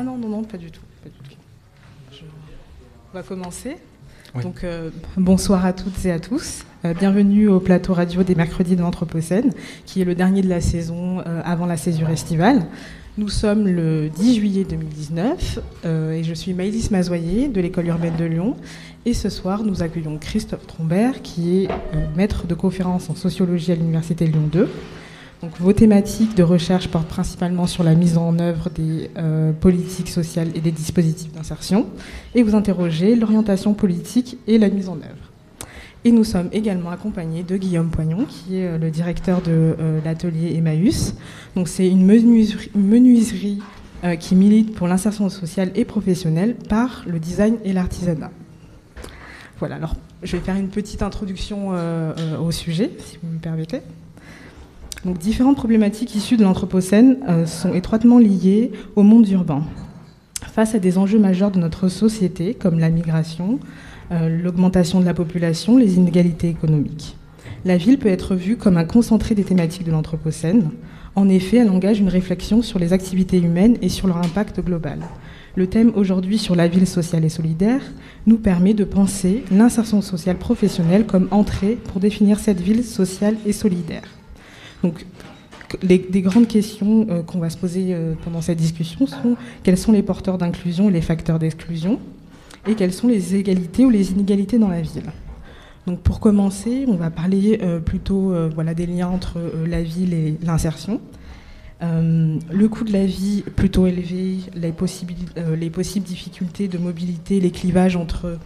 Ah 0.00 0.02
non, 0.02 0.16
non, 0.16 0.30
non, 0.30 0.44
pas 0.44 0.56
du 0.56 0.70
tout. 0.70 0.80
On 3.12 3.18
va 3.18 3.22
commencer. 3.22 3.76
Donc, 4.42 4.64
euh, 4.64 4.88
bonsoir 5.18 5.66
à 5.66 5.74
toutes 5.74 6.06
et 6.06 6.10
à 6.10 6.18
tous. 6.18 6.64
Euh, 6.86 6.94
bienvenue 6.94 7.48
au 7.48 7.60
plateau 7.60 7.92
radio 7.92 8.22
des 8.22 8.34
mercredis 8.34 8.76
de 8.76 8.80
l'Anthropocène, 8.80 9.52
qui 9.84 10.00
est 10.00 10.06
le 10.06 10.14
dernier 10.14 10.40
de 10.40 10.48
la 10.48 10.62
saison 10.62 11.20
euh, 11.20 11.42
avant 11.44 11.66
la 11.66 11.76
césure 11.76 12.08
estivale. 12.08 12.64
Nous 13.18 13.28
sommes 13.28 13.68
le 13.68 14.08
10 14.08 14.36
juillet 14.36 14.64
2019 14.64 15.58
et 15.84 16.24
je 16.24 16.32
suis 16.32 16.54
Maïlis 16.54 16.88
Mazoyer 16.90 17.48
de 17.48 17.60
l'école 17.60 17.88
urbaine 17.88 18.16
de 18.16 18.24
Lyon. 18.24 18.56
Et 19.04 19.12
ce 19.12 19.28
soir, 19.28 19.64
nous 19.64 19.82
accueillons 19.82 20.16
Christophe 20.16 20.66
Trombert, 20.66 21.20
qui 21.20 21.64
est 21.64 21.68
maître 22.16 22.46
de 22.46 22.54
conférence 22.54 23.10
en 23.10 23.14
sociologie 23.14 23.72
à 23.72 23.74
l'Université 23.74 24.26
Lyon 24.26 24.48
2 24.50 24.66
vos 25.42 25.72
thématiques 25.72 26.36
de 26.36 26.42
recherche 26.42 26.88
portent 26.88 27.08
principalement 27.08 27.66
sur 27.66 27.82
la 27.82 27.94
mise 27.94 28.18
en 28.18 28.38
œuvre 28.38 28.68
des 28.68 29.10
euh, 29.16 29.52
politiques 29.52 30.10
sociales 30.10 30.48
et 30.54 30.60
des 30.60 30.70
dispositifs 30.70 31.32
d'insertion, 31.32 31.86
et 32.34 32.42
vous 32.42 32.54
interrogez 32.54 33.16
l'orientation 33.16 33.72
politique 33.72 34.36
et 34.46 34.58
la 34.58 34.68
mise 34.68 34.88
en 34.88 34.96
œuvre. 34.96 35.30
Et 36.04 36.12
nous 36.12 36.24
sommes 36.24 36.48
également 36.52 36.90
accompagnés 36.90 37.42
de 37.42 37.56
Guillaume 37.56 37.90
Poignon, 37.90 38.26
qui 38.26 38.56
est 38.56 38.66
euh, 38.66 38.78
le 38.78 38.90
directeur 38.90 39.40
de 39.40 39.76
euh, 39.78 40.00
l'atelier 40.04 40.56
Emmaüs. 40.56 41.14
Donc 41.56 41.68
c'est 41.68 41.88
une 41.88 42.04
menuiserie, 42.04 43.60
qui 44.18 44.34
milite 44.34 44.74
pour 44.74 44.88
l'insertion 44.88 45.28
sociale 45.28 45.72
et 45.74 45.84
professionnelle 45.84 46.54
par 46.54 47.04
le 47.06 47.18
design 47.18 47.58
et 47.64 47.74
l'artisanat. 47.74 48.30
Voilà, 49.58 49.74
alors 49.74 49.94
je 50.22 50.38
vais 50.38 50.42
faire 50.42 50.56
une 50.56 50.70
petite 50.70 51.02
introduction 51.02 51.74
au 52.40 52.50
sujet, 52.50 52.92
si 52.98 53.18
vous 53.22 53.30
me 53.30 53.38
permettez. 53.38 53.82
Différentes 55.06 55.56
problématiques 55.56 56.14
issues 56.14 56.36
de 56.36 56.42
l'Anthropocène 56.42 57.16
euh, 57.26 57.46
sont 57.46 57.72
étroitement 57.72 58.18
liées 58.18 58.70
au 58.96 59.02
monde 59.02 59.26
urbain. 59.30 59.62
Face 60.52 60.74
à 60.74 60.78
des 60.78 60.98
enjeux 60.98 61.18
majeurs 61.18 61.50
de 61.50 61.58
notre 61.58 61.88
société, 61.88 62.52
comme 62.52 62.78
la 62.78 62.90
migration, 62.90 63.60
euh, 64.12 64.28
l'augmentation 64.28 65.00
de 65.00 65.06
la 65.06 65.14
population, 65.14 65.78
les 65.78 65.96
inégalités 65.96 66.50
économiques. 66.50 67.16
La 67.64 67.78
ville 67.78 67.98
peut 67.98 68.10
être 68.10 68.34
vue 68.34 68.58
comme 68.58 68.76
un 68.76 68.84
concentré 68.84 69.34
des 69.34 69.42
thématiques 69.44 69.84
de 69.84 69.90
l'Anthropocène. 69.90 70.68
En 71.14 71.30
effet, 71.30 71.56
elle 71.56 71.70
engage 71.70 72.00
une 72.00 72.08
réflexion 72.08 72.60
sur 72.60 72.78
les 72.78 72.92
activités 72.92 73.38
humaines 73.38 73.78
et 73.80 73.88
sur 73.88 74.06
leur 74.06 74.18
impact 74.18 74.60
global. 74.60 75.00
Le 75.56 75.66
thème 75.66 75.92
aujourd'hui 75.96 76.36
sur 76.36 76.54
la 76.54 76.68
ville 76.68 76.86
sociale 76.86 77.24
et 77.24 77.30
solidaire 77.30 77.80
nous 78.26 78.36
permet 78.36 78.74
de 78.74 78.84
penser 78.84 79.44
l'insertion 79.50 80.02
sociale 80.02 80.36
professionnelle 80.36 81.06
comme 81.06 81.28
entrée 81.30 81.78
pour 81.84 82.00
définir 82.00 82.38
cette 82.38 82.60
ville 82.60 82.84
sociale 82.84 83.36
et 83.46 83.54
solidaire. 83.54 84.19
Donc, 84.82 85.04
les, 85.82 85.98
des 85.98 86.22
grandes 86.22 86.48
questions 86.48 87.06
euh, 87.10 87.22
qu'on 87.22 87.38
va 87.38 87.50
se 87.50 87.56
poser 87.56 87.88
euh, 87.90 88.14
pendant 88.24 88.40
cette 88.40 88.58
discussion 88.58 89.06
sont 89.06 89.36
quels 89.62 89.78
sont 89.78 89.92
les 89.92 90.02
porteurs 90.02 90.38
d'inclusion 90.38 90.88
et 90.88 90.92
les 90.92 91.00
facteurs 91.00 91.38
d'exclusion 91.38 92.00
et 92.66 92.74
quelles 92.74 92.92
sont 92.92 93.08
les 93.08 93.36
égalités 93.36 93.84
ou 93.84 93.90
les 93.90 94.12
inégalités 94.12 94.58
dans 94.58 94.68
la 94.68 94.82
ville. 94.82 95.10
Donc 95.86 96.00
pour 96.00 96.20
commencer, 96.20 96.84
on 96.88 96.94
va 96.94 97.10
parler 97.10 97.60
euh, 97.62 97.80
plutôt 97.80 98.34
voilà, 98.54 98.74
des 98.74 98.86
liens 98.86 99.08
entre 99.08 99.38
la 99.66 99.82
ville 99.82 100.12
et 100.12 100.36
l'insertion. 100.42 101.00
le 101.80 102.66
coût 102.66 102.84
de 102.84 102.92
la 102.92 103.06
vie 103.06 103.42
plutôt 103.56 103.86
élevé, 103.86 104.38
les, 104.54 104.74
les 105.56 105.70
possibles 105.70 106.06
difficultés 106.06 106.68
de 106.68 106.76
mobilité, 106.76 107.40
les 107.40 107.50
clivages 107.50 107.96
entre 107.96 108.38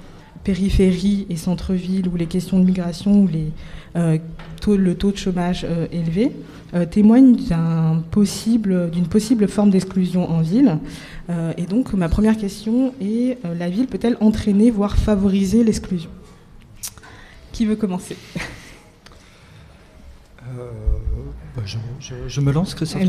périphérie 0.45 1.27
et 1.31 1.37
centre-ville, 1.37 2.09
ou 2.09 2.17
les 2.17 2.27
questions 2.27 2.61
de 2.61 2.65
migration, 2.65 3.23
ou 3.23 3.27
les, 3.27 3.51
euh, 3.97 4.19
le 4.67 4.95
taux 4.95 5.11
de 5.11 5.17
chômage 5.17 5.67
euh, 5.69 5.87
élevé, 5.93 6.33
euh, 6.75 6.85
témoignent 6.85 7.37
d'une 7.37 8.03
possible, 8.11 8.91
possible 9.11 9.49
forme 9.49 9.71
d'exclusion 9.71 10.31
en 10.31 10.41
ville. 10.41 10.79
et 11.57 11.65
donc, 11.65 11.95
ma 11.95 12.09
première 12.09 12.37
question 12.37 12.93
est 13.01 13.39
la 13.45 13.69
ville 13.71 13.87
peut-elle 13.87 14.17
entraîner, 14.21 14.71
voire 14.71 14.97
favoriser 14.97 15.65
l'exclusion? 15.65 16.11
Qui 17.53 17.65
veut 17.67 17.77
commencer? 17.77 18.17
Bah, 21.57 21.63
je, 22.29 22.41
me 22.41 22.53
lance, 22.53 22.75
Christophe 22.75 23.03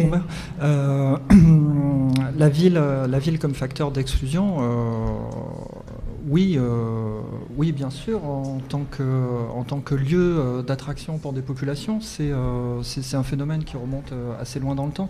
Euh, 0.61 1.17
la, 2.37 2.49
ville, 2.49 2.75
la 2.75 3.19
ville 3.19 3.39
comme 3.39 3.55
facteur 3.55 3.91
d'exclusion, 3.91 4.57
oui, 6.27 6.55
euh, 6.57 7.19
oui, 7.55 7.71
bien 7.71 7.91
sûr, 7.91 8.25
en 8.25 8.59
tant 8.67 8.83
que, 8.83 9.03
en 9.53 9.63
tant 9.63 9.79
que 9.79 9.93
lieu 9.93 10.37
euh, 10.37 10.61
d'attraction 10.63 11.19
pour 11.19 11.33
des 11.33 11.43
populations, 11.43 11.99
euh, 12.19 12.81
c'est 12.81 13.15
un 13.15 13.23
phénomène 13.23 13.63
qui 13.63 13.77
remonte 13.77 14.11
assez 14.39 14.59
loin 14.59 14.73
dans 14.73 14.87
le 14.87 14.91
temps. 14.91 15.09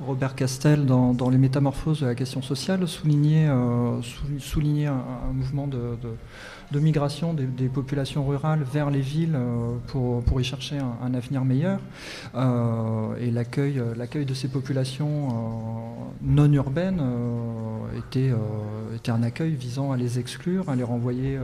Robert 0.00 0.34
Castel, 0.34 0.84
dans, 0.84 1.30
Les 1.30 1.38
Métamorphoses 1.38 2.00
de 2.00 2.06
la 2.06 2.14
question 2.14 2.42
sociale, 2.42 2.86
soulignait, 2.88 3.48
soulignait 4.38 4.86
un, 4.86 5.32
mouvement 5.32 5.66
de 5.66 5.96
de 6.02 6.10
migration 6.74 7.34
des, 7.34 7.68
populations 7.68 8.26
rurales 8.26 8.62
vers 8.62 8.90
les 8.90 9.00
villes 9.00 9.36
euh, 9.36 9.76
pour, 9.88 10.40
y 10.40 10.44
chercher 10.44 10.78
un, 10.78 11.14
avenir 11.14 11.44
meilleur. 11.44 11.80
Euh, 12.34 13.16
et 13.20 13.30
l'accueil, 13.30 13.80
l'accueil 13.96 14.24
de 14.24 14.34
ces 14.34 14.48
populations 14.48 15.28
euh, 15.28 15.32
non 16.22 16.52
urbaines 16.52 17.02
était, 17.96 18.32
était 18.94 19.10
un 19.10 19.22
accueil 19.22 19.54
visant 19.54 19.92
à 19.92 19.96
les 19.96 20.18
exclure, 20.18 20.68
à 20.68 20.76
les 20.76 20.82
renvoyer 20.82 21.38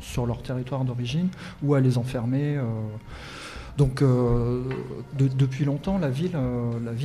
sur 0.00 0.26
leur 0.26 0.42
territoire 0.42 0.84
d'origine 0.84 1.28
ou 1.62 1.74
à 1.74 1.80
les 1.80 1.98
enfermer. 1.98 2.58
Donc 3.76 4.02
depuis 5.18 5.64
longtemps, 5.64 5.98
la 5.98 6.10
ville 6.10 6.34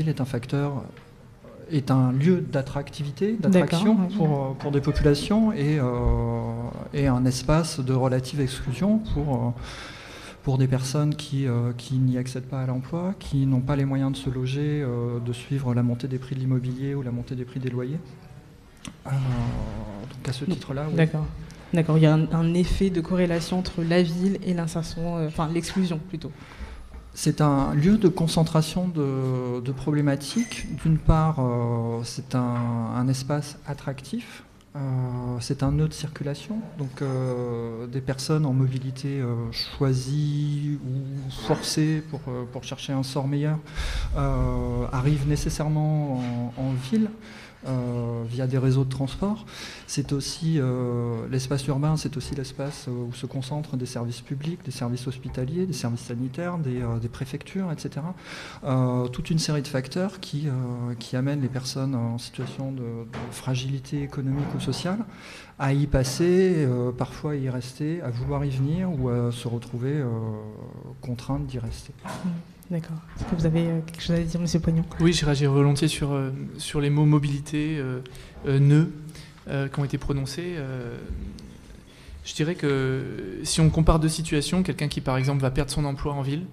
est 0.08 0.22
un 0.22 0.26
facteur 0.26 0.84
est 1.72 1.92
un 1.92 2.12
lieu 2.12 2.42
d'attractivité, 2.42 3.38
d'attraction 3.40 3.96
pour, 4.18 4.56
pour, 4.56 4.72
des 4.72 4.82
populations 4.82 5.52
et, 5.52 5.80
euh, 5.80 5.84
et, 6.94 7.08
un 7.08 7.26
espace 7.26 7.80
de 7.80 7.94
relative 7.94 8.42
exclusion 8.42 9.00
pour, 9.00 9.36
euh, 9.36 9.50
pour 10.44 10.58
des 10.58 10.68
personnes 10.68 11.16
qui, 11.16 11.48
euh, 11.48 11.72
qui 11.78 11.96
n'y 11.96 12.18
accèdent 12.18 12.48
pas 12.48 12.62
à 12.62 12.66
l'emploi, 12.66 13.14
qui 13.20 13.46
n'ont 13.46 13.62
pas 13.62 13.76
les 13.76 13.86
moyens 13.86 14.12
de 14.12 14.18
se 14.18 14.30
loger, 14.30 14.86
de 15.26 15.34
suivre 15.34 15.74
la 15.74 15.84
montée 15.84 16.08
des 16.08 16.20
prix 16.20 16.36
de 16.36 16.40
l'immobilier 16.42 16.96
ou 16.96 17.02
la 17.02 17.12
montée 17.12 17.36
des 17.36 17.46
prix 17.46 17.60
des 17.60 17.70
loyers. 17.70 18.00
donc 19.06 20.28
à 20.28 20.34
ce 20.34 20.46
titre-là, 20.46 20.86
oui. 20.90 20.96
D'accord. 20.96 21.26
D'accord, 21.74 21.98
il 21.98 22.04
y 22.04 22.08
a 22.08 22.14
un, 22.14 22.32
un, 22.32 22.54
effet 22.54 22.90
de 22.90 23.02
corrélation 23.02 23.60
entre 23.60 23.84
la 23.84 24.02
ville 24.02 24.38
et 24.46 24.54
l'insertion, 24.54 25.26
enfin 25.26 25.50
l'exclusion 25.52 26.00
plutôt. 26.10 26.32
C'est 27.18 27.40
un 27.40 27.74
lieu 27.74 27.98
de 27.98 28.10
concentration 28.10 28.90
de, 28.90 29.72
problématiques. 29.72 30.68
D'une 30.84 30.98
part, 30.98 31.38
euh, 31.40 32.02
c'est 32.04 32.36
un, 32.36 33.08
espace 33.08 33.58
attractif, 33.66 34.44
euh, 34.76 34.80
c'est 35.40 35.64
un 35.64 35.72
nœud 35.72 35.88
de 35.88 35.94
circulation. 35.94 36.60
Donc, 36.78 37.02
euh, 37.02 37.88
des 37.88 38.02
personnes 38.02 38.46
en 38.46 38.52
mobilité 38.52 39.22
choisies 39.54 40.78
ou 40.86 41.32
forcées 41.48 42.04
pour, 42.52 42.64
chercher 42.64 42.92
un 42.92 43.04
sort 43.04 43.30
meilleur 43.30 43.60
arrivent 44.92 45.28
nécessairement 45.28 46.52
en 46.58 46.72
ville. 46.92 47.10
Euh, 47.68 48.24
via 48.30 48.46
des 48.46 48.58
réseaux 48.60 48.84
de 48.84 48.90
transport. 48.90 49.46
C'est 49.88 50.14
aussi 50.14 50.60
euh, 50.60 51.28
l'espace 51.32 51.66
urbain, 51.68 51.98
c'est 51.98 52.16
aussi 52.16 52.36
l'espace 52.36 52.88
où 52.88 53.12
se 53.14 53.26
concentrent 53.26 53.76
des 53.76 53.88
services 53.88 54.22
publics, 54.22 54.60
des 54.64 54.72
services 54.72 55.08
hospitaliers, 55.08 55.66
des 55.66 55.74
services 55.74 56.02
sanitaires, 56.02 56.60
des, 56.60 56.82
euh, 56.82 57.00
préfectures, 57.12 57.72
etc. 57.72 58.02
toute 59.14 59.30
une 59.30 59.40
série 59.40 59.62
de 59.62 59.68
facteurs 59.68 60.20
qui, 60.20 60.48
qui 61.00 61.16
amènent 61.16 61.42
les 61.42 61.48
personnes 61.48 61.96
en 61.96 62.18
situation 62.18 62.72
de, 62.72 62.84
fragilité 63.32 64.04
économique 64.04 64.48
ou 64.56 64.60
sociale 64.60 65.00
à 65.58 65.72
y 65.72 65.88
passer, 65.88 66.68
parfois 66.98 67.32
à 67.32 67.36
y 67.36 67.50
rester, 67.50 68.02
à 68.02 68.10
vouloir 68.10 68.44
y 68.44 68.50
venir 68.50 68.90
ou 68.92 69.10
à 69.10 69.32
se 69.32 69.48
retrouver 69.48 70.04
contraintes 71.02 71.46
d'y 71.46 71.60
rester. 71.60 71.94
Mmh. 72.04 72.30
D'accord. 72.72 72.98
Est-ce 73.16 73.26
que 73.26 73.36
vous 73.36 73.46
avez 73.46 73.68
euh, 73.68 73.80
quelque 73.86 74.02
chose 74.02 74.16
à 74.16 74.20
dire, 74.20 74.40
Monsieur 74.40 74.60
Pognon 74.60 74.84
Oui, 75.00 75.14
je 75.14 75.24
réagis 75.24 75.46
volontiers 75.46 75.88
sur, 75.88 76.14
euh, 76.14 76.32
sur 76.58 76.82
les 76.82 76.90
mots 76.90 77.06
mobilité, 77.06 77.78
euh, 77.78 78.02
nœud, 78.60 78.92
qui 79.72 79.80
ont 79.80 79.86
été 79.86 80.00
prononcés. 80.00 80.56
je 82.26 82.34
dirais 82.34 82.56
que 82.56 83.40
si 83.44 83.62
on 83.62 83.70
compare 83.70 84.00
deux 84.00 84.10
situations, 84.10 84.64
quelqu'un 84.64 84.88
qui 84.88 85.02
par 85.02 85.18
exemple 85.18 85.44
va 85.44 85.52
perdre 85.52 85.70
son 85.70 85.86
emploi 85.86 86.14
en 86.14 86.24
ville, 86.24 86.46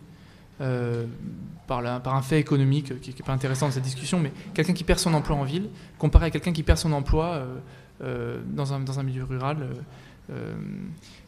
par, 0.59 1.81
la, 1.81 2.00
par, 2.00 2.15
un 2.15 2.20
fait 2.20 2.38
économique 2.38 3.00
qui 3.00 3.11
n'est 3.12 3.25
pas 3.25 3.32
intéressant 3.32 3.67
dans 3.67 3.73
cette 3.73 3.82
discussion, 3.82 4.20
mais 4.20 4.31
quelqu'un 4.53 4.75
qui 4.75 4.85
perd 4.85 4.99
son 4.99 5.15
emploi 5.15 5.37
en 5.37 5.44
ville, 5.44 5.70
comparé 5.99 6.26
à 6.26 6.31
quelqu'un 6.31 6.53
qui 6.53 6.62
perd 6.62 6.79
son 6.79 6.93
emploi 6.93 7.47
dans 8.00 8.75
un, 8.75 8.81
dans, 8.81 9.00
un, 9.00 9.03
milieu 9.03 9.25
rural, 9.25 9.67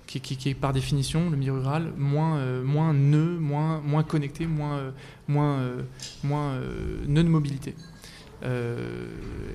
qui, 0.06 0.48
est 0.50 0.54
par 0.54 0.72
définition, 0.72 1.30
le 1.30 1.36
milieu 1.36 1.52
rural, 1.52 1.92
moins, 1.96 2.36
euh, 2.38 2.62
moins 2.62 2.92
nœud, 2.92 3.38
moins, 3.38 3.80
moins 3.80 4.02
connecté, 4.02 4.46
moins, 4.46 4.76
euh, 4.76 4.90
moins, 5.28 5.58
euh, 5.58 5.82
moins 6.22 6.58
nœud 7.06 7.24
de 7.24 7.28
mobilité. 7.28 7.74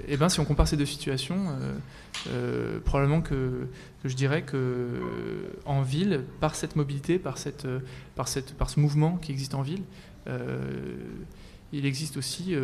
et 0.08 0.18
ben, 0.18 0.30
si 0.30 0.40
on 0.40 0.46
compare 0.46 0.68
ces 0.68 0.78
deux 0.78 0.86
situations, 0.86 1.38
probablement 2.86 3.22
que, 3.22 3.68
je 4.04 4.16
dirais 4.16 4.42
que 4.42 4.88
en 5.66 5.84
ville, 5.84 6.24
par 6.40 6.56
cette 6.56 6.76
mobilité, 6.76 7.20
par, 7.20 7.38
cette, 7.38 7.68
par, 8.16 8.28
cette, 8.28 8.56
par 8.56 8.70
ce 8.70 8.80
mouvement 8.80 9.18
qui 9.18 9.32
existe 9.32 9.54
en 9.54 9.62
ville, 9.62 9.84
il 11.74 11.86
existe 11.86 12.18
aussi 12.18 12.56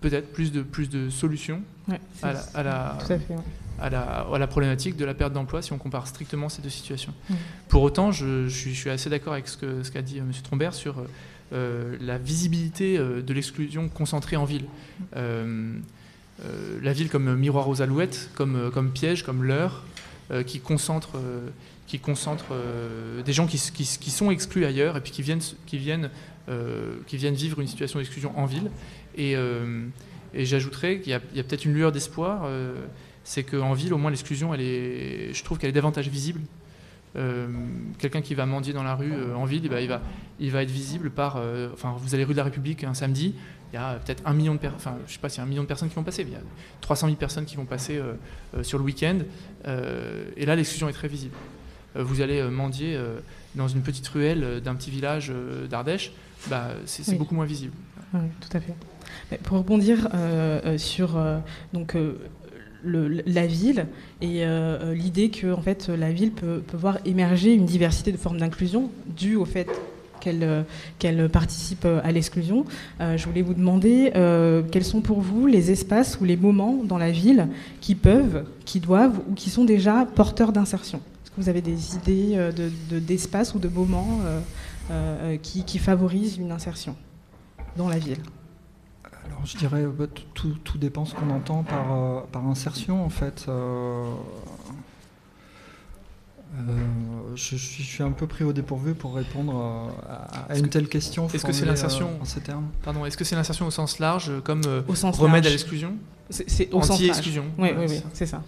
peut-être 0.00 0.32
plus 0.32 0.52
de, 0.52 0.62
plus 0.62 0.88
de 0.88 1.08
solutions 1.10 1.62
à, 2.22 2.32
la, 2.62 2.98
à, 3.78 4.38
la, 4.38 4.46
problématique 4.46 4.96
de 4.96 5.04
la 5.04 5.14
perte 5.14 5.32
d'emploi 5.32 5.62
si 5.62 5.72
on 5.72 5.78
compare 5.78 6.06
strictement 6.06 6.48
ces 6.48 6.62
deux 6.62 6.70
situations. 6.70 7.14
Pour 7.68 7.82
autant, 7.82 8.10
je, 8.10 8.48
suis, 8.48 8.90
assez 8.90 9.10
d'accord 9.10 9.34
avec 9.34 9.48
ce 9.48 9.56
qu'a 9.56 9.82
ce 9.82 9.98
dit 9.98 10.18
M. 10.18 10.32
Trombert 10.42 10.74
sur 10.74 10.96
la 11.52 12.18
visibilité 12.18 12.98
de 12.98 13.32
l'exclusion 13.32 13.88
concentrée 13.88 14.36
en 14.36 14.44
ville. 14.44 14.66
la 15.14 16.92
ville 16.92 17.10
comme 17.10 17.36
miroir 17.36 17.68
aux 17.68 17.80
alouettes, 17.80 18.30
comme, 18.34 18.70
comme 18.72 18.90
piège, 18.90 19.22
comme 19.22 19.44
leurre, 19.44 19.84
qui 20.46 20.58
concentre 20.58 21.16
qui 21.90 21.98
concentre 21.98 22.44
euh, 22.52 23.20
des 23.22 23.32
gens 23.32 23.48
qui, 23.48 23.58
qui, 23.58 24.10
sont 24.12 24.30
exclus 24.30 24.64
ailleurs 24.64 24.96
et 24.96 25.00
puis 25.00 25.10
qui 25.10 25.22
viennent, 25.22 25.40
qui 25.66 25.76
viennent, 25.76 26.04
euh, 26.04 26.08
qui 27.06 27.16
viennent 27.16 27.34
vivre 27.34 27.60
une 27.60 27.66
situation 27.66 27.98
d'exclusion 27.98 28.36
en 28.38 28.46
ville. 28.46 28.70
Et, 29.16 29.36
euh, 29.36 29.86
j'ajouterais 30.34 31.00
qu'il 31.00 31.12
y 31.12 31.14
a, 31.14 31.20
peut-être 31.20 31.64
une 31.64 31.74
lueur 31.74 31.92
d'espoir, 31.92 32.48
c'est 33.24 33.42
qu'en 33.42 33.72
ville, 33.72 33.92
au 33.92 33.98
moins, 33.98 34.10
l'exclusion, 34.10 34.54
elle 34.54 34.60
est, 34.60 35.32
je 35.34 35.44
trouve 35.44 35.58
qu'elle 35.58 35.70
est 35.70 35.74
davantage 35.74 36.08
visible. 36.08 36.40
Quelqu'un 37.98 38.22
qui 38.22 38.34
va 38.34 38.46
mendier 38.46 38.72
dans 38.72 38.84
la 38.84 38.94
rue 38.94 39.12
en 39.34 39.44
ville, 39.44 39.62
eh 39.64 39.68
ben, 39.68 39.80
il, 39.80 39.88
va, 39.88 40.00
il 40.38 40.52
va 40.52 40.62
être 40.62 40.70
visible 40.70 41.10
par. 41.10 41.42
enfin, 41.72 41.96
vous 41.98 42.14
allez 42.14 42.22
rue 42.22 42.32
de 42.32 42.38
la 42.38 42.44
République 42.44 42.84
un 42.84 42.94
samedi, 42.94 43.34
il 43.72 43.74
y 43.74 43.78
a 43.78 43.94
peut-être 43.94 44.22
un 44.24 44.32
million 44.32 44.54
de 44.54 44.60
personnes, 44.60 44.78
enfin, 44.78 44.96
je 45.08 45.12
sais 45.12 45.18
pas 45.18 45.28
s'il 45.28 45.42
un 45.42 45.46
million 45.46 45.62
de 45.62 45.68
personnes 45.68 45.88
qui 45.88 45.96
vont 45.96 46.04
passer, 46.04 46.24
mais 46.24 46.30
il 46.30 46.34
y 46.34 46.36
a 46.36 46.42
300 46.80 47.08
000 47.08 47.16
personnes 47.16 47.44
qui 47.44 47.56
vont 47.56 47.64
passer 47.64 48.00
sur 48.62 48.78
le 48.78 48.84
week-end. 48.84 49.18
et 49.64 50.46
là, 50.46 50.54
l'exclusion 50.54 50.88
est 50.88 50.92
très 50.92 51.08
visible. 51.08 51.34
Euh, 51.96 52.02
vous 52.02 52.20
allez 52.20 52.40
euh, 52.40 52.50
mendier 52.50 52.96
euh, 52.96 53.18
dans 53.54 53.68
une 53.68 53.82
petite 53.82 54.06
ruelle 54.08 54.60
d'un 54.62 54.74
petit 54.74 54.90
village 54.90 55.32
d'Ardèche, 55.68 56.12
bah, 56.48 56.68
c'est 56.86 57.16
beaucoup 57.16 57.34
moins 57.34 57.46
visible. 57.46 57.72
Oui, 58.14 58.20
tout 58.40 58.56
à 58.56 58.60
fait. 58.60 59.38
pour 59.38 59.58
rebondir 59.58 60.08
sur 60.76 61.18
donc, 61.72 61.96
la 62.84 63.46
ville 63.46 63.86
et 64.20 64.44
l'idée 64.94 65.30
que 65.30 65.52
en 65.52 65.62
fait, 65.62 65.88
la 65.88 66.12
ville 66.12 66.32
peut, 66.32 66.62
voir 66.72 66.98
émerger 67.04 67.54
une 67.54 67.66
diversité 67.66 68.12
de 68.12 68.16
formes 68.16 68.38
d'inclusion 68.38 68.90
due 69.06 69.36
au 69.36 69.44
fait 69.44 69.68
qu'elle 70.20 71.28
participe 71.30 71.86
à 71.86 72.12
l'exclusion. 72.12 72.64
je 72.98 73.24
voulais 73.26 73.42
vous 73.42 73.54
demander 73.54 74.10
quels 74.72 74.84
sont 74.84 75.02
pour 75.02 75.20
vous 75.20 75.46
les 75.46 75.70
espaces 75.70 76.18
ou 76.20 76.24
les 76.24 76.36
moments 76.36 76.80
dans 76.84 76.98
la 76.98 77.10
ville 77.10 77.48
qui 77.80 77.94
peuvent, 77.94 78.44
qui 78.64 78.80
doivent 78.80 79.20
ou 79.30 79.34
qui 79.34 79.50
sont 79.50 79.64
déjà 79.64 80.06
porteurs 80.14 80.52
d'insertion? 80.52 81.00
Vous 81.40 81.48
avez 81.48 81.62
des 81.62 81.94
idées 81.94 82.34
euh, 82.34 82.52
d'espace 82.90 83.52
de, 83.52 83.56
ou 83.56 83.60
de 83.60 83.68
moments 83.68 84.18
euh, 84.24 84.26
euh, 84.28 84.40
qui, 85.42 85.64
qui, 85.64 85.78
favorisent 85.78 86.36
une 86.36 86.52
insertion 86.52 86.96
dans 87.76 87.88
la 87.88 87.98
ville 87.98 88.22
alors 89.26 89.44
je 89.44 89.56
dirais 89.56 89.84
bah, 89.86 90.06
tout, 90.34 90.54
tout, 90.64 90.78
dépend 90.78 91.04
ce 91.04 91.14
qu'on 91.14 91.30
entend 91.30 91.62
par, 91.62 92.24
par, 92.26 92.46
insertion 92.46 93.04
en 93.04 93.10
fait. 93.10 93.46
je, 97.36 97.56
suis 97.56 98.02
un 98.02 98.10
peu 98.10 98.26
pris 98.26 98.44
au 98.44 98.52
dépourvu 98.52 98.94
pour 98.94 99.14
répondre 99.14 99.92
à, 100.48 100.56
une 100.56 100.68
telle 100.68 100.88
question. 100.88 101.28
Est-ce 101.28 101.44
que 101.44 101.52
c'est 101.52 101.66
l'insertion 101.66 102.10
en 102.20 102.24
ces 102.24 102.40
termes 102.40 102.68
Pardon, 102.82 103.04
est-ce 103.06 103.16
que 103.16 103.24
c'est 103.24 103.36
l'insertion 103.36 103.66
au 103.66 103.70
sens 103.70 103.98
large 104.00 104.32
comme 104.42 104.62
au 104.88 104.94
sens 104.94 105.18
remède 105.18 105.46
à 105.46 105.50
l'exclusion 105.50 105.94
C'est 106.30 106.72
anti-exclusion. 106.74 107.44
Oui, 107.58 107.68
oui, 107.76 107.86
oui, 107.88 108.02
c'est 108.12 108.26
ça 108.26 108.42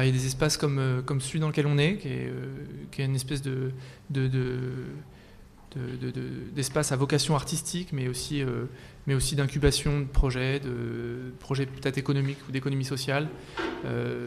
il 0.00 0.06
y 0.06 0.08
a 0.08 0.12
des 0.12 0.26
espaces 0.26 0.56
comme, 0.56 0.78
euh, 0.78 1.02
comme 1.02 1.20
celui 1.20 1.40
dans 1.40 1.48
lequel 1.48 1.66
on 1.66 1.76
est, 1.76 1.96
qui 1.96 2.08
est, 2.08 2.28
euh, 2.28 2.54
qui 2.90 3.02
est 3.02 3.04
une 3.04 3.14
espèce 3.14 3.42
de, 3.42 3.72
de, 4.10 4.30
d'espace 6.54 6.92
à 6.92 6.96
vocation 6.96 7.34
artistique, 7.34 7.92
mais 7.92 8.08
aussi, 8.08 8.42
euh, 8.42 8.64
mais 9.06 9.14
aussi 9.14 9.36
d'incubation 9.36 10.00
de 10.00 10.04
projets, 10.04 10.60
de 10.60 11.32
projets 11.40 11.66
peut-être 11.66 11.98
économiques 11.98 12.38
ou 12.48 12.52
d'économie 12.52 12.84
sociale. 12.84 13.28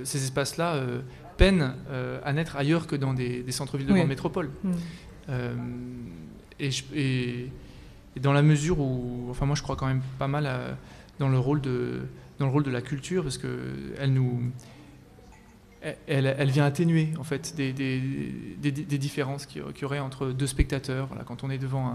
ces 0.04 0.24
espaces-là 0.24 0.84
peinent 1.38 1.76
à 2.24 2.34
naître 2.34 2.56
ailleurs 2.56 2.88
que 2.88 2.96
dans 2.96 3.14
des, 3.14 3.52
centres-villes 3.52 3.88
de 3.88 3.94
grandes 3.94 4.08
métropoles. 4.08 4.50
Mm. 4.64 5.32
Et, 6.60 6.70
et, 6.96 7.52
dans 8.20 8.34
la 8.34 8.42
mesure 8.42 8.80
où, 8.80 9.28
enfin 9.30 9.46
moi 9.46 9.56
je 9.56 9.62
crois 9.62 9.76
quand 9.76 9.88
même 9.88 10.02
pas 10.18 10.28
mal 10.28 10.50
dans, 11.20 11.30
le 11.30 11.38
rôle 11.38 11.62
de, 11.62 12.02
dans 12.40 12.48
le 12.48 12.52
rôle 12.52 12.64
de 12.64 12.72
la 12.72 12.82
culture, 12.82 13.22
parce 13.22 13.38
qu'elle 13.38 14.14
nous 14.14 14.52
elle, 16.08 16.50
vient 16.50 16.66
atténuer 16.66 17.10
en 17.20 17.24
fait 17.24 17.56
des, 17.56 17.72
différences 18.98 19.46
qu'il 19.46 19.64
y 19.82 19.86
aurait 19.86 20.00
entre 20.00 20.28
deux 20.28 20.48
spectateurs. 20.48 21.10
quand 21.26 21.44
on 21.44 21.50
est 21.50 21.58
devant 21.58 21.94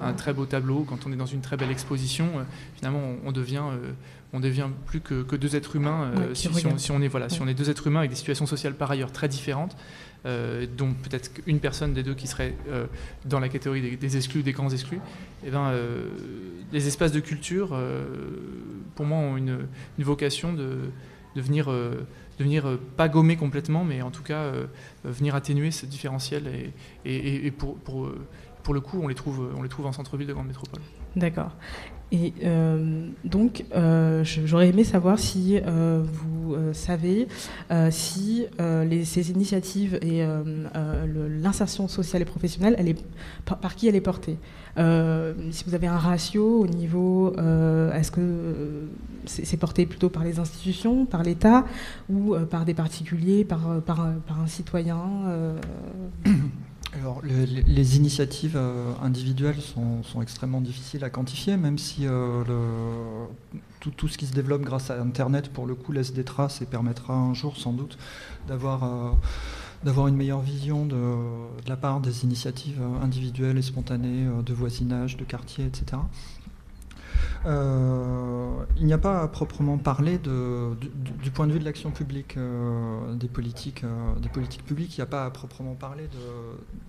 un, 0.00 0.12
très 0.12 0.32
beau 0.32 0.46
tableau, 0.46 0.84
quand 0.86 1.06
on 1.06 1.12
est 1.12 1.16
dans 1.16 1.26
une 1.26 1.40
très 1.40 1.56
belle 1.56 1.70
exposition, 1.70 2.26
euh, 2.36 2.42
finalement 2.76 3.00
on, 3.24 3.32
devient, 3.32 3.62
euh, 3.70 3.92
on 4.32 4.40
devient 4.40 4.68
plus 4.86 5.00
que, 5.00 5.36
deux 5.36 5.56
êtres 5.56 5.76
humains. 5.76 6.12
Euh, 6.18 6.34
si, 6.34 6.48
on, 6.48 7.00
est 7.00 7.08
voilà, 7.08 7.28
si 7.28 7.40
on 7.40 7.48
est 7.48 7.54
deux 7.54 7.70
êtres 7.70 7.86
humains 7.86 8.00
avec 8.00 8.10
des 8.10 8.16
situations 8.16 8.46
sociales 8.46 8.74
par 8.74 8.90
ailleurs 8.90 9.12
très 9.12 9.28
différentes, 9.28 9.76
dont 10.24 10.92
peut-être 10.92 11.30
une 11.46 11.60
personne 11.60 11.94
des 11.94 12.02
deux 12.02 12.12
qui 12.12 12.26
serait 12.26 12.54
dans 13.24 13.40
la 13.40 13.48
catégorie 13.48 13.96
des, 13.96 14.16
exclus, 14.18 14.42
des 14.42 14.52
grands 14.52 14.68
exclus, 14.68 14.98
et 15.42 15.46
eh 15.46 15.50
ben, 15.50 15.72
les 16.72 16.86
espaces 16.86 17.12
de 17.12 17.20
culture, 17.20 17.74
pour 18.96 19.06
moi, 19.06 19.16
ont 19.16 19.38
une, 19.38 19.66
vocation 19.98 20.52
de, 20.52 20.76
de 21.36 21.40
venir 21.40 21.70
de 22.40 22.44
venir 22.44 22.66
euh, 22.66 22.80
pas 22.96 23.08
gommer 23.08 23.36
complètement, 23.36 23.84
mais 23.84 24.00
en 24.02 24.10
tout 24.10 24.22
cas 24.22 24.38
euh, 24.38 24.66
euh, 25.04 25.10
venir 25.10 25.34
atténuer 25.34 25.70
ce 25.70 25.86
différentiel. 25.86 26.72
Et, 27.04 27.50
pour, 27.50 27.76
pour, 27.76 28.74
le 28.74 28.80
coup, 28.80 28.98
on 29.02 29.08
les 29.08 29.14
trouve, 29.14 29.52
on 29.56 29.62
les 29.62 29.68
trouve 29.68 29.86
en 29.86 29.92
centre-ville 29.92 30.26
de 30.26 30.32
grande 30.32 30.46
métropole. 30.46 30.80
D'accord. 31.16 31.52
Et 32.12 32.32
donc, 33.24 33.64
j'aurais 34.24 34.70
aimé 34.70 34.82
savoir 34.82 35.20
si 35.20 35.60
vous 35.60 36.56
savez 36.72 37.28
si 37.90 38.46
les, 38.58 39.04
ces 39.04 39.30
initiatives 39.30 39.96
et 40.02 40.26
l'insertion 41.40 41.86
sociale 41.86 42.22
et 42.22 42.24
professionnelle, 42.24 42.74
elle 42.78 42.88
est, 42.88 42.98
par, 43.44 43.76
qui 43.76 43.86
elle 43.86 43.94
est 43.94 44.00
portée? 44.00 44.38
si 44.76 45.64
vous 45.66 45.74
avez 45.76 45.86
un 45.86 45.98
ratio 45.98 46.62
au 46.62 46.66
niveau, 46.66 47.32
est-ce 47.94 48.10
que 48.10 48.88
c'est 49.26 49.56
porté 49.56 49.86
plutôt 49.86 50.08
par 50.08 50.24
les 50.24 50.38
institutions, 50.38 51.06
par 51.06 51.22
l'État 51.22 51.64
ou 52.08 52.34
euh, 52.34 52.44
par 52.44 52.64
des 52.64 52.74
particuliers, 52.74 53.44
par, 53.44 53.70
euh, 53.70 53.80
un 53.88 54.46
citoyen 54.46 55.00
euh? 55.26 55.58
alors, 56.92 57.22
les, 57.22 57.96
initiatives 57.96 58.58
individuelles 59.00 59.60
sont, 59.60 60.02
extrêmement 60.20 60.60
difficiles 60.60 61.04
à 61.04 61.10
quantifier, 61.10 61.56
même 61.56 61.78
si 61.78 62.02
le, 62.02 62.44
tout, 63.78 64.08
ce 64.08 64.18
qui 64.18 64.26
se 64.26 64.32
développe 64.32 64.62
grâce 64.62 64.90
à 64.90 65.00
Internet, 65.00 65.52
pour 65.52 65.66
le 65.66 65.76
coup, 65.76 65.92
laisse 65.92 66.12
des 66.12 66.24
traces 66.24 66.62
et 66.62 66.66
permettra 66.66 67.14
un 67.14 67.32
jour, 67.32 67.56
sans 67.56 67.72
doute, 67.72 67.96
d'avoir 68.48 69.16
d'avoir 69.84 70.08
une 70.08 70.16
meilleure 70.16 70.42
vision 70.42 70.84
de, 70.84 70.98
la 71.66 71.76
part 71.76 72.00
des 72.00 72.24
initiatives 72.24 72.82
individuelles 73.02 73.56
et 73.56 73.62
spontanées 73.62 74.26
de 74.44 74.52
voisinage, 74.52 75.16
de 75.16 75.24
quartier, 75.24 75.66
etc. 75.66 76.02
Euh, 77.46 78.64
il 78.76 78.86
n'y 78.86 78.92
a 78.92 78.98
pas 78.98 79.22
à 79.22 79.28
proprement 79.28 79.78
parler 79.78 80.18
du, 80.18 81.30
point 81.30 81.46
de 81.46 81.52
vue 81.52 81.58
de 81.58 81.64
l'action 81.64 81.90
publique, 81.90 82.36
euh, 82.36 83.14
des, 83.14 83.28
politiques, 83.28 83.84
euh, 83.84 84.14
des 84.20 84.28
politiques 84.28 84.64
publiques, 84.64 84.96
il 84.96 85.00
n'y 85.00 85.04
a 85.04 85.06
pas 85.06 85.24
à 85.24 85.30
proprement 85.30 85.74
parler 85.74 86.08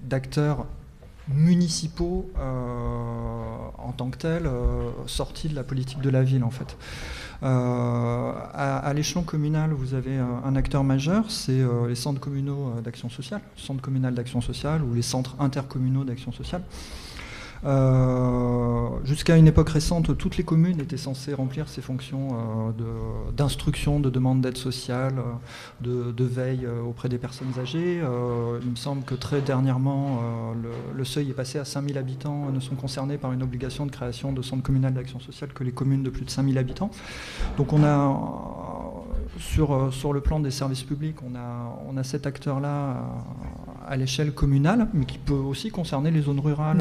d'acteurs 0.04 0.66
municipaux 1.28 2.30
en 2.38 3.94
tant 3.96 4.10
que 4.10 4.18
tels 4.18 4.50
sortis 5.06 5.48
de 5.50 5.56
la 5.56 5.64
politique 5.64 6.02
de 6.02 6.10
la 6.10 6.24
ville 6.24 6.44
en 6.44 6.50
fait. 6.50 6.76
à, 7.42 8.92
l'échelon 8.94 9.22
communal, 9.22 9.72
vous 9.72 9.94
avez 9.94 10.18
un 10.18 10.56
acteur 10.56 10.84
majeur, 10.84 11.30
c'est 11.30 11.64
les 11.88 11.96
centres 11.96 12.20
communaux 12.20 12.74
d'action 12.84 13.10
sociale, 13.10 13.42
centres 13.56 13.82
communal 13.82 14.14
d'action 14.14 14.42
sociale 14.42 14.82
ou 14.82 14.94
les 14.94 15.04
centres 15.04 15.36
intercommunaux 15.40 16.04
d'action 16.04 16.32
sociale. 16.32 16.64
Euh, 17.64 18.90
jusqu'à 19.04 19.38
une 19.38 19.48
époque 19.48 19.70
récente, 19.70 20.18
toutes 20.18 20.38
les 20.38 20.44
communes 20.44 20.80
étaient 20.80 20.98
censées 20.98 21.34
remplir 21.34 21.70
ces 21.70 21.82
fonctions 21.82 22.30
euh, 22.32 23.32
d'instruction, 23.36 24.00
de, 24.00 24.10
demande 24.10 24.42
d'aide 24.42 24.58
sociale, 24.58 25.22
euh, 25.86 26.12
de, 26.12 26.24
veille 26.24 26.68
auprès 26.68 27.10
des 27.10 27.18
personnes 27.18 27.54
âgées. 27.60 28.02
il 28.64 28.70
me 28.70 28.76
semble 28.76 29.04
que 29.04 29.16
très 29.16 29.42
dernièrement, 29.42 30.22
le, 30.96 31.04
seuil 31.04 31.30
est 31.30 31.34
passé 31.34 31.60
à 31.60 31.66
5000 31.66 31.98
habitants, 31.98 32.52
ne 32.52 32.60
sont 32.60 32.76
concernés 32.76 33.18
par 33.18 33.34
une 33.34 33.44
obligation 33.44 33.86
de 33.86 33.92
création 33.92 34.32
de 34.32 34.42
centres 34.42 34.64
communaux 34.64 34.90
d'action 34.90 35.20
sociale 35.20 35.52
que 35.54 35.64
les 35.64 35.72
communes 35.72 36.04
de 36.04 36.10
plus 36.10 36.26
de 36.26 36.30
5000 36.30 36.58
habitants. 36.58 36.90
Donc 37.58 37.74
on 37.74 37.84
a, 37.84 38.18
sur, 39.40 40.14
le 40.14 40.22
plan 40.22 40.40
des 40.40 40.52
services 40.52 40.84
publics, 40.84 41.18
on 41.24 41.98
a 41.98 42.04
cet 42.04 42.26
acteur-là 42.26 43.04
à, 43.88 43.98
l'échelle 43.98 44.34
communale, 44.34 44.88
mais 44.94 45.06
qui 45.06 45.18
peut 45.18 45.34
aussi 45.34 45.70
concerner 45.70 46.12
les 46.12 46.22
zones 46.22 46.40
rurales 46.40 46.78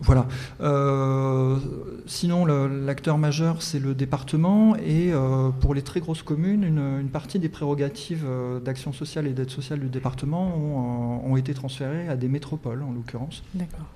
voilà. 0.00 0.26
Euh, 0.62 1.58
sinon, 2.06 2.46
l'acteur 2.46 3.18
majeur, 3.18 3.60
c'est 3.60 3.78
le 3.78 3.94
département. 3.94 4.74
Et 4.76 5.12
euh, 5.12 5.50
pour 5.50 5.74
les 5.74 5.82
très 5.82 6.00
grosses 6.00 6.22
communes, 6.22 6.64
une, 6.64 7.08
partie 7.08 7.38
des 7.38 7.50
prérogatives 7.50 8.24
euh, 8.26 8.60
d'action 8.60 8.92
sociale 8.92 9.26
et 9.26 9.32
d'aide 9.32 9.50
sociale 9.50 9.80
du 9.80 9.88
département 9.88 10.56
ont, 10.56 11.36
été 11.36 11.54
transférées 11.54 12.08
à 12.08 12.16
des 12.16 12.28
métropoles, 12.28 12.82
en 12.82 12.92
l'occurrence. 12.92 13.42
D'accord. 13.54 13.86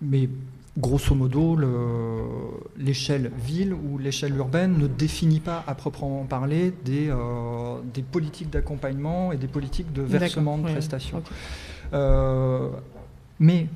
mais 0.00 0.28
grosso 0.78 1.14
modo, 1.14 1.56
l'échelle 2.76 3.30
ville 3.38 3.72
ou 3.72 3.98
l'échelle 3.98 4.36
urbaine 4.36 4.78
ne 4.78 4.86
définit 4.86 5.40
pas 5.40 5.64
à 5.66 5.74
proprement 5.74 6.24
parler 6.24 6.72
des, 6.84 7.10
des 7.94 8.02
politiques 8.02 8.50
d'accompagnement 8.50 9.32
et 9.32 9.36
des 9.36 9.48
politiques 9.48 9.92
de 9.92 10.02
versement 10.02 10.58
de 10.58 10.64
prestations. 10.64 11.22
mais 13.38 13.66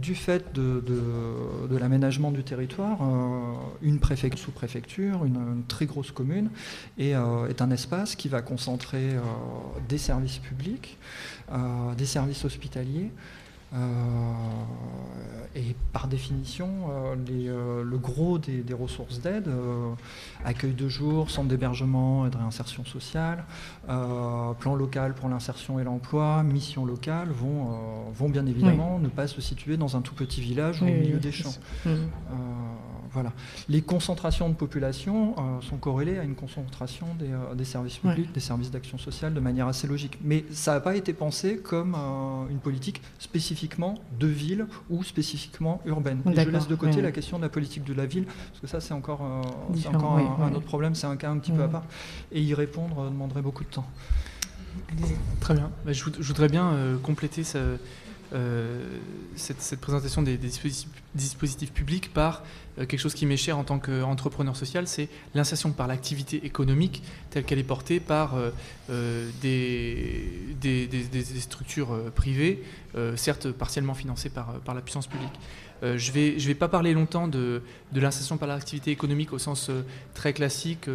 du 0.00 0.14
fait 0.14 0.54
de, 0.54 1.76
l'aménagement 1.78 2.30
du 2.30 2.42
territoire, 2.42 2.98
euh, 3.02 3.52
une 3.82 3.98
préfecture, 3.98 4.38
sous-préfecture, 4.38 5.24
une, 5.24 5.62
très 5.66 5.86
grosse 5.86 6.12
commune, 6.12 6.50
euh, 7.00 7.48
est 7.48 7.62
un 7.62 7.70
espace 7.70 8.14
qui 8.14 8.28
va 8.28 8.42
concentrer 8.42 9.14
euh, 9.14 9.20
des 9.88 9.98
services 9.98 10.38
publics, 10.38 10.96
des 11.96 12.06
services 12.06 12.44
hospitaliers, 12.44 13.10
euh, 13.10 13.37
et 15.58 15.74
par 15.92 16.08
définition, 16.08 16.68
euh, 16.90 17.16
euh, 17.30 17.82
le 17.82 17.98
gros 17.98 18.38
des, 18.38 18.62
ressources 18.72 19.20
d'aide, 19.20 19.50
accueil 20.44 20.72
de 20.72 20.88
jour, 20.88 21.30
centre 21.30 21.48
d'hébergement 21.48 22.26
et 22.26 22.30
de 22.30 22.36
réinsertion 22.36 22.84
sociale, 22.84 23.44
plan 23.86 24.74
local 24.74 25.14
pour 25.14 25.28
l'insertion 25.28 25.78
et 25.78 25.84
l'emploi, 25.84 26.42
mission 26.42 26.84
locale, 26.84 27.28
vont, 27.30 28.10
vont 28.14 28.28
bien 28.28 28.46
évidemment 28.46 28.98
ne 28.98 29.08
pas 29.08 29.26
se 29.26 29.40
situer 29.40 29.76
dans 29.76 29.96
un 29.96 30.00
tout 30.00 30.14
petit 30.14 30.40
village 30.40 30.82
au 30.82 30.86
milieu 30.86 31.18
des 31.18 31.32
champs. 31.32 31.54
Voilà. 33.12 33.32
Les 33.68 33.80
concentrations 33.82 34.48
de 34.48 34.54
population 34.54 35.34
euh, 35.38 35.60
sont 35.60 35.76
corrélées 35.76 36.18
à 36.18 36.24
une 36.24 36.34
concentration 36.34 37.06
des, 37.18 37.30
euh, 37.32 37.64
services 37.64 37.98
publics, 37.98 38.32
des 38.32 38.40
services 38.40 38.70
d'action 38.70 38.98
sociale 38.98 39.34
de 39.34 39.40
manière 39.40 39.66
assez 39.66 39.86
logique. 39.86 40.18
Mais 40.22 40.44
ça 40.50 40.74
n'a 40.74 40.80
pas 40.80 40.96
été 40.96 41.12
pensé 41.12 41.58
comme 41.58 41.94
euh, 41.94 42.50
une 42.50 42.58
politique 42.58 43.02
spécifiquement 43.58 43.94
de 44.20 44.26
ville 44.28 44.66
ou 44.88 45.02
spécifiquement 45.02 45.80
urbaine. 45.84 46.22
Et 46.26 46.34
je 46.34 46.48
laisse 46.48 46.68
de 46.68 46.74
côté 46.76 47.00
la 47.00 47.10
question 47.10 47.38
de 47.38 47.42
la 47.42 47.48
politique 47.48 47.82
de 47.82 47.92
la 47.92 48.06
ville, 48.06 48.24
parce 48.24 48.60
que 48.60 48.66
ça 48.68 48.80
c'est 48.80 48.94
encore, 48.94 49.20
encore 49.20 50.18
un, 50.18 50.54
autre 50.54 50.66
problème, 50.66 50.94
c'est 50.94 51.08
un 51.08 51.16
cas 51.16 51.30
un 51.30 51.38
petit 51.38 51.50
peu 51.50 51.62
à 51.62 51.68
part. 51.68 51.84
Et 52.30 52.40
y 52.40 52.54
répondre 52.54 53.10
demanderait 53.10 53.42
beaucoup 53.42 53.64
de 53.64 53.68
temps. 53.68 53.86
Très 55.40 55.54
bien. 55.54 55.70
Bah, 55.84 55.92
je, 55.92 56.04
voudrais 56.04 56.48
bien 56.48 56.72
compléter 57.02 57.42
ce, 57.42 57.78
cette, 59.36 59.80
présentation 59.80 60.22
des, 60.22 60.38
dispositifs, 61.14 61.72
publics 61.72 62.12
par 62.12 62.42
euh, 62.78 62.86
quelque 62.86 63.00
chose 63.00 63.14
qui 63.14 63.26
m'est 63.26 63.36
cher 63.36 63.58
en 63.58 63.64
tant 63.64 63.78
qu'entrepreneur 63.78 64.56
social, 64.56 64.86
c'est 64.86 65.08
l'insertion 65.34 65.72
par 65.72 65.86
l'activité 65.86 66.44
économique 66.44 67.02
telle 67.30 67.44
qu'elle 67.44 67.58
est 67.58 67.64
portée 67.64 68.00
par 68.00 68.36
euh, 68.36 68.50
euh, 68.90 69.30
des, 69.40 71.40
structures 71.40 72.12
privées, 72.14 72.62
certes 73.16 73.50
partiellement 73.52 73.94
financées 73.94 74.30
par, 74.30 74.74
la 74.74 74.80
puissance 74.80 75.06
publique. 75.06 75.32
je 75.82 76.10
ne 76.10 76.46
vais, 76.46 76.54
pas 76.54 76.68
parler 76.68 76.92
longtemps 76.92 77.28
de, 77.28 77.62
l'insertion 77.94 78.36
par 78.36 78.48
l'activité 78.48 78.90
économique 78.90 79.32
au 79.32 79.38
sens 79.38 79.70
très 80.14 80.32
classique, 80.32 80.88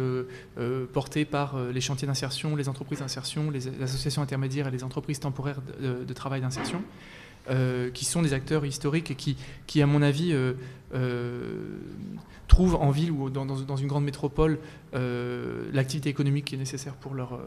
porté 0.92 1.24
par 1.24 1.56
les 1.72 1.80
chantiers 1.80 2.06
d'insertion, 2.06 2.56
les 2.56 2.68
entreprises 2.68 3.00
d'insertion, 3.00 3.50
les, 3.50 3.68
associations 3.82 4.22
intermédiaires 4.22 4.68
et 4.68 4.72
les 4.72 4.84
entreprises 4.84 5.20
temporaires 5.20 5.60
de 5.80 6.12
travail 6.12 6.40
d'insertion. 6.40 6.82
Euh, 7.50 7.90
qui 7.90 8.06
sont 8.06 8.22
des 8.22 8.32
acteurs 8.32 8.64
historiques 8.64 9.10
et 9.10 9.14
qui, 9.16 9.36
qui 9.66 9.82
à 9.82 9.86
mon 9.86 10.00
avis, 10.00 10.32
euh, 10.32 10.54
euh, 10.94 11.76
trouvent 12.48 12.76
en 12.76 12.90
ville 12.90 13.10
ou 13.10 13.28
dans, 13.28 13.44
dans, 13.44 13.76
une 13.76 13.86
grande 13.86 14.04
métropole 14.04 14.58
l'activité 14.94 16.08
économique 16.08 16.46
qui 16.46 16.54
est 16.54 16.58
nécessaire 16.58 16.94
pour 16.94 17.12
leur, 17.12 17.38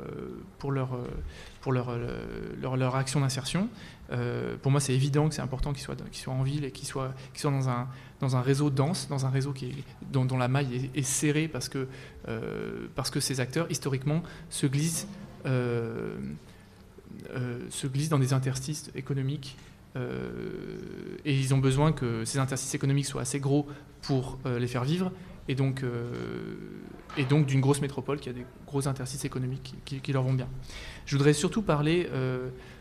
pour 0.59 0.71
leur, 0.71 0.89
pour 1.61 1.71
leur, 1.71 1.97
leur, 2.61 2.77
leur 2.77 2.95
action 2.95 3.21
d'insertion. 3.21 3.69
pour 4.61 4.71
moi, 4.71 4.79
c'est 4.79 4.93
évident 4.93 5.29
que 5.29 5.35
c'est 5.35 5.41
important 5.41 5.73
qu'ils 5.73 5.81
soient, 5.81 5.95
qu'ils 5.95 6.21
soient 6.21 6.33
en 6.33 6.43
ville 6.43 6.63
et 6.63 6.71
qu'ils 6.71 6.87
soient, 6.87 7.15
qu'ils 7.33 7.41
soient 7.41 7.49
dans, 7.51 7.67
un, 7.69 7.87
dans 8.19 8.35
un 8.35 8.41
réseau 8.41 8.69
dense, 8.69 9.07
dans 9.07 9.25
un 9.25 9.29
réseau 9.29 9.51
qui 9.51 9.83
dont, 10.11 10.37
la 10.37 10.47
maille 10.47 10.91
est, 10.93 11.01
serrée 11.01 11.47
parce 11.47 11.69
que, 11.69 11.87
parce 12.93 13.09
que 13.09 13.19
ces 13.19 13.39
acteurs, 13.39 13.65
historiquement, 13.71 14.21
se 14.51 14.67
glissent, 14.67 15.07
se 15.45 16.17
glissent 17.87 18.09
dans 18.09 18.19
des 18.19 18.33
interstices 18.33 18.91
économiques 18.93 19.57
et 19.95 21.33
ils 21.33 21.53
ont 21.55 21.57
besoin 21.57 21.91
que 21.91 22.23
ces 22.23 22.37
interstices 22.37 22.75
économiques 22.75 23.07
soient 23.07 23.21
assez 23.21 23.39
gros 23.39 23.67
pour 24.01 24.39
euh, 24.45 24.59
les 24.59 24.67
faire 24.67 24.83
vivre, 24.83 25.11
et 25.47 25.55
donc, 25.55 25.83
euh, 25.83 26.11
et 27.17 27.25
donc 27.25 27.45
d'une 27.45 27.61
grosse 27.61 27.81
métropole 27.81 28.19
qui 28.19 28.29
a 28.29 28.33
des 28.33 28.45
gros 28.65 28.87
interstices 28.87 29.25
économiques 29.25 29.75
qui, 29.85 30.11
leur 30.11 30.23
vont 30.23 30.33
bien. 30.33 30.47
Je 31.05 31.15
voudrais 31.15 31.33
surtout 31.33 31.61
parler 31.61 32.09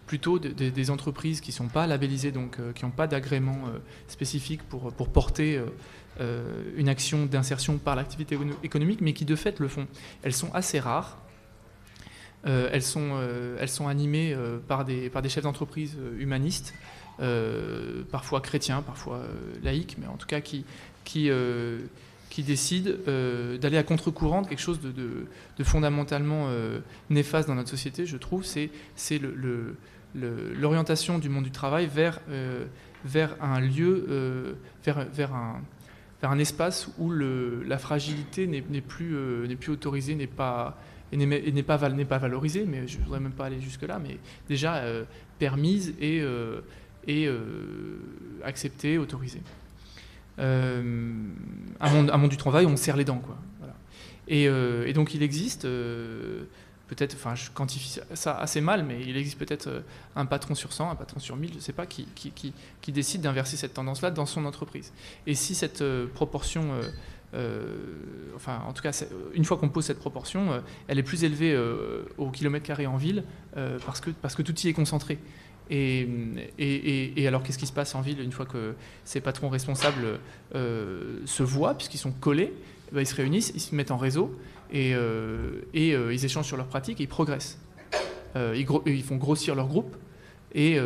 plutôt 0.07 0.39
des 0.41 0.91
entreprises 0.91 1.41
qui 1.41 1.51
ne 1.51 1.55
sont 1.55 1.69
pas 1.69 1.87
labellisées, 1.87 2.33
donc 2.33 2.59
qui 2.75 2.85
n'ont 2.85 2.91
pas 2.91 3.07
d'agrément 3.07 3.57
spécifique 4.09 4.65
pour, 4.65 4.93
porter 5.09 5.61
une 6.77 6.89
action 6.89 7.25
d'insertion 7.27 7.79
par 7.79 7.95
l'activité 7.95 8.37
économique, 8.65 9.01
mais 9.01 9.13
qui 9.13 9.25
de 9.25 9.37
fait 9.37 9.61
le 9.61 9.69
font. 9.69 9.87
Elles 10.25 10.35
sont 10.35 10.53
assez 10.55 10.81
rares. 10.81 11.19
elles, 12.45 12.83
sont, 12.83 13.15
animées 13.87 14.37
par 14.67 14.85
des 14.85 15.29
chefs 15.29 15.45
d'entreprise 15.45 15.97
humanistes 16.19 16.75
euh, 17.21 18.03
parfois 18.11 18.43
chrétiens, 18.43 18.83
parfois 18.83 19.17
euh, 19.17 19.55
laïcs, 19.63 19.97
mais 19.99 20.07
en 20.07 20.17
tout 20.17 20.27
cas 20.27 20.43
qui, 20.43 20.67
qui, 21.05 21.31
euh, 21.31 21.79
qui 22.29 22.43
décident 22.43 22.91
d'aller 23.59 23.79
à 23.79 23.83
contre-courant 23.83 24.43
de 24.43 24.49
quelque 24.49 24.61
chose 24.61 24.81
de, 24.81 24.93
de, 24.93 25.65
fondamentalement 25.65 26.51
néfaste 27.09 27.49
dans 27.49 27.55
notre 27.55 27.71
société, 27.71 28.05
je 28.05 28.19
trouve, 28.19 28.45
c'est 28.45 28.71
l'orientation 30.15 31.15
le, 31.15 31.21
du 31.21 31.31
monde 31.31 31.45
du 31.45 31.51
travail 31.51 31.87
vers, 31.87 32.21
vers 33.05 33.43
un 33.43 33.61
lieu, 33.61 34.57
vers, 34.85 35.07
vers, 35.07 35.35
un, 35.35 35.63
vers 36.21 36.31
un 36.31 36.39
espace 36.39 36.91
où 36.99 37.09
le, 37.09 37.63
la 37.63 37.79
fragilité 37.79 38.47
n'est 38.47 38.61
plus, 38.83 39.17
n'est 39.49 39.57
plus 39.57 39.73
autorisée, 39.73 40.15
n'est 40.15 40.27
pas 40.27 40.77
et 41.13 41.17
n'est 41.17 41.63
pas, 41.63 41.79
pas 41.79 42.19
valorisée, 42.19 42.67
mais 42.67 42.89
je 42.89 42.99
ne 42.99 43.05
voudrais 43.05 43.21
même 43.21 43.33
pas 43.33 43.47
aller 43.47 43.61
jusque-là, 43.61 44.01
mais 44.01 44.19
déjà 44.49 44.83
permise 45.39 45.95
et, 46.01 46.21
et 47.07 47.27
euh, 47.27 47.39
accepté, 48.45 48.99
autorisé. 48.99 49.41
Euh, 50.39 50.83
un, 51.81 51.91
monde, 51.91 52.11
un 52.11 52.17
monde 52.17 52.31
du 52.31 52.37
travail, 52.37 52.67
on 52.67 52.77
serre 52.77 52.97
les 52.97 53.05
dents. 53.05 53.19
Quoi. 53.19 53.37
Et, 54.29 54.49
euh, 54.49 54.87
et, 54.87 54.93
donc 54.93 55.15
il 55.15 55.23
existe, 55.23 55.63
peut-être, 55.63 57.15
enfin 57.15 57.37
je 57.37 57.51
quantifie 57.51 58.01
ça 58.15 58.37
assez 58.37 58.61
mal, 58.61 58.85
mais 58.85 59.01
il 59.01 59.17
existe 59.17 59.39
peut-être 59.39 59.85
un 60.17 60.27
patron 60.27 60.57
sur 60.57 60.73
100, 60.73 60.91
un 60.91 60.95
patron 60.97 61.21
sur 61.21 61.37
1000, 61.37 61.51
je 61.51 61.57
ne 61.57 61.61
sais 61.61 61.73
pas, 61.73 61.87
qui, 61.87 62.07
décide 62.89 63.21
d'inverser 63.21 63.57
cette 63.57 63.75
tendance-là 63.75 64.11
dans 64.11 64.27
son 64.27 64.45
entreprise. 64.45 64.93
Et 65.27 65.35
si 65.35 65.55
cette 65.55 65.85
proportion... 66.15 66.73
enfin, 68.35 68.63
en 68.67 68.73
tout 68.73 68.83
cas, 68.83 69.05
une 69.33 69.45
fois 69.45 69.59
qu'on 69.59 69.69
pose 69.69 69.85
cette 69.85 70.01
proportion, 70.01 70.61
elle 70.89 70.99
est 70.99 71.05
plus 71.05 71.23
élevée 71.23 71.57
au 72.19 72.31
kilomètre 72.33 72.67
carré 72.67 72.89
en 72.89 72.97
ville 72.97 73.23
parce 73.85 74.35
que 74.35 74.43
tout 74.43 74.59
y 74.59 74.69
est 74.69 74.73
concentré. 74.73 75.21
Et, 75.71 77.27
alors, 77.27 77.43
qu'est-ce 77.43 77.59
qui 77.59 77.67
se 77.67 77.73
passe 77.73 77.95
en 77.95 78.01
ville 78.01 78.21
une 78.21 78.33
fois 78.33 78.47
que 78.47 78.75
ces 79.05 79.21
patrons 79.21 79.49
responsables 79.49 80.21
euh, 80.55 81.21
se 81.25 81.43
voient, 81.43 81.75
puisqu'ils 81.75 81.99
sont 81.99 82.13
collés? 82.13 82.53
Eh 82.91 82.95
ben, 82.95 83.01
Ils 83.01 83.07
se 83.07 83.15
réunissent, 83.15 83.53
ils 83.55 83.61
se 83.61 83.75
mettent 83.75 83.91
en 83.91 83.97
réseau 83.97 84.39
et, 84.73 84.95
euh, 84.95 85.63
euh, 85.75 86.15
ils 86.15 86.25
échangent 86.25 86.47
sur 86.47 86.57
leurs 86.57 86.69
pratiques 86.69 87.01
et 87.01 87.05
ils 87.05 87.09
progressent. 87.09 87.59
Ils, 88.37 89.03
font 89.03 89.17
grossir 89.17 89.55
leur 89.55 89.67
groupe 89.67 89.97
et, 90.55 90.77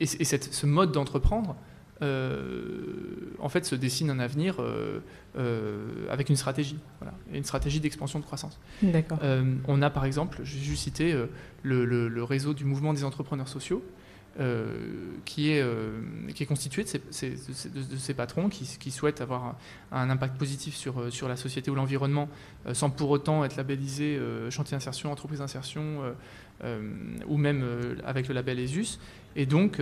ce 0.00 0.66
mode 0.66 0.92
d'entreprendre 0.92 1.56
en 2.00 3.48
fait, 3.48 3.64
se 3.64 3.74
dessine 3.74 4.08
un 4.08 4.20
avenir 4.20 4.56
avec 6.10 6.28
une 6.28 6.36
stratégie, 6.36 6.78
une 7.32 7.44
stratégie 7.44 7.80
d'expansion 7.80 8.18
de 8.18 8.24
croissance. 8.24 8.58
D'accord. 8.82 9.18
on 9.66 9.82
a 9.82 9.90
par 9.90 10.04
exemple, 10.04 10.40
j'ai 10.44 10.58
juste 10.58 10.84
cité 10.84 11.16
le, 11.62 12.24
réseau 12.24 12.54
du 12.54 12.64
mouvement 12.64 12.92
des 12.92 13.04
entrepreneurs 13.04 13.48
sociaux, 13.48 13.82
euh, 14.40 14.78
qui, 15.26 15.50
est, 15.50 15.60
euh, 15.60 16.00
qui 16.34 16.42
est 16.42 16.46
constitué 16.46 16.84
de 16.84 16.88
ces, 17.10 18.14
patrons 18.14 18.48
qui, 18.48 18.90
souhaitent 18.90 19.20
avoir 19.20 19.56
un, 19.90 20.08
impact 20.08 20.38
positif 20.38 20.74
sur, 20.74 20.98
euh, 20.98 21.10
sur 21.10 21.28
la 21.28 21.36
société 21.36 21.70
ou 21.70 21.74
l'environnement 21.74 22.30
sans 22.72 22.88
pour 22.88 23.10
autant 23.10 23.44
être 23.44 23.56
labellisé 23.56 24.18
chantier 24.48 24.74
d'insertion, 24.74 25.12
entreprise 25.12 25.40
d'insertion 25.40 26.00
ou 27.26 27.36
même 27.36 27.62
avec 28.06 28.28
le 28.28 28.34
label 28.34 28.58
ESUS. 28.58 28.98
Et 29.36 29.44
donc, 29.44 29.78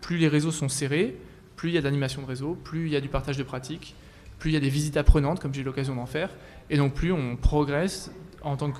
plus 0.00 0.16
les 0.16 0.28
réseaux 0.28 0.52
sont 0.52 0.70
serrés, 0.70 1.14
plus 1.56 1.68
il 1.68 1.74
y 1.74 1.78
a 1.78 1.82
d'animation 1.82 2.22
de 2.22 2.26
réseau, 2.26 2.54
plus 2.54 2.86
il 2.86 2.92
y 2.92 2.96
a 2.96 3.02
du 3.02 3.08
partage 3.08 3.36
de 3.36 3.42
pratiques, 3.42 3.94
plus 4.38 4.50
il 4.50 4.54
y 4.54 4.56
a 4.56 4.60
des 4.60 4.68
visites 4.68 4.96
apprenantes, 4.96 5.40
comme 5.40 5.54
j'ai 5.54 5.62
eu 5.62 5.64
l'occasion 5.64 5.94
d'en 5.94 6.06
faire, 6.06 6.30
et 6.70 6.76
donc 6.76 6.94
plus 6.94 7.12
on 7.12 7.36
progresse 7.36 8.10
en 8.42 8.56
tant 8.56 8.70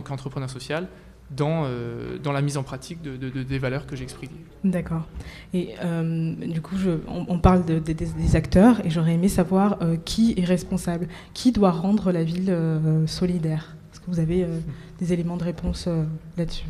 qu'entrepreneur 0.00 0.50
social 0.50 0.88
dans, 1.30 1.64
euh, 1.64 2.18
dans 2.18 2.32
la 2.32 2.40
mise 2.40 2.56
en 2.56 2.62
pratique 2.62 3.02
de, 3.02 3.16
des 3.16 3.58
valeurs 3.58 3.86
que 3.86 3.96
j'exprime. 3.96 4.30
D'accord. 4.64 5.06
Et 5.52 5.74
euh, 5.82 6.34
du 6.34 6.60
coup, 6.60 6.76
je, 6.76 6.90
on, 7.06 7.38
parle 7.38 7.64
des 7.64 8.36
acteurs 8.36 8.84
et 8.84 8.90
j'aurais 8.90 9.14
aimé 9.14 9.28
savoir 9.28 9.78
euh, 9.82 9.96
qui 9.96 10.34
est 10.36 10.44
responsable, 10.44 11.08
qui 11.34 11.52
doit 11.52 11.70
rendre 11.70 12.12
la 12.12 12.24
ville 12.24 12.56
solidaire. 13.06 13.76
Est-ce 13.92 14.00
que 14.00 14.06
vous 14.06 14.20
avez 14.20 14.46
des 14.98 15.12
éléments 15.12 15.36
de 15.36 15.44
réponse 15.44 15.88
là-dessus? 16.36 16.66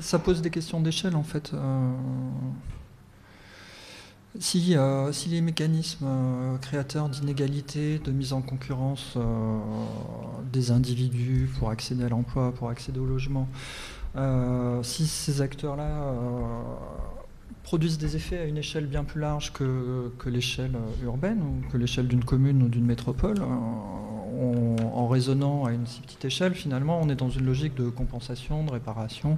Ça 0.00 0.18
pose 0.18 0.42
des 0.42 0.50
questions 0.50 0.80
d'échelle 0.80 1.16
en 1.16 1.22
fait. 1.22 1.52
Si, 4.38 4.76
si, 5.12 5.28
les 5.30 5.40
mécanismes 5.40 6.06
créateurs 6.60 7.08
d'inégalités, 7.08 7.98
de 7.98 8.12
mise 8.12 8.32
en 8.32 8.42
concurrence 8.42 9.16
des 10.52 10.70
individus 10.70 11.50
pour 11.58 11.70
accéder 11.70 12.04
à 12.04 12.08
l'emploi, 12.08 12.52
pour 12.52 12.68
accéder 12.68 13.00
au 13.00 13.06
logement, 13.06 13.48
si 14.82 15.06
ces 15.06 15.40
acteurs-là 15.40 16.14
produisent 17.68 17.98
des 17.98 18.16
effets 18.16 18.38
à 18.38 18.44
une 18.44 18.56
échelle 18.56 18.86
bien 18.86 19.04
plus 19.04 19.20
large 19.20 19.52
que, 19.52 20.10
l'échelle 20.24 20.74
euh, 20.74 21.04
urbaine 21.04 21.42
ou 21.42 21.70
que 21.70 21.76
l'échelle 21.76 22.08
d'une 22.08 22.24
commune 22.24 22.62
ou 22.62 22.68
d'une 22.68 22.86
métropole. 22.86 23.36
Euh, 23.42 24.76
en 24.94 25.06
raisonnant 25.06 25.66
à 25.66 25.72
une 25.72 25.86
si 25.86 26.00
petite 26.00 26.24
échelle, 26.24 26.54
finalement, 26.54 26.98
on 27.02 27.10
est 27.10 27.14
dans 27.14 27.28
une 27.28 27.44
logique 27.44 27.74
de 27.74 27.90
compensation, 27.90 28.64
de 28.64 28.70
réparation. 28.70 29.36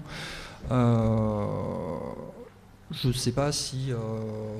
Euh, 2.90 2.94
je 3.02 3.08
ne 3.08 3.12
sais 3.12 3.32
pas 3.32 3.52
si 3.52 3.92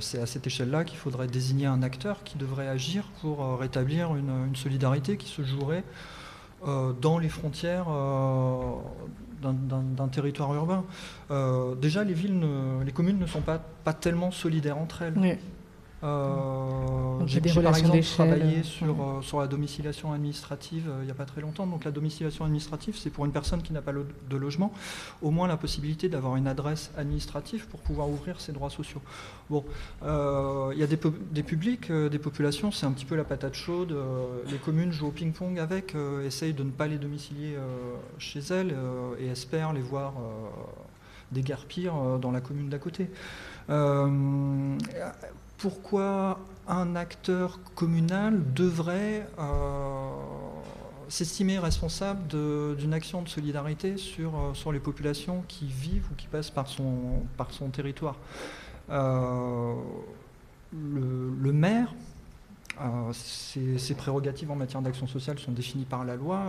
c'est 0.00 0.20
à 0.20 0.26
cette 0.26 0.46
échelle-là 0.46 0.84
qu'il 0.84 0.98
faudrait 0.98 1.26
désigner 1.26 1.66
un 1.66 1.82
acteur 1.82 2.22
qui 2.24 2.38
devrait 2.38 2.68
agir 2.68 3.04
pour 3.20 3.58
rétablir 3.58 4.14
une, 4.16 4.54
solidarité 4.54 5.16
qui 5.16 5.28
se 5.28 5.42
jouerait 5.42 5.84
dans 7.00 7.18
les 7.18 7.28
frontières 7.28 7.86
d'un 9.42 10.08
territoire 10.08 10.54
urbain. 10.54 10.84
Euh, 11.30 11.74
déjà, 11.74 12.04
les 12.04 12.14
villes, 12.14 12.40
les 12.84 12.92
communes 12.92 13.18
ne 13.18 13.26
sont 13.26 13.40
pas, 13.40 13.58
pas 13.58 13.92
tellement 13.92 14.30
solidaires 14.30 14.78
entre 14.78 15.02
elles. 15.02 15.38
Euh, 16.02 17.26
j'ai 17.26 17.40
par 17.40 17.76
exemple 17.76 18.00
travaillé 18.02 18.62
sur, 18.62 18.86
euh, 18.86 19.20
sur 19.20 19.40
la 19.40 19.46
domiciliation 19.46 20.14
administrative 20.14 20.88
euh, 20.88 21.00
il 21.02 21.04
n'y 21.04 21.10
a 21.10 21.14
pas 21.14 21.26
très 21.26 21.42
longtemps. 21.42 21.66
Donc 21.66 21.84
la 21.84 21.90
domiciliation 21.90 22.44
administrative, 22.44 22.96
c'est 22.96 23.10
pour 23.10 23.26
une 23.26 23.32
personne 23.32 23.60
qui 23.62 23.72
n'a 23.72 23.82
pas 23.82 23.92
de 23.92 24.36
logement, 24.36 24.72
au 25.20 25.30
moins 25.30 25.46
la 25.46 25.58
possibilité 25.58 26.08
d'avoir 26.08 26.36
une 26.36 26.46
adresse 26.46 26.90
administrative 26.96 27.66
pour 27.66 27.80
pouvoir 27.80 28.08
ouvrir 28.08 28.40
ses 28.40 28.52
droits 28.52 28.70
sociaux. 28.70 29.02
Bon, 29.50 29.64
il 30.02 30.78
y 30.78 30.82
a 30.82 30.86
des, 30.86 30.98
des 31.30 31.42
publics, 31.42 31.92
des 31.92 32.18
populations, 32.18 32.72
c'est 32.72 32.86
un 32.86 32.92
petit 32.92 33.04
peu 33.04 33.16
la 33.16 33.24
patate 33.24 33.54
chaude. 33.54 33.94
les 34.50 34.58
communes 34.58 34.92
jouent 34.92 35.08
au 35.08 35.12
ping-pong 35.12 35.58
avec, 35.58 35.94
essayent 36.24 36.54
de 36.54 36.62
ne 36.62 36.70
pas 36.70 36.86
les 36.86 36.98
domicilier 36.98 37.56
chez 38.18 38.40
elles 38.50 38.74
et 39.18 39.26
espèrent 39.26 39.72
les 39.72 39.82
voir 39.82 40.14
déguerpir 41.32 41.94
dans 42.20 42.30
la 42.30 42.40
commune 42.40 42.68
d'à 42.68 42.78
côté 42.78 43.10
pourquoi 45.60 46.38
un 46.66 46.96
acteur 46.96 47.58
communal 47.74 48.40
devrait 48.54 49.26
euh, 49.38 50.10
s'estimer 51.08 51.58
responsable 51.58 52.26
d'une 52.76 52.94
action 52.94 53.22
de 53.22 53.28
solidarité 53.28 53.96
sur, 53.98 54.34
euh, 54.34 54.54
sur 54.54 54.72
les 54.72 54.80
populations 54.80 55.44
qui 55.48 55.66
vivent 55.66 56.06
ou 56.10 56.14
qui 56.14 56.26
passent 56.28 56.50
par 56.50 56.68
son, 56.68 57.22
territoire? 57.72 58.16
Euh, 58.90 59.74
le, 60.72 61.52
maire, 61.52 61.92
ses, 63.12 63.94
prérogatives 63.94 64.50
en 64.50 64.56
matière 64.56 64.80
d'action 64.80 65.06
sociale 65.06 65.38
sont 65.38 65.52
définies 65.52 65.84
par 65.84 66.04
la 66.04 66.16
loi, 66.16 66.44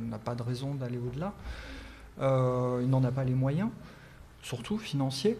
il 0.00 0.08
n'a 0.08 0.18
pas 0.18 0.34
de 0.34 0.42
raison 0.42 0.74
d'aller 0.74 0.98
au-delà, 0.98 1.32
il 2.20 2.90
n'en 2.90 3.02
a 3.04 3.12
pas 3.12 3.24
les 3.24 3.34
moyens, 3.34 3.70
surtout 4.42 4.76
financiers 4.76 5.38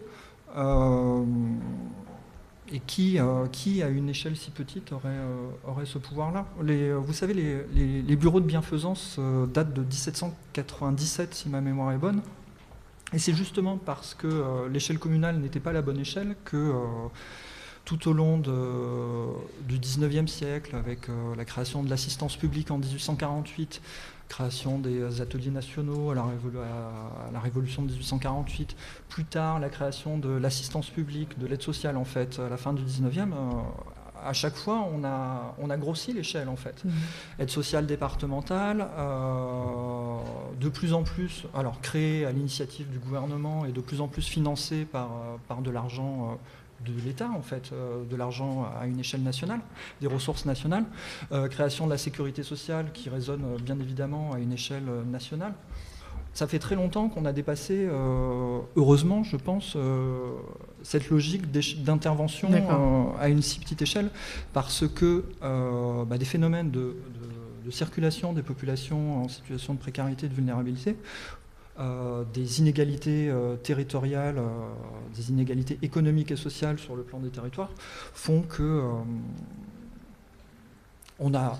et 2.71 2.79
qui, 2.79 3.19
euh, 3.19 3.47
qui, 3.51 3.81
à 3.81 3.87
une 3.87 4.09
échelle 4.09 4.35
si 4.35 4.51
petite, 4.51 4.91
aurait, 4.91 5.09
euh, 5.09 5.49
aurait 5.67 5.85
ce 5.85 5.97
pouvoir-là? 5.97 6.45
Euh, 6.61 6.99
Vous 7.01 7.13
savez, 7.13 7.33
les, 7.33 8.15
bureaux 8.15 8.39
de 8.39 8.45
bienfaisance 8.45 9.19
datent 9.53 9.73
de 9.73 9.81
1797, 9.81 11.33
si 11.33 11.49
ma 11.49 11.61
mémoire 11.61 11.91
est 11.91 11.97
bonne. 11.97 12.21
Et 13.11 13.17
c'est 13.17 13.33
justement 13.33 13.77
parce 13.77 14.13
que 14.13 14.67
l'échelle 14.67 14.99
communale 14.99 15.39
n'était 15.39 15.59
pas 15.59 15.73
la 15.73 15.81
bonne 15.81 15.99
échelle 15.99 16.35
que 16.45 16.71
tout 17.83 18.07
au 18.07 18.13
long 18.13 18.37
du 18.37 19.79
19e 19.79 20.27
siècle, 20.27 20.75
avec 20.75 21.07
la 21.35 21.43
création 21.43 21.81
de 21.81 21.89
l'assistance 21.89 22.35
publique 22.35 22.69
en 22.69 22.77
1848, 22.77 23.81
création 24.29 24.79
des 24.79 25.21
ateliers 25.21 25.51
nationaux 25.51 26.11
à 26.11 26.15
la, 26.15 27.39
Révolution 27.39 27.81
de 27.81 27.89
1848, 27.89 28.75
plus 29.09 29.25
tard 29.25 29.59
la 29.59 29.69
création 29.69 30.17
de 30.17 30.29
l'assistance 30.29 30.89
publique, 30.89 31.37
de 31.39 31.47
l'aide 31.47 31.61
sociale 31.61 31.97
en 31.97 32.05
fait, 32.05 32.39
à 32.39 32.47
la 32.47 32.57
fin 32.57 32.71
du 32.71 32.83
19e, 32.83 33.33
euh, 33.33 33.33
à 34.23 34.33
chaque 34.33 34.55
fois 34.55 34.87
on 34.93 35.03
a, 35.03 35.55
on 35.57 35.69
a 35.69 35.77
grossi 35.77 36.13
l'échelle 36.13 36.47
en 36.47 36.55
fait. 36.55 36.85
Mmh. 36.85 36.89
Aide 37.39 37.49
sociale 37.49 37.85
départementale, 37.85 38.87
euh, 38.97 40.17
de 40.59 40.69
plus 40.69 40.93
en 40.93 41.03
plus, 41.03 41.45
alors 41.53 41.81
créée 41.81 42.25
à 42.25 42.31
l'initiative 42.31 42.89
du 42.89 42.99
gouvernement 42.99 43.65
et 43.65 43.71
de 43.71 43.81
plus 43.81 43.99
en 43.99 44.07
plus 44.07 44.27
financée 44.27 44.85
par, 44.85 45.09
par 45.47 45.61
de 45.61 45.71
l'argent. 45.71 46.37
De 46.85 46.93
l'État, 47.03 47.29
en 47.29 47.41
fait, 47.41 47.71
euh, 47.73 48.05
de 48.05 48.15
l'argent 48.15 48.69
à 48.79 48.87
une 48.87 48.99
échelle 48.99 49.23
nationale, 49.23 49.59
des 49.99 50.07
ressources 50.07 50.45
nationales, 50.45 50.85
euh, 51.31 51.47
création 51.49 51.85
de 51.85 51.91
la 51.91 51.97
sécurité 51.97 52.41
sociale 52.41 52.91
qui 52.93 53.09
résonne 53.09 53.43
euh, 53.43 53.57
bien 53.61 53.77
évidemment 53.79 54.31
à 54.33 54.39
une 54.39 54.53
échelle 54.53 54.85
nationale. 55.11 55.53
Ça 56.33 56.47
fait 56.47 56.59
très 56.59 56.75
longtemps 56.75 57.09
qu'on 57.09 57.25
a 57.25 57.33
dépassé, 57.33 57.89
heureusement, 58.77 59.23
je 59.23 59.35
pense, 59.35 59.75
cette 60.83 61.09
logique 61.09 61.51
d'intervention 61.83 62.49
à 63.19 63.29
une 63.29 63.41
si 63.41 63.59
petite 63.59 63.81
échelle, 63.81 64.11
parce 64.53 64.87
que 64.87 65.25
bah, 65.41 66.19
des 66.19 66.25
phénomènes 66.25 66.69
de, 66.69 66.95
de 67.65 67.71
circulation 67.71 68.33
des 68.33 68.41
populations 68.41 69.23
en 69.23 69.27
situation 69.27 69.73
de 69.73 69.79
précarité 69.79 70.27
et 70.27 70.29
de 70.29 70.33
vulnérabilité 70.33 70.95
euh, 71.79 72.25
des 72.33 72.59
inégalités 72.59 73.29
euh, 73.29 73.55
territoriales, 73.55 74.37
euh, 74.37 74.49
des 75.15 75.29
inégalités 75.29 75.79
économiques 75.81 76.31
et 76.31 76.35
sociales 76.35 76.77
sur 76.77 76.93
le 76.97 77.03
plan 77.03 77.19
des 77.19 77.29
territoires, 77.29 77.69
font 78.13 78.41
que 78.41 78.83
on 81.19 81.33
a 81.33 81.57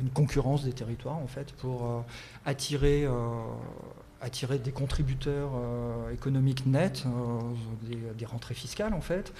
une 0.00 0.10
concurrence 0.10 0.64
des 0.64 0.72
territoires 0.72 1.18
en 1.18 1.28
fait 1.28 1.52
pour 1.52 2.04
attirer 2.44 3.06
attirer 4.20 4.58
des 4.58 4.72
contributeurs 4.72 5.50
économiques 6.12 6.66
nets, 6.66 7.04
des, 8.16 8.26
rentrées 8.26 8.54
fiscales 8.54 8.94
en 8.94 9.00
fait, 9.00 9.32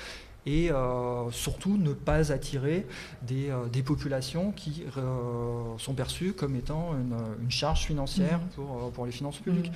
et 0.47 0.71
euh, 0.71 1.31
surtout 1.31 1.77
ne 1.77 1.93
pas 1.93 2.33
attirer 2.33 2.87
des, 3.23 3.51
euh, 3.51 3.83
populations 3.85 4.53
qui 4.53 4.85
euh, 4.97 5.77
sont 5.79 5.95
perçues 5.95 6.33
comme 6.33 6.57
étant 6.57 6.95
une, 6.95 7.51
charge 7.51 7.85
financière 7.85 8.39
mmh. 8.39 8.49
pour, 8.55 8.93
pour, 8.93 9.07
les 9.07 9.13
finances 9.13 9.39
publiques. 9.39 9.71
Mmh. 9.71 9.75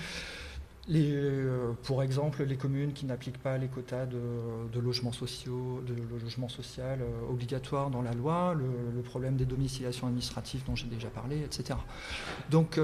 Les, 0.88 1.20
pour 1.82 2.04
exemple, 2.04 2.44
les 2.44 2.56
communes 2.56 2.92
qui 2.92 3.06
n'appliquent 3.06 3.42
pas 3.42 3.58
les 3.58 3.66
quotas 3.66 4.06
de, 4.06 4.80
logements 4.80 5.10
sociaux, 5.10 5.82
de 5.84 5.94
logement 6.22 6.48
social 6.48 7.00
obligatoires 7.28 7.90
dans 7.90 8.02
la 8.02 8.12
loi, 8.12 8.54
le, 8.54 9.02
problème 9.02 9.34
des 9.34 9.46
domiciliations 9.46 10.06
administratives 10.06 10.62
dont 10.64 10.76
j'ai 10.76 10.86
déjà 10.86 11.08
parlé, 11.08 11.42
etc. 11.42 11.76
Donc, 12.52 12.78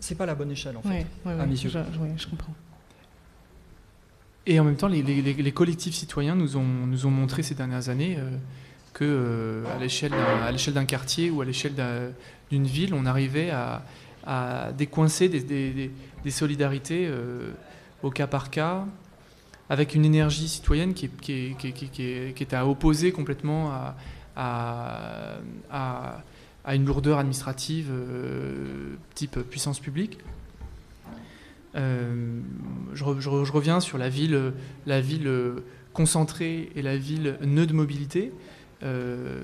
c'est 0.00 0.16
pas 0.16 0.26
la 0.26 0.34
bonne 0.34 0.50
échelle 0.50 0.76
en 0.76 0.82
fait, 0.82 1.06
à 1.24 1.46
mes 1.46 1.54
yeux. 1.54 1.70
je 1.70 2.26
comprends. 2.26 2.54
Et 4.50 4.58
en 4.58 4.64
même 4.64 4.76
temps, 4.76 4.88
les, 4.88 5.52
collectifs 5.52 5.94
citoyens 5.94 6.34
nous 6.34 6.56
ont, 6.56 6.64
nous 6.64 7.04
ont 7.04 7.10
montré 7.10 7.42
ces 7.42 7.54
dernières 7.54 7.90
années 7.90 8.16
euh, 8.18 8.30
que 8.94 9.04
euh, 9.04 9.76
à 9.76 9.78
l'échelle 10.50 10.72
d'un 10.72 10.86
quartier 10.86 11.28
ou 11.28 11.42
à 11.42 11.44
l'échelle 11.44 11.74
d'une 12.50 12.66
ville, 12.66 12.94
on 12.94 13.04
arrivait 13.04 13.50
à, 13.50 13.82
décoincer 14.76 15.28
des, 15.28 15.90
solidarités 16.30 17.06
euh, 17.06 17.50
au 18.02 18.10
cas 18.10 18.26
par 18.26 18.48
cas, 18.48 18.86
avec 19.68 19.94
une 19.94 20.06
énergie 20.06 20.48
citoyenne 20.48 20.94
qui 20.94 21.06
est, 21.06 21.56
qui 21.58 22.42
est, 22.42 22.54
à 22.54 22.66
opposer 22.66 23.12
complètement 23.12 23.70
à, 24.34 25.34
à 25.70 26.74
une 26.74 26.86
lourdeur 26.86 27.18
administrative 27.18 27.92
type 29.14 29.40
puissance 29.40 29.78
publique. 29.78 30.18
Euh, 31.74 32.40
je, 32.94 33.04
reviens 33.04 33.80
sur 33.80 33.98
la 33.98 34.08
ville, 34.08 34.52
la 34.86 35.00
ville 35.00 35.30
concentrée 35.92 36.70
et 36.74 36.82
la 36.82 36.96
ville 36.96 37.36
nœud 37.42 37.66
de 37.66 37.72
mobilité. 37.72 38.32
Euh, 38.82 39.40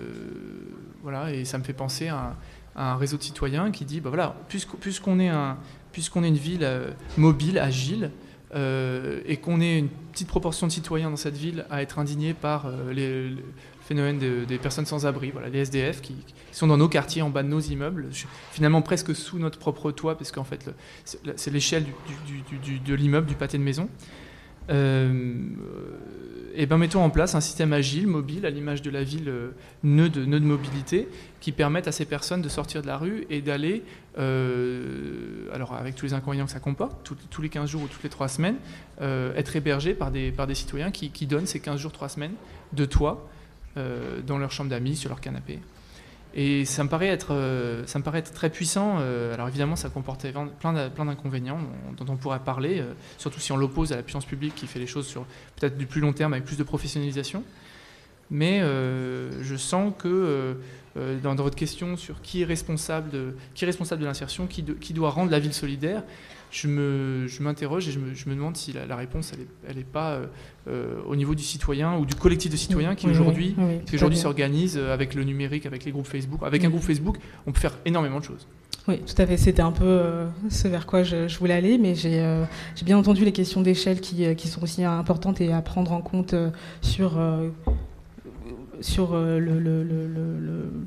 voilà, 1.02 1.32
et 1.32 1.44
ça 1.44 1.58
me 1.58 1.64
fait 1.64 1.72
penser 1.72 2.08
à, 2.08 2.36
un 2.76 2.96
réseau 2.96 3.16
de 3.16 3.22
citoyens 3.22 3.70
qui 3.70 3.84
dit, 3.84 4.00
bah 4.00 4.10
voilà, 4.10 4.36
puisqu'on 4.80 5.20
est, 5.20 5.28
un, 5.28 5.58
puisqu'on 5.92 6.24
est 6.24 6.28
une 6.28 6.36
ville 6.36 6.64
euh, 6.64 6.90
mobile, 7.16 7.58
agile, 7.58 8.10
et 9.26 9.36
qu'on 9.38 9.60
est 9.60 9.80
une 9.80 9.88
petite 9.88 10.28
proportion 10.28 10.68
de 10.68 10.72
citoyens 10.72 11.10
dans 11.10 11.16
cette 11.16 11.36
ville 11.36 11.66
à 11.70 11.82
être 11.82 11.98
indignés 11.98 12.34
par 12.34 12.70
les, 12.92 13.34
phénomène 13.84 14.18
des 14.18 14.58
personnes 14.58 14.86
sans 14.86 15.06
abri, 15.06 15.30
voilà, 15.30 15.48
les 15.48 15.60
SDF 15.60 16.00
qui, 16.00 16.14
sont 16.52 16.66
dans 16.66 16.76
nos 16.76 16.88
quartiers, 16.88 17.22
en 17.22 17.30
bas 17.30 17.42
de 17.42 17.48
nos 17.48 17.60
immeubles, 17.60 18.08
finalement 18.52 18.82
presque 18.82 19.14
sous 19.14 19.38
notre 19.38 19.58
propre 19.58 19.90
toit, 19.90 20.16
parce 20.16 20.32
qu'en 20.32 20.44
fait 20.44 20.70
c'est 21.36 21.50
l'échelle 21.50 21.84
de 22.86 22.94
l'immeuble, 22.94 23.26
du 23.26 23.34
pâté 23.34 23.58
de 23.58 23.62
maison. 23.62 23.88
et 24.68 26.66
ben 26.66 26.78
mettons 26.78 27.02
en 27.02 27.10
place 27.10 27.34
un 27.34 27.42
système 27.42 27.74
agile, 27.74 28.06
mobile, 28.06 28.46
à 28.46 28.50
l'image 28.50 28.80
de 28.80 28.90
la 28.90 29.02
ville 29.02 29.30
nœud, 29.82 30.08
de, 30.08 30.24
nœud 30.24 30.40
de 30.40 30.46
mobilité, 30.46 31.08
qui 31.40 31.52
permettent 31.52 31.88
à 31.88 31.92
ces 31.92 32.06
personnes 32.06 32.40
de 32.40 32.48
sortir 32.48 32.80
de 32.80 32.86
la 32.86 32.96
rue 32.96 33.26
et 33.28 33.42
d'aller, 33.42 33.82
alors 34.16 35.74
avec 35.74 35.94
tous 35.94 36.06
les 36.06 36.14
inconvénients 36.14 36.46
que 36.46 36.52
ça 36.52 36.60
comporte, 36.60 37.12
tous 37.30 37.42
les 37.42 37.50
15 37.50 37.68
jours 37.68 37.82
ou 37.82 37.88
toutes 37.88 38.04
les 38.04 38.10
3 38.10 38.28
semaines, 38.28 38.56
être 39.00 39.52
des, 40.10 40.32
par 40.32 40.46
des 40.46 40.54
citoyens 40.54 40.90
qui, 40.90 41.10
qui, 41.10 41.26
donnent 41.26 41.46
ces 41.46 41.60
15 41.60 41.78
jours, 41.78 41.92
3 41.92 42.08
semaines 42.08 42.34
de 42.72 42.86
toit 42.86 43.28
dans 43.76 44.38
leur 44.38 44.52
chambre 44.52 44.70
d'amis, 44.70 44.96
sur 44.96 45.08
leur 45.08 45.20
canapé. 45.20 45.60
Et 46.36 46.64
ça 46.64 46.82
me 46.82 46.88
paraît 46.88 47.06
être, 47.06 47.28
euh, 47.30 47.84
très 48.34 48.50
puissant. 48.50 48.96
Euh, 48.98 49.32
alors 49.34 49.46
évidemment, 49.46 49.76
ça 49.76 49.88
comportait 49.88 50.32
plein, 50.32 50.72
d'inconvénients 50.72 51.60
dont 51.96 52.12
on 52.12 52.16
pourrait 52.16 52.40
parler, 52.40 52.80
euh, 52.80 52.92
surtout 53.18 53.38
si 53.38 53.52
on 53.52 53.56
l'oppose 53.56 53.92
à 53.92 53.96
la 53.96 54.02
puissance 54.02 54.24
publique 54.24 54.56
qui 54.56 54.66
fait 54.66 54.80
les 54.80 54.88
choses 54.88 55.06
sur 55.06 55.24
peut-être 55.56 55.78
du 55.78 55.86
plus 55.86 56.00
long 56.00 56.12
terme 56.12 56.32
avec 56.32 56.44
plus 56.44 56.58
de 56.58 56.64
professionnalisation. 56.64 57.44
Mais 58.30 58.60
je 58.60 59.54
sens 59.56 59.92
que 59.96 60.56
dans, 61.22 61.34
votre 61.34 61.54
question 61.54 61.96
sur 61.96 62.22
qui 62.22 62.40
est 62.40 62.44
responsable 62.44 63.10
de, 63.10 63.36
de 63.60 64.04
l'insertion, 64.04 64.46
qui, 64.46 64.92
doit 64.92 65.10
rendre 65.10 65.30
la 65.30 65.38
ville 65.38 65.52
solidaire, 65.52 66.02
je, 66.54 66.68
me, 66.68 67.26
je 67.26 67.42
m'interroge 67.42 67.88
et 67.88 67.90
je 67.90 67.98
me, 67.98 68.14
je 68.14 68.28
me, 68.28 68.34
demande 68.34 68.56
si 68.56 68.72
la, 68.72 68.96
réponse, 68.96 69.32
elle 69.66 69.74
n'est 69.74 69.80
est 69.80 69.84
pas 69.84 70.12
euh, 70.12 70.26
euh, 70.68 71.02
au 71.06 71.16
niveau 71.16 71.34
du 71.34 71.42
citoyen 71.42 71.96
ou 71.98 72.06
du 72.06 72.14
collectif 72.14 72.50
de 72.50 72.56
citoyens 72.56 72.94
qui 72.94 73.08
aujourd'hui, 73.08 73.56
aujourd'hui 73.92 74.18
s'organise 74.18 74.76
euh, 74.76 74.94
avec 74.94 75.14
le 75.14 75.24
numérique, 75.24 75.66
avec 75.66 75.84
les 75.84 75.90
groupes 75.90 76.06
Facebook. 76.06 76.40
Avec 76.44 76.64
un 76.64 76.70
groupe 76.70 76.82
Facebook, 76.82 77.16
on 77.46 77.52
peut 77.52 77.60
faire 77.60 77.76
énormément 77.84 78.20
de 78.20 78.24
choses. 78.24 78.46
Oui, 78.86 79.00
tout 79.00 79.20
à 79.20 79.26
fait. 79.26 79.36
C'était 79.36 79.62
un 79.62 79.72
peu 79.72 80.26
ce 80.50 80.68
vers 80.68 80.86
quoi 80.86 81.02
je, 81.02 81.26
je 81.26 81.38
voulais 81.38 81.54
aller, 81.54 81.78
mais 81.78 81.94
j'ai 81.94 82.44
j'ai 82.76 82.84
bien 82.84 82.98
entendu 82.98 83.24
les 83.24 83.32
questions 83.32 83.62
d'échelle 83.62 84.00
qui, 84.00 84.36
qui, 84.36 84.46
sont 84.46 84.62
aussi 84.62 84.84
importantes 84.84 85.40
et 85.40 85.52
à 85.52 85.62
prendre 85.62 85.90
en 85.92 86.02
compte 86.02 86.34
sur 86.82 87.18
sur 88.80 89.14
euh, 89.14 89.38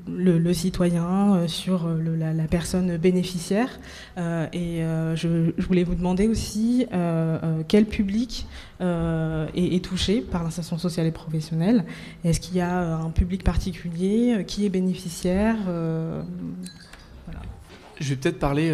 le, 0.08 0.54
citoyen, 0.54 1.36
euh, 1.36 1.48
sur 1.48 1.86
euh, 1.86 2.34
la, 2.34 2.48
personne 2.48 2.98
bénéficiaire. 2.98 3.70
et 4.18 4.82
je, 5.16 5.52
voulais 5.62 5.84
vous 5.84 5.96
demander 5.96 6.28
aussi 6.28 6.88
quel 7.68 7.86
public 7.86 8.48
est, 8.80 9.84
touché 9.84 10.22
par 10.22 10.44
l'insertion 10.44 10.78
sociale 10.78 11.08
et 11.08 11.12
professionnelle. 11.12 11.86
Est-ce 12.24 12.40
qu'il 12.40 12.56
y 12.56 12.62
a 12.62 12.96
un 12.98 13.10
public 13.10 13.44
particulier 13.44 14.46
qui 14.48 14.66
est 14.66 14.70
bénéficiaire 14.70 15.58
Je 18.00 18.10
vais 18.10 18.16
peut-être 18.16 18.40
parler, 18.40 18.70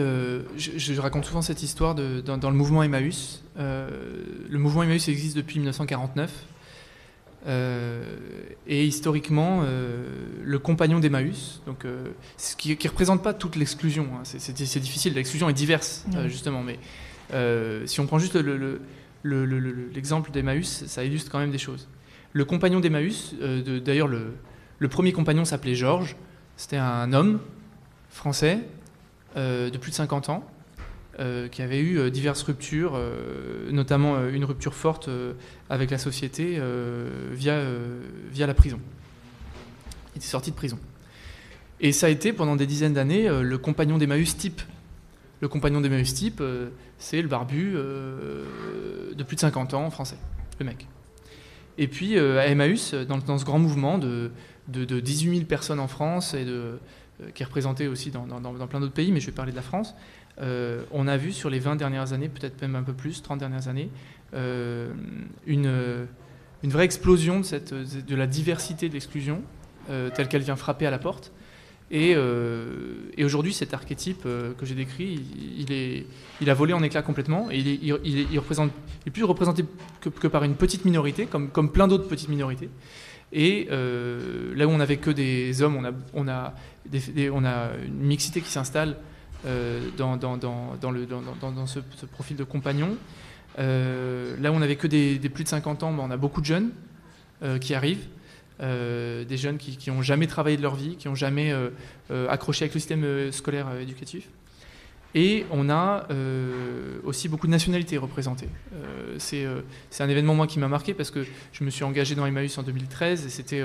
je, 0.58 1.02
raconte 1.02 1.26
souvent 1.26 1.42
cette 1.42 1.64
histoire 1.64 1.96
dans, 1.96 2.38
dans, 2.38 2.50
le 2.50 2.56
mouvement 2.56 2.84
Emmaüs. 2.84 3.44
le 3.58 4.58
mouvement 4.58 4.84
Emmaüs 4.84 5.08
existe 5.08 5.36
depuis 5.36 5.60
1949. 5.60 6.53
Euh, 7.46 8.04
et 8.68 8.86
historiquement, 8.86 9.62
euh, 9.64 10.06
le 10.44 10.60
compagnon 10.60 11.00
d'Emmaüs, 11.00 11.62
donc 11.66 11.84
euh, 11.84 12.08
ce 12.38 12.56
qui 12.56 12.70
ne 12.70 12.90
représente 12.90 13.22
pas 13.22 13.34
toute 13.34 13.56
l'exclusion. 13.56 14.08
Hein, 14.14 14.22
c'est 14.24 14.54
difficile, 14.80 15.14
l'exclusion 15.14 15.50
est 15.50 15.54
diverse 15.54 16.06
justement, 16.28 16.64
mais 16.64 16.80
si 17.86 18.00
on 18.00 18.06
prend 18.06 18.20
juste 18.20 18.36
l'exemple 19.24 20.30
le, 20.30 20.34
d'Emmaüs, 20.34 20.86
ça 20.88 21.04
illustre 21.04 21.32
quand 21.32 21.40
même 21.40 21.52
des 21.52 21.58
choses. 21.58 21.88
Le 22.32 22.46
compagnon 22.46 22.80
d'Emmaüs, 22.80 23.36
d'ailleurs 23.84 24.08
le, 24.08 24.34
le, 24.80 24.88
premier 24.88 25.12
compagnon 25.12 25.46
s'appelait 25.46 25.76
Georges, 25.76 26.16
c'était 26.56 26.78
un 26.78 27.12
homme 27.14 27.40
français 28.10 28.60
de 29.36 29.78
plus 29.78 29.92
de 29.92 29.96
50 29.96 30.30
ans, 30.30 30.44
euh, 31.20 31.48
qui 31.48 31.62
avait 31.62 31.80
eu 31.80 32.00
euh, 32.00 32.10
diverses 32.10 32.42
ruptures, 32.42 32.94
euh, 32.96 33.70
notamment 33.72 34.28
une 34.30 34.46
rupture 34.46 34.74
forte 34.74 35.12
avec 35.70 35.92
la 35.92 36.00
société 36.00 36.60
via, 37.32 37.62
via 38.32 38.48
la 38.48 38.56
prison. 38.56 38.80
Il 40.16 40.18
était 40.18 40.26
sorti 40.26 40.50
de 40.50 40.56
prison. 40.56 40.80
Et 41.80 41.92
ça 41.92 42.08
a 42.08 42.10
été 42.10 42.34
pendant 42.34 42.56
des 42.56 42.66
dizaines 42.66 42.94
d'années 42.94 43.30
le 43.30 43.58
compagnon 43.60 44.00
d'Emmaüs 44.00 44.38
type. 44.38 44.62
Le 45.40 45.48
compagnon 45.48 45.82
d'Emmaüs 45.82 46.14
type, 46.16 46.42
c'est 46.98 47.22
le 47.22 47.28
barbu 47.28 47.74
de 47.74 49.24
plus 49.24 49.36
de 49.36 49.42
50 49.42 49.76
ans 49.76 49.90
français, 49.92 50.18
le 50.60 50.66
mec. 50.66 50.88
Et 51.78 51.88
puis 51.88 52.18
à 52.18 52.48
Emmaüs, 52.48 52.94
dans, 52.94 53.38
ce 53.38 53.46
grand 53.46 53.60
mouvement 53.60 54.00
de, 54.00 54.32
de, 54.68 55.00
18 55.00 55.36
000 55.36 55.46
personnes 55.46 55.80
en 55.80 55.88
France, 55.88 56.34
et 56.34 56.46
de, 56.46 56.80
qui 57.36 57.44
est 57.44 57.46
représenté 57.46 57.88
aussi 57.88 58.10
dans 58.10 58.68
plein 58.68 58.80
d'autres 58.80 58.94
pays, 58.94 59.12
mais 59.12 59.20
je 59.20 59.28
vais 59.28 59.32
parler 59.32 59.52
de 59.52 59.58
la 59.58 59.64
France, 59.64 59.94
euh, 60.42 60.84
on 60.92 61.08
a 61.08 61.18
vu 61.18 61.32
sur 61.32 61.50
les 61.50 61.60
20 61.60 61.76
dernières 61.76 62.14
années, 62.14 62.30
peut-être 62.30 62.62
même 62.62 62.76
un 62.76 62.84
peu 62.84 62.94
plus, 62.94 63.22
30 63.22 63.40
dernières 63.40 63.68
années, 63.68 63.90
euh, 64.34 64.92
une, 65.46 66.08
vraie 66.64 66.86
explosion 66.86 67.42
de, 67.42 68.16
la 68.16 68.28
diversité 68.28 68.90
de 68.90 68.94
l'exclusion, 68.94 69.42
euh, 69.90 70.10
telle 70.14 70.28
qu'elle 70.28 70.42
vient 70.42 70.56
frapper 70.56 70.88
à 70.88 70.92
la 70.92 71.00
porte. 71.00 71.32
Et, 71.92 72.16
aujourd'hui, 73.24 73.54
cet 73.54 73.76
archétype 73.76 74.24
que 74.24 74.66
j'ai 74.66 74.74
décrit, 74.74 75.22
il, 76.42 76.50
a 76.50 76.54
volé 76.56 76.74
en 76.74 76.82
éclats 76.82 77.04
complètement, 77.04 77.52
et 77.52 77.60
il 77.60 77.92
est, 77.92 79.12
plus 79.12 79.24
représenté 79.24 79.64
que, 80.02 80.28
par 80.28 80.44
une 80.44 80.56
petite 80.56 80.86
minorité, 80.86 81.28
comme, 81.28 81.72
plein 81.72 81.88
d'autres 81.88 82.08
petites 82.08 82.30
minorités. 82.30 82.70
Et 83.32 83.68
là 83.70 84.66
où 84.66 84.72
on 84.72 84.78
n'avait 84.78 84.98
que 84.98 85.12
des 85.12 85.62
hommes, 85.62 85.88
on 86.16 86.28
a, 86.28 86.54
une 86.92 87.94
mixité 88.02 88.42
qui 88.42 88.50
s'installe 88.50 88.98
dans, 89.98 90.18
dans, 90.18 90.92
le, 90.92 91.06
dans, 91.06 91.68
ce, 91.68 91.80
profil 92.06 92.38
de 92.38 92.44
compagnon. 92.44 92.98
Euh, 93.60 94.36
là 94.40 94.52
où 94.52 94.56
on 94.56 94.60
n'avait 94.60 94.76
que 94.76 94.88
des, 94.88 95.20
plus 95.30 95.44
de 95.44 95.50
50 95.50 95.84
ans, 95.84 95.94
ben, 95.94 96.04
on 96.08 96.12
a 96.12 96.18
beaucoup 96.18 96.42
de 96.42 96.46
jeunes 96.46 96.72
euh, 97.44 97.60
qui 97.60 97.74
arrivent. 97.74 98.08
des 98.60 99.38
jeunes 99.38 99.58
qui 99.58 99.90
n'ont 99.90 100.02
jamais 100.02 100.28
travaillé 100.28 100.58
de 100.58 100.62
leur 100.62 100.76
vie, 100.76 100.96
qui 100.98 101.08
n'ont 101.08 101.16
jamais 101.16 101.54
accroché 102.30 102.66
avec 102.66 102.74
le 102.74 102.80
système 102.80 103.32
scolaire 103.32 103.68
éducatif. 103.80 104.28
Et 105.16 105.46
on 105.52 105.70
a 105.70 106.08
euh, 106.10 106.98
aussi 107.04 107.30
beaucoup 107.30 107.46
de 107.46 107.52
nationalités 107.52 107.98
représentées. 107.98 108.50
Euh, 108.74 109.18
euh, 109.34 109.62
c'est 109.92 110.04
un 110.04 110.10
événement 110.10 110.34
moi 110.34 110.48
qui 110.48 110.58
m'a 110.58 110.68
marqué 110.68 110.96
parce 110.96 111.12
que 111.12 111.24
je 111.52 111.64
me 111.64 111.70
suis 111.70 111.84
engagé 111.84 112.16
dans 112.16 112.26
Emmaüs 112.26 112.58
en 112.58 112.64
2013 112.64 113.26
et 113.26 113.30
c'était 113.30 113.64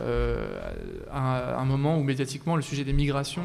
un, 0.00 1.64
moment 1.64 1.98
où 1.98 2.02
médiatiquement 2.02 2.56
le 2.56 2.62
sujet 2.62 2.82
des 2.82 2.92
migrations 2.92 3.44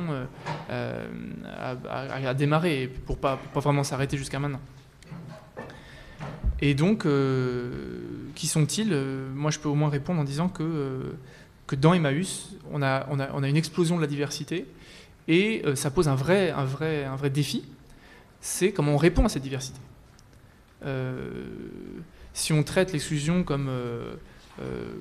a, 0.69 2.33
démarré 2.33 2.89
pour 3.05 3.17
pas, 3.17 3.39
pas 3.53 3.59
vraiment 3.59 3.83
s'arrêter 3.83 4.17
jusqu'à 4.17 4.39
maintenant. 4.39 4.61
Et 6.59 6.73
donc, 6.73 7.05
qui 8.33 8.47
sont-ils? 8.47 8.95
Moi 9.35 9.51
je 9.51 9.59
peux 9.59 9.69
au 9.69 9.75
moins 9.75 9.89
répondre 9.89 10.19
en 10.19 10.23
disant 10.23 10.49
que, 10.49 11.13
que 11.67 11.75
dans 11.75 11.93
Emmaüs, 11.93 12.55
on 12.71 12.81
a, 12.81 13.05
on, 13.11 13.19
a, 13.19 13.29
on 13.33 13.43
a 13.43 13.47
une 13.47 13.57
explosion 13.57 13.97
de 13.97 14.01
la 14.01 14.07
diversité 14.07 14.65
et 15.27 15.61
euh, 15.65 15.75
ça 15.75 15.91
pose 15.91 16.07
un 16.07 16.15
vrai, 16.15 16.51
un 16.51 16.65
vrai, 16.65 17.05
un 17.05 17.15
vrai 17.15 17.29
défi, 17.29 17.63
c'est 18.41 18.71
comment 18.71 18.93
on 18.93 18.97
répond 18.97 19.25
à 19.25 19.29
cette 19.29 19.43
diversité. 19.43 19.79
Euh, 20.85 21.45
si 22.33 22.51
on 22.51 22.63
traite 22.63 22.91
l'exclusion 22.91 23.43
comme, 23.43 23.67
euh, 23.69 24.15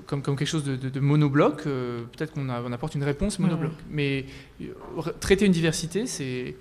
comme, 0.07 0.23
comme, 0.23 0.37
quelque 0.37 0.49
chose 0.49 0.65
de, 0.65 0.77
de, 0.77 1.01
monobloc, 1.01 1.65
peut-être 1.65 2.33
qu'on 2.33 2.49
on 2.49 2.73
apporte 2.73 2.95
une 2.95 3.05
réponse 3.05 3.39
monobloc. 3.39 3.73
Mais 3.91 4.27
traiter 5.21 5.47
une 5.47 5.53
diversité, 5.53 6.07
c'est 6.07 6.55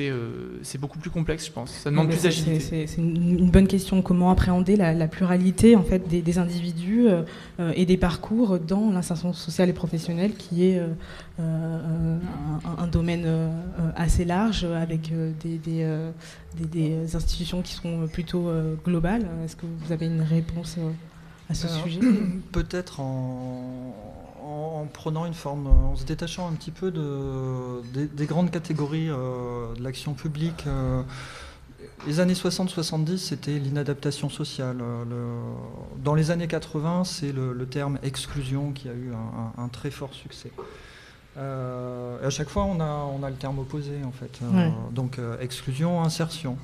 euh, 0.00 0.58
c'est 0.62 0.80
beaucoup 0.80 0.98
plus 0.98 1.10
complexe, 1.10 1.46
je 1.46 1.52
pense. 1.52 1.70
Ça 1.70 1.90
demande 1.90 2.08
plus 2.08 2.22
d'agilité. 2.22 2.86
C'est 2.86 3.00
une 3.00 3.50
bonne 3.50 3.66
question. 3.66 4.02
Comment 4.02 4.30
appréhender 4.30 4.76
la, 4.76 5.08
pluralité 5.08 5.76
en 5.76 5.82
fait 5.82 6.08
des, 6.08 6.38
individus 6.38 7.08
euh, 7.08 7.22
euh, 7.60 7.72
et 7.74 7.84
des 7.84 7.96
parcours 7.96 8.58
dans 8.58 8.90
l'insertion 8.90 9.32
sociale 9.32 9.68
et 9.68 9.72
professionnelle, 9.72 10.34
qui 10.34 10.64
est 10.66 10.80
un, 11.38 12.86
domaine 12.86 13.26
assez 13.96 14.24
large 14.24 14.64
avec 14.64 15.12
des, 15.40 15.58
des, 15.58 17.14
institutions 17.14 17.62
qui 17.62 17.74
sont 17.74 18.06
plutôt 18.12 18.50
globales. 18.84 19.26
Est-ce 19.44 19.56
que 19.56 19.66
vous 19.66 19.92
avez 19.92 20.06
une 20.06 20.22
réponse 20.22 20.76
à 21.48 21.54
ce 21.54 21.68
sujet? 21.68 22.00
Peut-être 22.52 23.00
en 23.00 24.21
en, 24.42 24.86
prenant 24.92 25.26
une 25.26 25.34
forme, 25.34 25.66
en 25.66 25.96
se 25.96 26.04
détachant 26.04 26.48
un 26.48 26.52
petit 26.52 26.70
peu 26.70 26.90
de, 26.90 28.06
des, 28.06 28.26
grandes 28.26 28.50
catégories 28.50 29.08
euh, 29.08 29.74
de 29.74 29.82
l'action 29.82 30.14
publique. 30.14 30.64
Euh, 30.66 31.02
les 32.06 32.20
années 32.20 32.34
60-70, 32.34 33.16
c'était 33.18 33.58
l'inadaptation 33.58 34.28
sociale. 34.28 34.78
Euh, 34.80 35.04
dans 36.02 36.14
les 36.14 36.30
années 36.30 36.48
80, 36.48 37.04
c'est 37.04 37.32
le, 37.32 37.66
terme 37.66 37.98
exclusion 38.02 38.72
qui 38.72 38.88
a 38.88 38.92
eu 38.92 39.12
un, 39.56 39.68
très 39.68 39.90
fort 39.90 40.14
succès. 40.14 40.50
et 41.36 41.40
à 41.40 42.30
chaque 42.30 42.48
fois, 42.48 42.64
on 42.64 42.80
a, 42.80 42.84
on 42.84 43.22
a 43.22 43.30
le 43.30 43.36
terme 43.36 43.58
opposé, 43.60 44.04
en 44.04 44.12
fait. 44.12 44.40
donc, 44.90 45.20
exclusion, 45.40 46.02
insertion. 46.02 46.56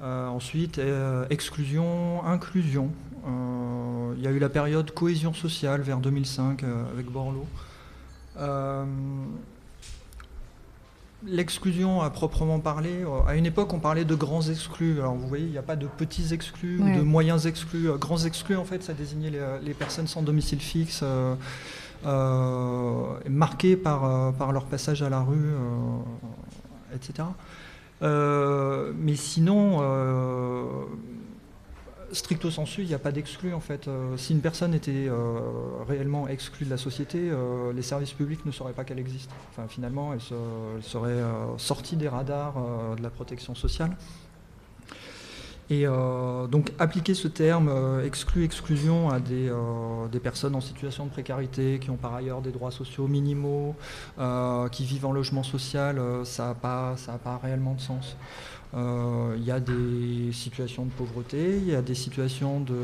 ensuite, 0.00 0.80
exclusion, 1.30 2.24
inclusion. 2.24 2.90
Euh, 3.26 4.14
il 4.16 4.22
y 4.22 4.26
a 4.26 4.30
eu 4.30 4.38
la 4.38 4.48
période 4.48 4.90
cohésion 4.92 5.32
sociale 5.32 5.80
vers 5.82 5.98
2005 5.98 6.62
euh, 6.62 6.84
avec 6.92 7.06
Borloo. 7.06 7.46
Euh, 8.38 8.84
l'exclusion 11.26 12.00
à 12.00 12.10
proprement 12.10 12.60
parler, 12.60 13.04
à 13.26 13.34
une 13.34 13.46
époque 13.46 13.72
on 13.72 13.80
parlait 13.80 14.04
de 14.04 14.14
grands 14.14 14.42
exclus. 14.42 15.00
Alors 15.00 15.14
vous 15.14 15.26
voyez, 15.26 15.46
il 15.46 15.50
n'y 15.50 15.58
a 15.58 15.62
pas 15.62 15.76
de 15.76 15.86
petits 15.86 16.32
exclus 16.32 16.78
ou 16.80 16.96
de 16.96 17.02
moyens 17.02 17.46
exclus. 17.46 17.88
Grands 17.98 18.24
exclus, 18.24 18.56
en 18.56 18.64
fait, 18.64 18.84
ça 18.84 18.92
désignait 18.92 19.32
les, 19.62 19.74
personnes 19.74 20.06
sans 20.06 20.22
domicile 20.22 20.60
fixe, 20.60 21.02
marquées 22.04 23.76
par, 23.76 24.32
par 24.34 24.52
leur 24.52 24.66
passage 24.66 25.02
à 25.02 25.08
la 25.08 25.20
rue, 25.20 25.50
etc. 26.94 27.24
mais 28.00 29.16
sinon, 29.16 29.80
stricto 32.12 32.50
sensu, 32.50 32.82
il 32.82 32.88
n'y 32.88 32.94
a 32.94 32.98
pas 32.98 33.12
d'exclus 33.12 33.54
en 33.54 33.60
fait. 33.60 33.88
Euh, 33.88 34.16
si 34.16 34.32
une 34.32 34.40
personne 34.40 34.74
était 34.74 35.06
euh, 35.08 35.40
réellement 35.86 36.28
exclue 36.28 36.64
de 36.64 36.70
la 36.70 36.76
société, 36.76 37.18
euh, 37.20 37.72
les 37.72 37.82
services 37.82 38.12
publics 38.12 38.44
ne 38.46 38.52
sauraient 38.52 38.72
pas 38.72 38.84
qu'elle 38.84 38.98
existe. 38.98 39.30
Enfin, 39.50 39.66
finalement, 39.68 40.12
elle, 40.12 40.20
serait 40.82 41.22
sortie 41.56 41.96
des 41.96 42.08
radars 42.08 42.54
de 42.96 43.02
la 43.02 43.10
protection 43.10 43.54
sociale. 43.54 43.96
Et 45.70 45.84
donc 45.84 46.72
appliquer 46.78 47.12
ce 47.12 47.28
terme 47.28 48.00
exclu-exclusion 48.04 49.10
à 49.10 49.20
des, 49.20 49.50
personnes 50.22 50.54
en 50.54 50.60
situation 50.60 51.04
de 51.04 51.10
précarité, 51.10 51.78
qui 51.78 51.90
ont 51.90 51.96
par 51.96 52.14
ailleurs 52.14 52.40
des 52.40 52.52
droits 52.52 52.70
sociaux 52.70 53.06
minimaux, 53.06 53.74
qui 54.72 54.84
vivent 54.84 55.06
en 55.06 55.12
logement 55.12 55.42
social, 55.42 56.00
ça 56.24 56.48
n'a 56.48 57.18
pas 57.18 57.40
réellement 57.42 57.74
de 57.74 57.80
sens. 57.80 58.16
Euh, 58.74 59.34
il 59.38 59.44
y 59.44 59.50
a 59.50 59.60
des 59.60 60.30
situations 60.32 60.84
de 60.84 60.90
pauvreté, 60.90 61.56
il 61.56 61.68
y 61.68 61.74
a 61.74 61.80
des 61.80 61.94
situations 61.94 62.60
de, 62.60 62.74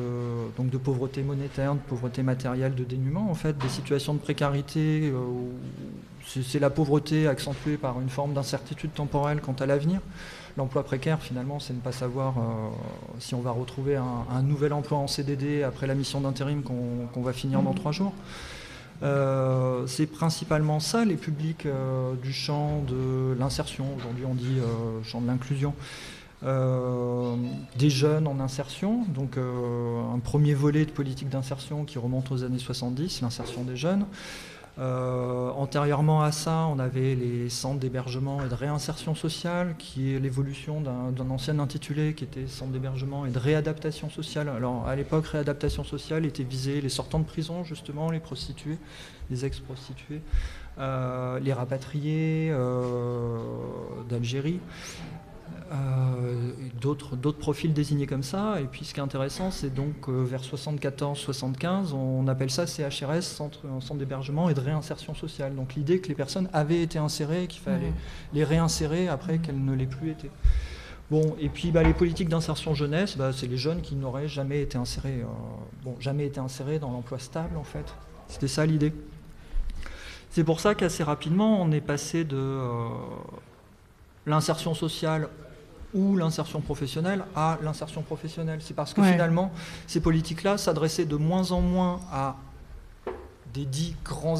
donc 0.57 0.71
de 0.71 0.79
pauvreté 0.79 1.23
monétaire, 1.23 1.75
de 1.75 1.81
pauvreté 1.81 2.23
matérielle, 2.23 2.75
de 2.75 2.85
dénuement, 2.85 3.31
en 3.31 3.35
fait, 3.35 3.57
des 3.59 3.69
situations 3.69 4.15
de 4.15 4.19
précarité. 4.19 5.11
Euh, 5.13 5.19
c'est 6.27 6.59
la 6.59 6.71
pauvreté 6.71 7.29
accentuée 7.29 7.77
par 7.77 8.01
une 8.01 8.09
forme 8.09 8.33
d'incertitude 8.33 8.95
temporelle 8.95 9.43
quant 9.43 9.53
à 9.61 9.67
l'avenir. 9.67 10.01
L'emploi 10.57 10.83
précaire, 10.83 11.21
finalement, 11.21 11.61
c'est 11.61 11.75
ne 11.75 11.81
pas 11.81 11.93
savoir 11.93 12.39
euh, 12.39 12.43
si 13.19 13.35
on 13.35 13.41
va 13.41 13.51
retrouver 13.51 13.97
un, 13.97 14.43
nouvel 14.43 14.73
emploi 14.73 14.99
en 14.99 15.07
CDD 15.07 15.63
après 15.63 15.87
la 15.87 15.95
mission 15.95 16.21
d'intérim 16.21 16.63
qu'on 16.63 17.23
va 17.23 17.33
finir 17.35 17.61
dans 17.61 17.75
trois 17.75 17.93
jours. 17.93 18.15
Euh, 19.05 19.87
c'est 19.87 20.07
principalement 20.07 20.81
ça, 20.81 21.05
les 21.05 21.17
publics 21.17 21.67
euh, 21.67 22.15
du 22.15 22.33
champ 22.33 22.83
de 22.83 23.37
l'insertion. 23.39 23.87
Aujourd'hui, 23.97 24.25
on 24.25 24.35
dit 24.35 24.59
euh, 24.59 25.03
champ 25.03 25.21
de 25.21 25.27
l'inclusion. 25.27 25.75
des 26.43 27.91
jeunes 27.91 28.27
en 28.27 28.39
insertion, 28.39 29.05
donc 29.09 29.39
un 29.39 30.19
premier 30.19 30.53
volet 30.53 30.85
de 30.85 30.91
politique 30.91 31.31
d'insertion 31.31 31.87
qui 31.87 31.99
remonte 31.99 32.31
aux 32.31 32.45
années 32.45 32.59
70, 32.59 33.23
l'insertion 33.23 33.63
des 33.63 33.77
jeunes. 33.77 34.05
Euh, 34.77 35.51
antérieurement 35.51 36.23
à 36.23 36.33
ça, 36.33 36.67
on 36.69 36.81
avait 36.81 37.15
les 37.15 37.49
centres 37.49 37.79
d'hébergement 37.79 38.45
et 38.45 38.49
de 38.49 38.55
réinsertion 38.55 39.15
sociale, 39.15 39.77
qui 39.79 40.15
est 40.15 40.19
l'évolution 40.19 40.81
d'un 40.81 41.31
ancien 41.31 41.59
intitulé 41.61 42.15
qui 42.15 42.25
était 42.25 42.49
centre 42.49 42.73
d'hébergement 42.73 43.25
et 43.25 43.31
de 43.31 43.39
réadaptation 43.39 44.11
sociale. 44.11 44.49
Alors 44.49 44.89
à 44.89 44.97
l'époque, 44.97 45.27
réadaptation 45.27 45.85
sociale 45.85 46.27
était 46.27 46.43
visée 46.43 46.81
les 46.81 46.89
sortants 46.89 47.21
de 47.21 47.25
prison, 47.25 47.63
justement, 47.63 48.11
les 48.11 48.21
prostituées, 48.21 48.79
les 49.31 49.45
ex-prostituées, 49.45 50.23
euh, 50.79 51.39
les 51.39 51.53
rapatriés 51.53 52.51
euh, 52.51 53.39
d'Algérie. 54.09 54.59
Euh, 55.73 56.53
d'autres, 56.81 57.17
profils 57.33 57.73
désignés 57.73 58.07
comme 58.07 58.23
ça. 58.23 58.61
Et 58.61 58.65
puis 58.65 58.85
ce 58.85 58.93
qui 58.93 59.01
est 59.01 59.03
intéressant, 59.03 59.51
c'est 59.51 59.73
donc 59.73 60.09
euh, 60.09 60.23
vers 60.23 60.43
74-75, 60.43 61.93
on 61.95 62.29
appelle 62.29 62.51
ça 62.51 62.67
CHRS, 62.67 63.23
Centre, 63.23 63.61
centre 63.81 63.99
d'hébergement 63.99 64.51
et 64.51 64.55
de 64.55 64.61
réinsertion 64.61 65.15
sociale. 65.15 65.55
Donc 65.55 65.75
l'idée 65.75 66.01
que 66.01 66.09
les 66.09 66.15
personnes 66.15 66.49
avaient 66.53 66.83
été 66.83 66.99
insérées 66.99 67.45
et 67.45 67.47
qu'il 67.47 67.63
fallait 67.63 67.93
les 68.33 68.45
réinsérer 68.45 69.09
après 69.09 69.39
qu'elles 69.39 69.63
ne 69.63 69.75
l'aient 69.75 69.87
plus 69.87 70.11
été. 70.11 70.31
Bon, 71.11 71.35
et 71.41 71.49
puis 71.49 71.71
bah, 71.71 71.83
les 71.83 71.95
politiques 71.95 72.29
d'insertion 72.29 72.75
jeunesse, 72.75 73.17
bah, 73.17 73.33
c'est 73.33 73.47
les 73.47 73.59
jeunes 73.59 73.81
qui 73.81 73.95
n'auraient 73.95 74.29
jamais 74.29 74.61
été 74.63 74.77
insérés, 74.77 75.21
euh, 75.23 75.27
bon, 75.83 75.97
jamais 75.99 76.27
été 76.27 76.41
insérés 76.41 76.79
dans 76.79 76.91
l'emploi 76.91 77.19
stable 77.19 77.57
en 77.57 77.65
fait. 77.65 77.95
C'était 78.29 78.49
ça 78.49 78.67
l'idée. 78.67 78.93
C'est 80.31 80.45
pour 80.45 80.61
ça 80.61 80.75
qu'assez 80.75 81.05
rapidement, 81.05 81.63
on 81.63 81.71
est 81.71 81.81
passé 81.81 82.25
de 82.25 82.59
l'insertion 84.27 84.75
sociale 84.75 85.29
ou 85.95 86.17
l'insertion 86.17 86.61
professionnelle 86.61 87.25
à 87.35 87.59
l'insertion 87.63 88.03
professionnelle. 88.03 88.59
C'est 88.61 88.75
parce 88.75 88.93
que 88.93 89.03
finalement, 89.03 89.53
ces 89.87 90.01
politiques-là 90.01 90.59
s'adressaient 90.59 91.05
de 91.05 91.17
moins 91.17 91.53
en 91.53 91.61
moins 91.61 92.01
à 92.13 92.37
des 93.55 93.65
dits 93.65 93.95
grands, 94.05 94.37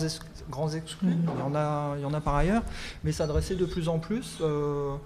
grands 0.51 0.71
exclus, 0.71 1.07
mm. 1.07 1.29
il, 1.35 1.39
y 1.39 1.43
en 1.43 1.55
a, 1.55 1.95
il 1.97 2.03
y 2.03 2.05
en 2.05 2.13
a 2.13 2.21
par 2.21 2.35
ailleurs, 2.35 2.63
mais 3.05 3.13
s'adressaient 3.13 3.55
de 3.55 3.65
plus 3.65 3.89
en 3.89 4.01
plus, 4.01 4.39
euh, 4.41 4.97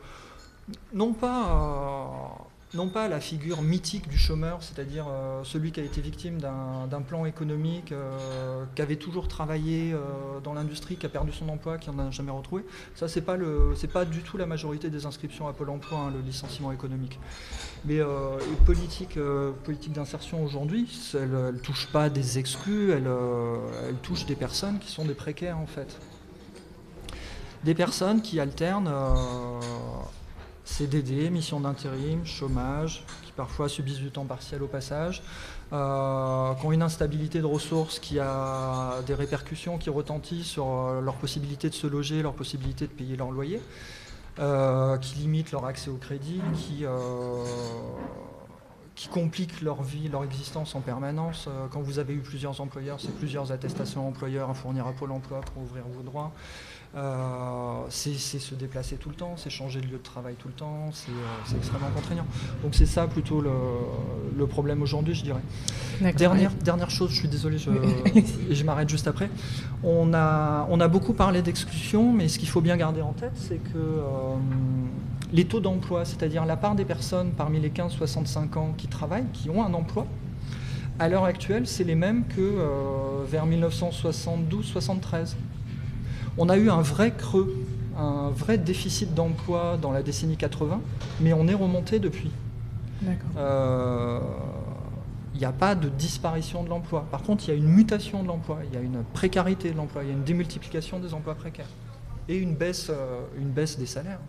non 0.95 1.13
pas 1.13 1.45
à 1.45 2.31
non 2.75 2.89
pas 2.89 3.09
la 3.09 3.19
figure 3.19 3.63
mythique 3.63 4.09
du 4.09 4.19
chômeur, 4.19 4.63
c'est-à-dire 4.63 5.07
euh, 5.09 5.43
celui 5.43 5.73
qui 5.73 5.81
a 5.81 5.83
été 5.83 6.01
victime 6.03 6.39
d'un 6.39 7.01
plan 7.01 7.25
économique, 7.25 7.93
euh, 7.93 8.65
qui 8.75 8.83
avait 8.83 8.97
toujours 8.97 9.27
travaillé 9.27 9.93
euh, 9.93 10.41
dans 10.45 10.53
l'industrie, 10.53 10.97
qui 10.97 11.07
a 11.07 11.09
perdu 11.09 11.33
son 11.33 11.49
emploi, 11.49 11.79
qui 11.79 11.91
n'en 11.91 12.09
a 12.09 12.11
jamais 12.11 12.31
retrouvé. 12.31 12.65
Ça, 12.95 13.09
c'est 13.09 13.23
pas 13.23 13.39
pas 13.93 14.05
du 14.05 14.21
tout 14.21 14.37
la 14.37 14.47
majorité 14.47 14.91
des 14.91 15.07
inscriptions 15.07 15.49
à 15.49 15.53
Pôle 15.55 15.71
Emploi, 15.71 15.99
hein, 15.99 16.13
le 16.15 16.21
licenciement 16.21 16.71
économique. 16.73 17.19
Mais 17.87 17.97
les 17.97 19.15
politique 19.65 19.93
d'insertion 19.93 20.45
aujourd'hui, 20.45 20.89
elle, 21.15 21.31
ne 21.31 21.59
touche 21.59 21.87
pas 21.91 22.11
des 22.11 22.39
exclus, 22.39 22.91
elle, 22.91 23.09
elle 23.89 23.97
touche 23.97 24.27
des 24.27 24.35
personnes 24.35 24.79
qui 24.79 24.91
sont 24.91 25.05
des 25.05 25.15
précaires 25.15 25.59
en 25.59 25.67
fait. 25.67 25.99
Des 27.65 27.75
personnes 27.75 28.21
qui 28.21 28.41
alternent 28.41 28.93
CDD, 30.69 31.31
mission 31.31 31.61
d'intérim, 31.61 32.25
chômage, 32.27 33.03
qui 33.25 33.33
parfois 33.33 33.69
subissent 33.69 33.99
du 33.99 34.11
temps 34.11 34.27
partiel 34.27 34.63
au 34.63 34.67
passage, 34.67 35.23
euh, 35.73 36.55
qui 36.55 36.67
ont 36.67 36.73
une 36.73 36.83
instabilité 36.83 37.41
de 37.41 37.47
ressources 37.47 37.99
qui 37.99 38.21
a 38.21 39.01
des 39.07 39.15
répercussions 39.15 39.79
qui 39.79 39.89
retentissent 39.89 40.47
sur 40.47 40.69
euh, 40.69 41.01
leur 41.01 41.15
possibilité 41.15 41.71
de 41.71 41.75
se 41.75 41.87
loger, 41.87 42.23
leur 42.23 42.35
possibilité 42.35 42.87
de 42.87 42.93
payer 42.93 43.17
leur 43.17 43.31
loyer, 43.31 43.63
euh, 44.39 44.99
qui 44.99 45.17
limitent 45.17 45.53
leur 45.53 45.65
accès 45.65 45.91
au 45.91 45.97
crédit, 45.97 46.41
qui, 46.55 46.85
qui 48.95 49.09
compliquent 49.09 49.63
leur 49.63 49.83
vie, 49.83 50.09
leur 50.09 50.23
existence 50.23 50.75
en 50.75 50.81
permanence. 50.81 51.49
quand 51.73 51.81
vous 51.81 51.99
avez 51.99 52.13
eu 52.13 52.21
plusieurs 52.21 52.61
employeurs, 52.61 53.01
c'est 53.01 53.17
plusieurs 53.17 53.53
attestations 53.53 54.07
employeurs 54.07 54.51
à 54.51 54.55
fournir 54.55 54.87
à 54.87 54.93
Pôle 54.93 55.13
emploi 55.13 55.41
pour 55.41 55.63
ouvrir 55.63 55.85
vos 55.89 56.03
droits. 56.03 56.31
Euh, 56.97 57.83
c'est 57.91 58.15
se 58.15 58.55
déplacer 58.55 58.97
tout 58.97 59.11
le 59.11 59.15
temps, 59.15 59.35
c'est 59.37 59.51
changer 59.51 59.81
de 59.81 59.87
lieu 59.87 59.99
de 59.99 60.03
travail 60.03 60.37
tout 60.39 60.49
le 60.49 60.55
temps, 60.55 60.89
c'est 60.93 61.11
euh, 61.11 61.57
extrêmement 61.57 61.91
contraignant. 61.95 62.25
Donc 62.63 62.75
c'est 62.75 62.87
ça 62.87 63.07
plutôt 63.07 63.43
le, 63.43 64.47
problème 64.47 64.81
aujourd'hui, 64.81 65.15
je 65.15 65.23
dirais. 65.23 65.43
Dernière, 66.17 66.51
dernière 66.53 66.91
chose, 66.91 67.11
je 67.11 67.17
suis 67.17 67.29
désolé, 67.29 67.59
je, 67.59 67.71
je 68.51 68.65
m'arrête 68.65 68.89
juste 68.89 69.07
après. 69.07 69.29
On 69.85 70.15
a, 70.15 70.67
on 70.71 70.81
a 70.81 70.89
beaucoup 70.89 71.13
parlé 71.13 71.43
d'exclusion, 71.43 72.11
mais 72.11 72.29
ce 72.29 72.39
qu'il 72.39 72.49
faut 72.49 72.63
bien 72.63 72.79
garder 72.79 73.03
en 73.03 73.13
tête, 73.13 73.35
c'est 73.35 73.59
que 73.59 73.77
euh, 73.77 74.37
les 75.31 75.45
taux 75.45 75.61
d'emploi, 75.61 76.07
c'est-à-dire 76.07 76.47
la 76.47 76.57
part 76.57 76.75
des 76.75 76.87
personnes 76.87 77.33
parmi 77.33 77.61
les 77.61 77.69
15-65 77.69 78.57
ans 78.57 78.73
qui 78.79 78.89
travaillent, 78.89 79.29
qui 79.35 79.51
ont 79.51 79.63
un 79.63 79.75
emploi, 79.75 80.07
à 80.99 81.09
l'heure 81.09 81.25
actuelle, 81.25 81.67
c'est 81.67 81.85
les 81.85 81.95
mêmes 81.95 82.25
que 82.25 82.57
vers 83.29 83.47
1972-73 83.47 85.37
on 86.39 86.49
a 86.49 86.57
eu 86.57 86.71
un 86.71 86.81
vrai 86.81 87.13
creux, 87.17 87.55
un 87.97 88.31
vrai 88.31 88.59
déficit 88.59 89.15
d'emploi 89.15 89.77
dans 89.81 89.93
la 89.93 90.03
décennie 90.03 90.37
80, 90.37 90.81
mais 91.21 91.33
on 91.33 91.47
est 91.49 91.55
remonté 91.55 91.99
depuis. 91.99 92.31
Euh, 93.37 94.21
il 95.35 95.39
n'y 95.39 95.47
a 95.47 95.53
pas 95.53 95.75
de 95.75 95.89
disparition 95.89 96.65
de 96.65 96.69
l'emploi. 96.69 97.07
Par 97.11 97.23
contre, 97.23 97.45
il 97.45 97.49
y 97.49 97.55
a 97.55 97.57
une 97.57 97.69
mutation 97.69 98.23
de 98.23 98.29
l'emploi, 98.29 98.59
il 98.69 98.75
y 98.75 98.77
a 98.77 98.83
une 98.83 99.05
précarité 99.15 99.71
de 99.71 99.77
l'emploi, 99.77 100.03
il 100.03 100.09
y 100.09 100.11
a 100.11 100.15
une 100.15 100.25
démultiplication 100.25 100.99
des 100.99 101.15
emplois 101.15 101.35
précaires 101.35 101.69
et 102.29 102.37
une 102.37 102.55
baisse, 102.55 102.89
euh, 102.91 103.21
une 103.39 103.51
baisse 103.51 103.79
des 103.79 103.87
salaires. 103.87 104.21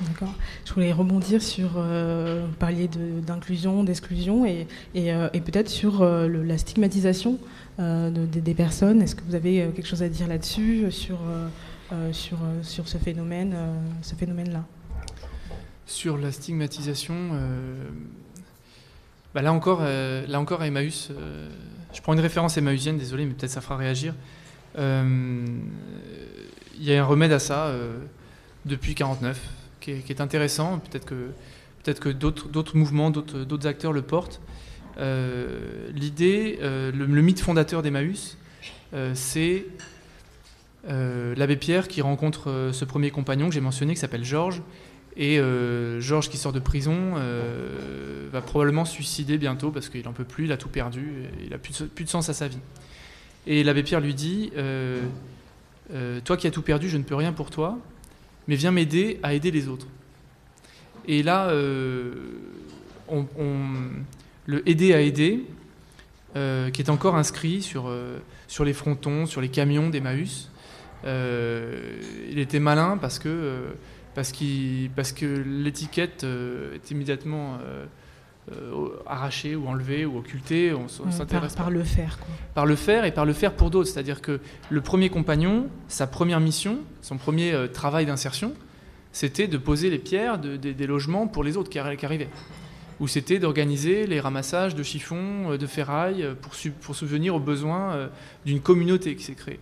D'accord. 0.00 0.34
Je 0.64 0.72
voulais 0.72 0.92
rebondir 0.92 1.42
sur, 1.42 1.72
euh, 1.76 2.46
vous 2.48 2.56
parliez 2.56 2.88
d'inclusion, 2.88 3.84
d'exclusion 3.84 4.46
et, 4.46 4.66
euh, 4.96 5.28
peut-être 5.28 5.68
sur 5.68 6.04
la 6.04 6.58
stigmatisation 6.58 7.38
euh, 7.82 8.10
des 8.10 8.54
personnes. 8.54 9.02
Est-ce 9.02 9.16
que 9.16 9.22
vous 9.26 9.34
avez 9.34 9.62
euh, 9.62 9.70
quelque 9.70 9.86
chose 9.86 10.02
à 10.02 10.08
dire 10.08 10.28
là-dessus, 10.28 10.90
sur, 10.90 11.18
euh, 11.92 12.12
sur, 12.12 12.38
sur 12.62 12.88
ce 12.88 12.96
phénomène, 12.98 13.56
ce 14.02 14.14
phénomène-là? 14.14 14.64
Sur 15.86 16.16
la 16.16 16.32
stigmatisation, 16.32 17.14
bah 19.34 19.42
là 19.42 19.52
encore, 19.52 19.82
là 19.82 20.40
encore 20.40 20.62
à 20.62 20.68
Emmaüs, 20.68 21.10
je 21.92 22.00
prends 22.00 22.14
une 22.14 22.20
référence 22.20 22.56
emmaüsienne, 22.56 22.96
désolé, 22.96 23.26
mais 23.26 23.34
peut-être 23.34 23.50
ça 23.50 23.60
fera 23.60 23.76
réagir. 23.76 24.14
Il 24.78 24.82
y 26.80 26.94
a 26.94 27.02
un 27.02 27.04
remède 27.04 27.32
à 27.32 27.38
ça 27.38 27.74
depuis 28.64 28.94
49 28.94 29.38
qui 29.80 29.90
est, 29.90 29.98
qui 29.98 30.12
est 30.12 30.22
intéressant. 30.22 30.78
Peut-être 30.78 31.04
que, 31.04 31.32
peut 31.84 31.92
que 31.92 32.08
d'autres 32.08 32.76
mouvements, 32.76 33.10
d'autres 33.10 33.66
acteurs 33.66 33.92
le 33.92 34.02
portent. 34.02 34.40
Euh, 34.98 35.88
l'idée, 35.94 36.58
euh, 36.62 36.92
le, 36.92 37.22
mythe 37.22 37.40
fondateur 37.40 37.82
d'Emmaüs, 37.82 38.36
euh, 38.94 39.12
c'est 39.14 39.66
l'abbé 40.84 41.56
Pierre 41.56 41.86
qui 41.86 42.02
rencontre 42.02 42.70
ce 42.72 42.84
premier 42.84 43.10
compagnon 43.10 43.48
que 43.48 43.54
j'ai 43.54 43.60
mentionné, 43.60 43.94
qui 43.94 44.00
s'appelle 44.00 44.24
Georges, 44.24 44.62
et 45.16 45.38
Georges 46.00 46.28
qui 46.28 46.38
sort 46.38 46.52
de 46.52 46.58
prison 46.58 47.14
va 48.32 48.40
probablement 48.40 48.84
suicider 48.84 49.38
bientôt 49.38 49.70
parce 49.70 49.88
qu'il 49.88 50.04
n'en 50.04 50.12
peut 50.12 50.24
plus, 50.24 50.46
il 50.46 50.52
a 50.52 50.56
tout 50.56 50.68
perdu, 50.68 51.26
il 51.44 51.50
n'a 51.50 51.58
plus, 51.58 52.04
de 52.04 52.08
sens 52.08 52.28
à 52.28 52.34
sa 52.34 52.48
vie. 52.48 52.58
Et 53.46 53.62
l'abbé 53.62 53.84
Pierre 53.84 54.00
lui 54.00 54.12
dit, 54.12 54.50
toi 56.24 56.36
qui 56.36 56.48
as 56.48 56.50
tout 56.50 56.62
perdu, 56.62 56.88
je 56.88 56.96
ne 56.96 57.04
peux 57.04 57.14
rien 57.14 57.32
pour 57.32 57.50
toi, 57.50 57.78
mais 58.48 58.56
viens 58.56 58.72
m'aider 58.72 59.20
à 59.22 59.34
aider 59.34 59.52
les 59.52 59.68
autres. 59.68 59.86
Et 61.06 61.22
là, 61.22 61.54
on, 63.08 63.24
le 64.46 64.68
aider 64.68 64.94
à 64.94 65.00
aider, 65.00 65.44
euh, 66.34 66.70
qui 66.70 66.80
est 66.80 66.88
encore 66.88 67.16
inscrit 67.16 67.60
sur, 67.60 67.88
euh, 67.88 68.18
sur 68.48 68.64
les 68.64 68.72
frontons, 68.72 69.26
sur 69.26 69.42
les 69.42 69.48
camions 69.48 69.90
d'Emmaüs. 69.90 70.50
Euh, 71.04 72.00
il 72.30 72.38
était 72.38 72.58
malin 72.58 72.96
parce 72.96 73.18
que, 73.18 73.74
parce, 74.14 74.32
parce 74.96 75.12
que 75.12 75.26
l'étiquette 75.26 76.24
est 76.24 76.90
immédiatement 76.90 77.58
arrachée 79.06 79.56
ou 79.56 79.66
enlevée 79.68 80.06
ou 80.06 80.18
occultée. 80.18 80.72
On, 80.72 80.88
s'intéresse 80.88 81.54
par, 81.54 81.70
le 81.70 81.82
faire. 81.84 82.18
Quoi. 82.18 82.28
Par 82.54 82.66
le 82.66 82.76
faire 82.76 83.04
et 83.04 83.12
par 83.12 83.26
le 83.26 83.34
faire 83.34 83.52
pour 83.52 83.68
d'autres. 83.68 83.90
C'est-à-dire 83.90 84.22
que 84.22 84.40
le 84.70 84.80
premier 84.80 85.10
compagnon, 85.10 85.68
sa 85.88 86.06
première 86.06 86.40
mission, 86.40 86.78
son 87.02 87.18
premier 87.18 87.66
travail 87.74 88.06
d'insertion, 88.06 88.54
c'était 89.12 89.48
de 89.48 89.58
poser 89.58 89.90
les 89.90 89.98
pierres 89.98 90.38
des 90.38 90.86
logements 90.86 91.26
pour 91.26 91.44
les 91.44 91.58
autres 91.58 91.68
qui 91.68 91.78
arrivaient 91.78 92.28
où 93.02 93.08
c'était 93.08 93.40
d'organiser 93.40 94.06
les 94.06 94.20
ramassages 94.20 94.76
de 94.76 94.84
chiffons, 94.84 95.50
euh, 95.50 95.58
de 95.58 95.66
ferraille, 95.66 96.22
euh, 96.22 96.34
pour, 96.40 96.52
pour 96.80 96.94
subvenir 96.94 97.34
aux 97.34 97.40
besoins 97.40 97.94
euh, 97.94 98.08
d'une 98.46 98.60
communauté 98.60 99.16
qui 99.16 99.24
s'est 99.24 99.34
créée. 99.34 99.58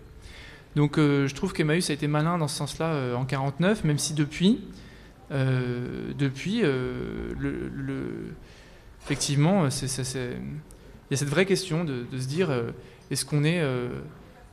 Donc 0.77 0.99
je 0.99 1.35
trouve 1.35 1.53
qu'Emmaüs 1.53 1.91
a 1.91 1.93
été 1.95 2.07
malin 2.07 2.39
dans 2.39 2.47
ce 2.47 2.57
sens-là 2.57 3.17
en 3.17 3.25
49, 3.25 3.83
même 3.83 3.99
si 3.99 4.15
depuis, 4.15 4.61
depuis 5.29 6.63
effectivement, 9.05 9.67
il 9.67 11.11
y 11.11 11.15
a 11.15 11.17
cette 11.17 11.29
vraie 11.29 11.45
question 11.45 11.83
de, 11.83 12.07
se 12.17 12.29
dire 12.29 12.53
est-ce 13.11 13.25
qu'on 13.25 13.43
est, 13.43 13.57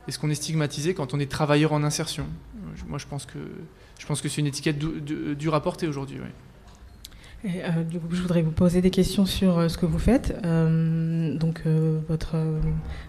est, 0.08 0.18
qu'on 0.18 0.28
est 0.28 0.34
stigmatisé 0.34 0.92
quand 0.92 1.14
on 1.14 1.20
est 1.20 1.30
travailleur 1.30 1.72
en 1.72 1.84
insertion? 1.84 2.26
Moi, 2.88 2.98
je 2.98 3.06
pense 3.06 3.24
que, 3.24 3.38
je 4.00 4.06
pense 4.06 4.20
que 4.20 4.28
c'est 4.28 4.40
une 4.40 4.48
étiquette 4.48 4.76
dure 4.76 5.54
à 5.54 5.62
porter 5.62 5.86
aujourd'hui. 5.86 6.18
Euh, 7.44 7.84
du 7.84 8.00
coup, 8.00 8.08
je 8.10 8.20
voudrais 8.20 8.42
vous 8.42 8.50
poser 8.50 8.80
des 8.80 8.90
questions 8.90 9.24
sur 9.24 9.58
euh, 9.58 9.68
ce 9.68 9.78
que 9.78 9.86
vous 9.86 9.98
faites. 9.98 10.36
Euh, 10.44 11.36
donc, 11.36 11.62
votre, 12.08 12.36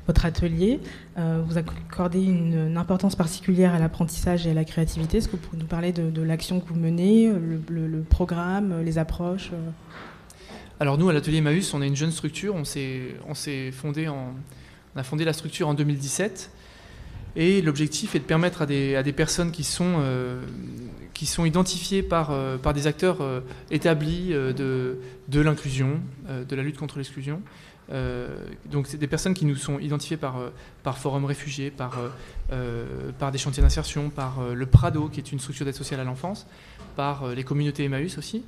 votre 0.05 0.25
atelier, 0.25 0.79
vous 1.17 1.57
accordez 1.57 2.23
une, 2.23 2.77
importance 2.77 3.15
particulière 3.15 3.73
à 3.73 3.79
l'apprentissage 3.79 4.45
et 4.47 4.51
à 4.51 4.53
la 4.53 4.63
créativité. 4.63 5.17
Est-ce 5.17 5.27
que 5.27 5.35
vous 5.35 5.41
pouvez 5.41 5.61
nous 5.61 5.67
parler 5.67 5.91
de, 5.91 6.21
l'action 6.21 6.59
que 6.59 6.69
vous 6.69 6.79
menez, 6.79 7.29
le, 7.29 8.01
programme, 8.01 8.81
les 8.83 8.97
approches 8.97 9.51
Alors, 10.79 10.97
nous, 10.97 11.09
à 11.09 11.13
l'atelier 11.13 11.41
Maüs, 11.41 11.73
on 11.73 11.81
est 11.81 11.87
une 11.87 11.95
jeune 11.95 12.11
structure. 12.11 12.55
On, 12.55 12.63
on, 13.27 13.71
fondé 13.71 14.07
en, 14.07 14.33
on 14.95 14.99
a 14.99 15.03
fondé 15.03 15.25
la 15.25 15.33
structure 15.33 15.67
en 15.67 15.73
2017. 15.73 16.51
Et 17.35 17.61
l'objectif 17.61 18.15
est 18.15 18.19
de 18.19 18.23
permettre 18.23 18.63
à 18.63 18.65
des, 18.65 19.13
personnes 19.15 19.51
qui 19.51 19.63
sont, 19.63 19.95
euh, 19.99 20.41
qui 21.13 21.25
sont 21.25 21.45
identifiées 21.45 22.01
par, 22.01 22.31
euh, 22.31 22.57
par 22.57 22.73
des 22.73 22.87
acteurs 22.87 23.21
euh, 23.21 23.41
établis 23.69 24.29
de, 24.29 24.99
de 25.27 25.39
l'inclusion, 25.39 25.99
de 26.27 26.55
la 26.55 26.63
lutte 26.63 26.77
contre 26.77 26.97
l'exclusion. 26.97 27.41
donc 28.65 28.87
c'est 28.87 28.97
des 28.97 29.07
personnes 29.07 29.33
qui 29.33 29.45
nous 29.45 29.55
sont 29.55 29.79
identifiées 29.79 30.17
par, 30.17 30.35
par 30.83 30.97
Forum 30.97 31.25
Réfugiés, 31.25 31.71
par, 31.71 31.97
des 33.31 33.37
chantiers 33.37 33.63
d'insertion, 33.63 34.09
par 34.09 34.41
le 34.53 34.65
Prado, 34.65 35.09
qui 35.09 35.19
est 35.19 35.31
une 35.31 35.39
structure 35.39 35.65
d'aide 35.65 35.75
sociale 35.75 35.99
à 35.99 36.03
l'enfance, 36.03 36.47
par 36.95 37.27
les 37.29 37.43
communautés 37.43 37.85
Emmaüs 37.85 38.17
aussi. 38.17 38.43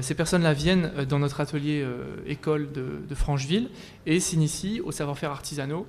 ces 0.00 0.14
personnes-là 0.14 0.52
viennent 0.52 0.92
dans 1.08 1.18
notre 1.18 1.40
atelier 1.40 1.84
école 2.26 2.70
de, 2.72 3.00
de 3.08 3.14
Francheville 3.14 3.70
et 4.04 4.20
s'initient 4.20 4.80
au 4.80 4.92
savoir-faire 4.92 5.30
artisanaux 5.30 5.86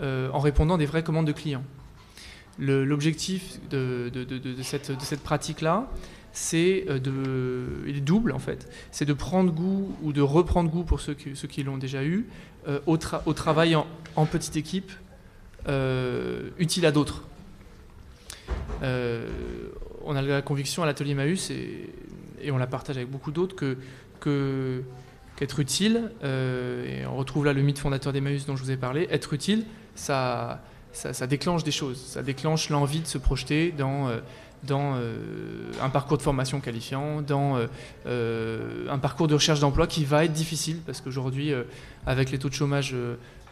en 0.00 0.38
répondant 0.38 0.76
à 0.76 0.78
des 0.78 0.86
vraies 0.86 1.02
commandes 1.02 1.26
de 1.26 1.32
clients. 1.32 1.64
L'objectif 2.58 3.60
de, 3.70 4.10
cette, 4.62 5.22
pratique-là, 5.22 5.88
c'est 6.32 6.84
euh, 6.88 6.98
de, 6.98 7.84
il 7.86 7.96
est 7.96 8.00
double 8.00 8.32
en 8.32 8.40
fait, 8.40 8.68
c'est 8.90 9.04
de 9.04 9.12
prendre 9.12 9.52
goût 9.52 9.94
ou 10.02 10.12
de 10.12 10.20
reprendre 10.20 10.68
goût 10.68 10.82
pour 10.82 11.00
ceux 11.00 11.14
qui, 11.14 11.62
l'ont 11.62 11.78
déjà 11.78 12.02
eu 12.04 12.26
euh, 12.66 12.80
au, 12.86 12.96
travail 12.96 13.76
en, 13.76 14.26
petite 14.26 14.56
équipe 14.56 14.90
euh, 15.68 16.50
utile 16.58 16.84
à 16.86 16.90
d'autres. 16.90 17.28
on 18.82 20.16
a 20.16 20.22
la 20.22 20.42
conviction 20.42 20.82
à 20.82 20.86
l'atelier 20.86 21.14
Maüs 21.14 21.50
et, 21.50 21.90
et, 22.42 22.50
on 22.50 22.58
la 22.58 22.66
partage 22.66 22.96
avec 22.96 23.08
beaucoup 23.08 23.30
d'autres 23.30 23.54
que, 23.54 24.82
qu'être 25.36 25.60
utile, 25.60 26.10
et 26.24 27.06
on 27.06 27.16
retrouve 27.16 27.44
là 27.44 27.52
le 27.52 27.62
mythe 27.62 27.78
fondateur 27.78 28.12
d'Emmaüs 28.12 28.46
dont 28.46 28.56
je 28.56 28.64
vous 28.64 28.72
ai 28.72 28.76
parlé, 28.76 29.06
être 29.12 29.32
utile, 29.32 29.64
ça, 29.94 30.60
ça, 30.98 31.26
déclenche 31.26 31.64
des 31.64 31.70
choses. 31.70 32.00
Ça 32.00 32.22
déclenche 32.22 32.70
l'envie 32.70 33.00
de 33.00 33.06
se 33.06 33.18
projeter 33.18 33.72
dans, 33.76 34.08
euh, 34.08 34.18
euh, 34.70 35.72
un 35.80 35.88
parcours 35.88 36.18
de 36.18 36.22
formation 36.22 36.60
qualifiant, 36.60 37.22
dans 37.22 37.58
euh, 38.06 38.86
un 38.90 38.98
parcours 38.98 39.28
de 39.28 39.34
recherche 39.34 39.60
d'emploi 39.60 39.86
qui 39.86 40.04
va 40.04 40.24
être 40.24 40.32
difficile 40.32 40.78
parce 40.84 41.00
qu'aujourd'hui, 41.00 41.52
avec 42.06 42.30
les 42.30 42.38
taux 42.38 42.48
de 42.48 42.54
chômage 42.54 42.94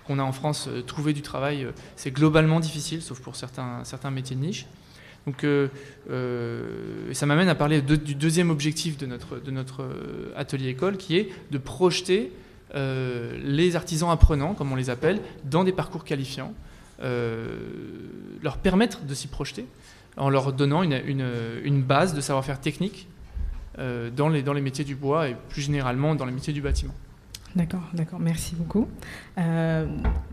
qu'on 0.06 0.18
a 0.18 0.22
en 0.22 0.32
France, 0.32 0.68
trouver 0.86 1.12
du 1.12 1.22
travail, 1.22 1.66
c'est 1.96 2.10
globalement 2.10 2.60
difficile, 2.60 3.02
sauf 3.02 3.20
pour 3.20 3.36
certains, 3.36 4.10
métiers 4.10 4.36
de 4.36 4.40
niche. 4.40 4.66
Donc, 5.26 5.44
ça 7.12 7.26
m'amène 7.26 7.48
à 7.48 7.54
parler 7.54 7.82
du 7.82 8.14
deuxième 8.14 8.50
objectif 8.50 8.98
de 8.98 9.06
notre, 9.06 9.88
atelier 10.36 10.70
école, 10.70 10.96
qui 10.96 11.16
est 11.16 11.28
de 11.50 11.58
projeter 11.58 12.32
les 12.74 13.76
artisans 13.76 14.10
apprenants, 14.10 14.54
comme 14.54 14.72
on 14.72 14.76
les 14.76 14.90
appelle, 14.90 15.20
dans 15.44 15.64
des 15.64 15.72
parcours 15.72 16.04
qualifiants, 16.04 16.52
leur 17.00 18.58
permettre 18.58 19.04
de 19.04 19.14
s'y 19.14 19.28
projeter 19.28 19.66
en 20.16 20.30
leur 20.30 20.52
donnant 20.52 20.82
une, 20.82 21.00
une, 21.64 21.82
base 21.82 22.14
de 22.14 22.20
savoir-faire 22.20 22.60
technique 22.60 23.06
euh, 23.78 24.10
dans, 24.10 24.28
les, 24.28 24.42
dans 24.42 24.54
les 24.54 24.60
métiers 24.60 24.84
du 24.84 24.94
bois 24.94 25.28
et 25.28 25.36
plus 25.50 25.62
généralement 25.62 26.14
dans 26.14 26.24
les 26.24 26.32
métiers 26.32 26.52
du 26.52 26.62
bâtiment. 26.62 26.94
D'accord, 27.54 27.88
d'accord, 27.94 28.18
merci 28.18 28.54
beaucoup. 28.54 28.86
Euh, 29.38 29.86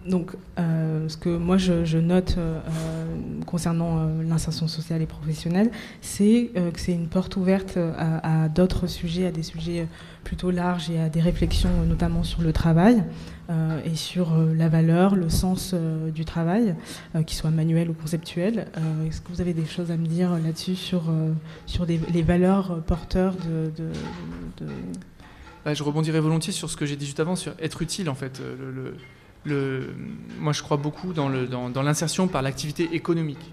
donc, 0.06 0.32
ce 0.58 1.16
que 1.16 1.30
moi 1.30 1.58
je, 1.58 1.98
note 1.98 2.38
concernant 3.46 4.10
l'insertion 4.28 4.68
sociale 4.68 5.02
et 5.02 5.06
professionnelle, 5.06 5.72
c'est 6.02 6.52
que 6.54 6.80
c'est 6.80 6.92
une 6.92 7.08
porte 7.08 7.38
ouverte 7.38 7.78
à 7.98 8.50
d'autres 8.50 8.88
sujets, 8.88 9.28
à 9.28 9.32
des 9.32 9.44
sujets 9.44 9.88
plutôt 10.26 10.52
larges 10.52 10.90
et 10.90 11.00
à 11.00 11.08
des 11.08 11.22
réflexions 11.22 11.70
notamment 11.88 12.24
sur 12.24 12.42
le 12.42 12.52
travail. 12.52 13.04
Euh, 13.50 13.82
et 13.84 13.96
sur 13.96 14.34
euh, 14.34 14.54
la 14.54 14.70
valeur, 14.70 15.16
le 15.16 15.30
sens 15.30 15.72
euh, 15.74 16.12
du 16.12 16.24
travail, 16.24 16.76
qu'il 17.28 17.36
soit 17.36 17.50
manuel 17.50 17.90
ou 17.90 17.94
conceptuel. 17.94 18.68
Est-ce 19.06 19.22
que 19.22 19.30
vous 19.30 19.42
avez 19.42 19.54
des 19.54 19.66
choses 19.66 19.92
à 19.92 19.98
me 19.98 20.06
dire 20.06 20.32
là-dessus 20.32 20.76
sur, 20.76 21.04
sur 21.66 21.86
les 21.86 22.22
valeurs 22.22 22.82
porteurs 22.84 23.36
de... 23.36 23.72
je 25.66 25.84
rebondirai 25.84 26.20
volontiers 26.20 26.54
sur 26.54 26.70
ce 26.70 26.78
que 26.78 26.86
j'ai 26.86 26.96
dit 26.96 27.06
juste 27.06 27.20
avant, 27.20 27.36
sur 27.36 27.54
être 27.60 27.82
utile 27.82 28.10
en 28.10 28.16
fait. 28.16 28.42
Moi 29.46 30.54
je 30.54 30.64
crois 30.64 30.78
beaucoup 30.78 31.14
dans 31.14 31.30
l'insertion 31.84 32.28
par 32.28 32.42
l'activité 32.42 32.90
économique, 32.94 33.52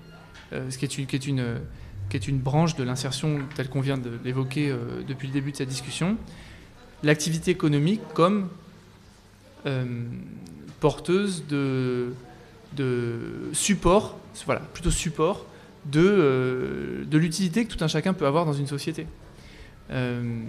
ce 0.52 0.78
qui 0.78 0.84
est 0.84 1.26
une, 1.26 2.38
branche 2.38 2.76
de 2.76 2.84
l'insertion 2.84 3.40
telle 3.54 3.68
qu'on 3.68 3.80
vient 3.80 3.98
de 3.98 4.12
l'évoquer 4.24 4.74
depuis 5.06 5.28
le 5.28 5.34
début 5.34 5.52
de 5.52 5.56
cette 5.56 5.68
discussion. 5.68 6.16
L'activité 7.02 7.50
économique 7.50 8.00
comme 8.14 8.48
porteuse 10.80 11.44
de, 11.46 12.12
support, 13.52 14.18
voilà, 14.46 14.60
plutôt 14.60 14.90
support 14.90 15.46
de, 15.86 16.00
euh, 16.00 17.04
de 17.04 17.18
l'utilité 17.18 17.64
que 17.64 17.74
tout 17.74 17.82
un 17.82 17.88
chacun 17.88 18.12
peut 18.12 18.26
avoir 18.26 18.44
dans 18.44 18.52
une 18.52 18.66
société. 18.66 19.06
Euh, 19.90 20.44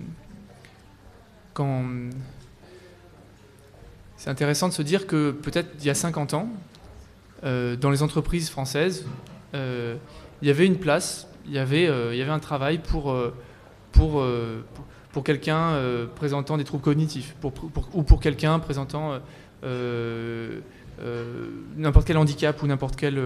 c'est 4.17 4.30
intéressant 4.30 4.69
de 4.69 4.74
se 4.74 4.82
dire 4.82 5.06
que 5.08 5.32
peut-être 5.32 5.69
il 5.80 5.86
y 5.86 5.89
a 5.89 5.95
50 5.95 6.34
ans, 6.34 6.50
dans 7.43 7.89
les 7.89 8.04
entreprises 8.04 8.50
françaises, 8.50 9.06
il 9.54 10.00
y 10.41 10.50
avait 10.50 10.65
une 10.65 10.78
place, 10.78 11.28
il 11.45 11.54
y 11.54 11.60
avait, 11.60 11.88
un 11.88 12.39
travail 12.39 12.80
pour 12.80 13.13
quelqu'un 15.24 15.78
présentant 16.16 16.58
des 16.58 16.64
troubles 16.64 16.84
cognitifs, 16.84 17.36
pour, 17.42 17.54
ou 17.94 18.04
pour 18.04 18.20
quelqu'un 18.20 18.60
présentant 18.60 19.20
euh, 19.64 20.60
euh, 21.02 21.50
n'importe 21.78 22.06
quel 22.06 22.18
handicap 22.18 22.62
ou 22.62 22.68
n'importe 22.68 22.96
quel 22.96 23.20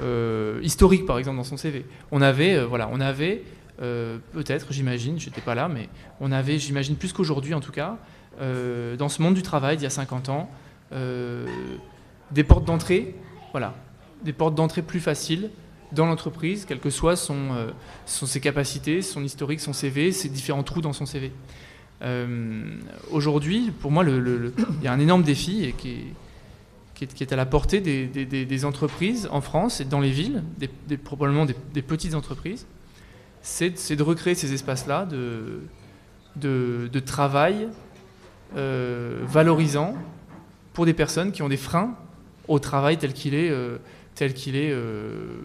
euh, 0.00 0.60
historique 0.62 1.04
par 1.04 1.18
exemple 1.18 1.36
dans 1.36 1.44
son 1.44 1.56
CV. 1.56 1.84
On 2.12 2.22
avait, 2.22 2.64
voilà, 2.64 2.88
on 2.92 3.00
avait 3.00 3.42
peut-être, 3.78 4.72
j'imagine, 4.72 5.20
j'étais 5.20 5.40
pas 5.40 5.54
là, 5.54 5.68
mais 5.68 5.88
on 6.20 6.32
avait, 6.32 6.58
j'imagine 6.58 6.96
plus 6.96 7.12
qu'aujourd'hui 7.12 7.54
en 7.54 7.60
tout 7.60 7.72
cas, 7.72 7.96
dans 8.40 9.08
ce 9.08 9.22
monde 9.22 9.34
du 9.34 9.42
travail 9.42 9.76
d'il 9.76 9.84
y 9.84 9.86
a 9.86 9.90
50 9.90 10.28
ans, 10.28 10.50
des 10.92 12.44
portes 12.44 12.64
d'entrée, 12.64 13.14
voilà, 13.52 13.74
des 14.22 14.32
portes 14.32 14.54
d'entrée 14.54 14.82
plus 14.82 15.00
faciles 15.00 15.50
dans 15.92 16.06
l'entreprise, 16.06 16.64
quelles 16.64 16.80
que 16.80 16.90
soient 16.90 17.16
son, 17.16 17.72
ses 18.06 18.40
capacités, 18.40 19.02
son 19.02 19.24
historique, 19.24 19.60
son 19.60 19.72
CV, 19.72 20.12
ses 20.12 20.28
différents 20.28 20.62
trous 20.62 20.80
dans 20.80 20.92
son 20.92 21.06
CV. 21.06 21.32
Aujourd'hui, 23.10 23.72
pour 23.80 23.90
moi, 23.90 24.04
il 24.04 24.52
y 24.82 24.86
a 24.86 24.92
un 24.92 25.00
énorme 25.00 25.22
défi 25.22 25.74
qui 25.78 26.14
est, 27.22 27.32
à 27.32 27.36
la 27.36 27.46
portée 27.46 27.80
des, 27.80 28.64
entreprises 28.64 29.28
en 29.30 29.40
France 29.40 29.80
et 29.80 29.84
dans 29.84 30.00
les 30.00 30.10
villes, 30.10 30.42
probablement 31.04 31.46
des, 31.46 31.82
petites 31.82 32.14
entreprises, 32.14 32.66
c'est 33.42 33.96
de 33.96 34.02
recréer 34.02 34.34
ces 34.34 34.52
espaces-là 34.52 35.06
de, 36.36 37.00
travail 37.00 37.68
euh, 38.56 39.20
valorisant 39.24 39.94
pour 40.72 40.86
des 40.86 40.94
personnes 40.94 41.32
qui 41.32 41.42
ont 41.42 41.48
des 41.48 41.56
freins 41.56 41.94
au 42.46 42.58
travail 42.58 42.96
tel 42.96 43.12
qu'il 43.12 43.34
est, 43.34 43.50
euh, 43.50 43.76
tel 44.18 44.34
qu'il 44.34 44.56
est 44.56 44.70
euh, 44.70 45.38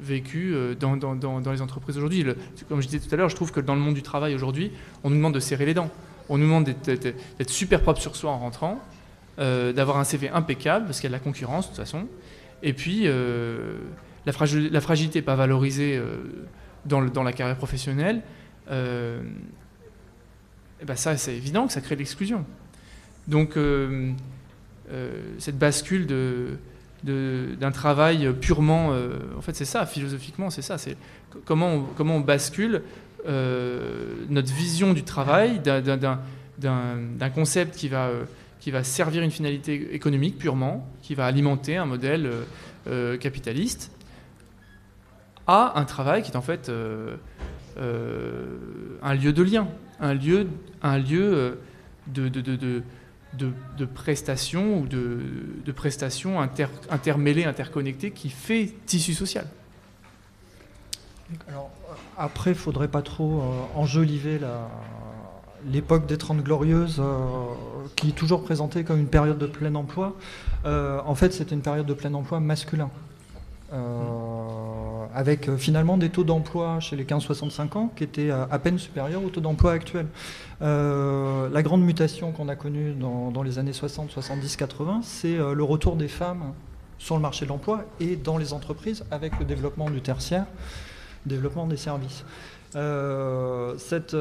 vécu 0.00 0.54
dans, 0.78 0.96
dans, 0.96 1.52
les 1.52 1.62
entreprises 1.62 1.98
aujourd'hui. 1.98 2.24
Comme 2.68 2.80
je 2.80 2.88
disais 2.88 3.06
tout 3.06 3.12
à 3.14 3.18
l'heure, 3.18 3.28
je 3.28 3.36
trouve 3.36 3.52
que 3.52 3.60
dans 3.60 3.74
le 3.74 3.80
monde 3.80 3.94
du 3.94 4.02
travail 4.02 4.34
aujourd'hui, 4.34 4.70
on 5.04 5.10
nous 5.10 5.16
demande 5.16 5.34
de 5.34 5.40
serrer 5.40 5.66
les 5.66 5.74
dents. 5.74 5.90
On 6.28 6.38
nous 6.38 6.44
demande 6.44 6.64
d'être 6.64 7.50
super 7.50 7.82
propre 7.82 8.00
sur 8.00 8.16
soi 8.16 8.30
en 8.30 8.38
rentrant. 8.38 8.80
Euh, 9.38 9.72
d'avoir 9.72 9.98
un 9.98 10.04
CV 10.04 10.28
impeccable, 10.30 10.86
parce 10.86 10.98
qu'il 10.98 11.08
y 11.08 11.14
a 11.14 11.16
de 11.16 11.20
la 11.20 11.24
concurrence 11.24 11.66
de 11.66 11.68
toute 11.68 11.76
façon. 11.76 12.08
Et 12.64 12.72
puis, 12.72 13.02
euh, 13.04 13.78
la, 14.26 14.32
la, 14.72 14.80
fragilité 14.80 15.22
pas 15.22 15.36
valorisée 15.36 15.96
euh, 15.96 16.16
dans, 16.84 17.22
la 17.22 17.32
carrière 17.32 17.56
professionnelle, 17.56 18.22
et 18.68 18.74
ben 20.84 20.96
ça, 20.96 21.16
c'est 21.16 21.36
évident 21.36 21.68
que 21.68 21.72
ça 21.72 21.80
crée 21.80 21.94
de 21.94 22.00
l'exclusion. 22.00 22.44
Donc, 23.28 23.56
cette 25.38 25.58
bascule 25.58 26.08
de, 26.08 26.58
d'un 27.04 27.70
travail 27.70 28.32
purement. 28.40 28.92
en 29.36 29.40
fait, 29.40 29.54
c'est 29.54 29.64
ça, 29.64 29.86
philosophiquement, 29.86 30.50
c'est 30.50 30.62
ça. 30.62 30.78
C'est 30.78 30.96
comment 31.44 31.74
on, 31.74 31.82
comment 31.96 32.16
on 32.16 32.20
bascule 32.20 32.82
notre 33.26 34.52
vision 34.52 34.92
du 34.92 35.04
travail 35.04 35.60
d'un 35.60 37.30
concept 37.34 37.76
qui 37.76 37.88
va 37.88 38.10
qui 38.60 38.70
va 38.70 38.84
servir 38.84 39.22
une 39.22 39.30
finalité 39.30 39.94
économique 39.94 40.38
purement, 40.38 40.88
qui 41.02 41.14
va 41.14 41.26
alimenter 41.26 41.76
un 41.76 41.86
modèle 41.86 42.26
euh, 42.26 42.42
euh, 42.88 43.16
capitaliste, 43.16 43.90
à 45.46 45.78
un 45.78 45.84
travail 45.84 46.22
qui 46.22 46.32
est 46.32 46.36
en 46.36 46.42
fait 46.42 46.68
euh, 46.68 47.16
un 49.02 49.14
lieu 49.14 49.32
de 49.32 49.42
lien, 49.42 49.68
un 50.00 50.12
lieu, 50.14 50.48
un 50.82 50.98
lieu 50.98 51.58
de 52.08 52.82
prestations 53.94 54.78
ou 54.78 54.86
de, 54.86 55.72
prestations 55.72 56.40
inter, 56.40 56.68
intermêlées, 56.90 57.44
interconnectées, 57.44 58.10
qui 58.10 58.30
fait 58.30 58.74
tissu 58.86 59.14
social. 59.14 59.46
Alors, 61.48 61.70
après, 62.16 62.50
il 62.50 62.54
ne 62.54 62.58
faudrait 62.58 62.88
pas 62.88 63.02
trop 63.02 63.42
enjoliver 63.74 64.38
la, 64.38 64.68
l'époque 65.66 66.06
des 66.06 66.18
Trente 66.18 66.42
Glorieuses, 66.42 66.98
euh, 67.00 67.44
qui 67.96 68.10
est 68.10 68.12
toujours 68.12 68.42
présentée 68.42 68.84
comme 68.84 68.98
une 68.98 69.08
période 69.08 69.38
de 69.38 69.46
plein 69.46 69.74
emploi, 69.74 70.14
euh, 70.64 71.00
en 71.04 71.14
fait 71.14 71.32
c'était 71.32 71.54
une 71.54 71.62
période 71.62 71.86
de 71.86 71.94
plein 71.94 72.12
emploi 72.14 72.40
masculin. 72.40 72.90
Euh, 73.72 75.06
avec 75.14 75.54
finalement 75.56 75.98
des 75.98 76.08
taux 76.08 76.24
d'emploi 76.24 76.80
chez 76.80 76.96
les 76.96 77.04
15-65 77.04 77.76
ans 77.76 77.92
qui 77.94 78.04
étaient 78.04 78.30
à, 78.30 78.58
peine 78.58 78.78
supérieurs 78.78 79.22
au 79.22 79.28
taux 79.30 79.40
d'emploi 79.40 79.72
actuel. 79.72 80.06
la 80.60 81.62
grande 81.62 81.82
mutation 81.82 82.32
qu'on 82.32 82.48
a 82.48 82.56
connue 82.56 82.92
dans, 82.92 83.42
les 83.42 83.58
années 83.58 83.72
60, 83.72 84.10
70, 84.10 84.56
80, 84.56 85.00
c'est 85.02 85.36
le 85.36 85.62
retour 85.62 85.96
des 85.96 86.08
femmes 86.08 86.54
sur 86.98 87.14
le 87.14 87.22
marché 87.22 87.44
de 87.44 87.50
l'emploi 87.50 87.84
et 88.00 88.16
dans 88.16 88.38
les 88.38 88.52
entreprises 88.52 89.04
avec 89.10 89.38
le 89.38 89.44
développement 89.44 89.90
du 89.90 90.00
tertiaire, 90.00 90.46
développement 91.26 91.66
des 91.66 91.76
services. 91.76 92.24
cette, 92.72 94.14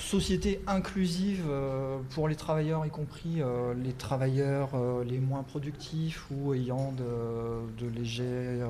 société 0.00 0.60
inclusive 0.66 1.44
euh, 1.48 1.98
pour 2.14 2.28
les 2.28 2.34
travailleurs, 2.34 2.84
y 2.86 2.90
compris 2.90 3.40
euh, 3.42 3.74
les 3.74 3.92
travailleurs 3.92 4.70
euh, 4.74 5.04
les 5.04 5.18
moins 5.18 5.42
productifs 5.42 6.26
ou 6.30 6.54
ayant 6.54 6.92
de, 6.92 7.84
de 7.84 7.90
légers 7.90 8.60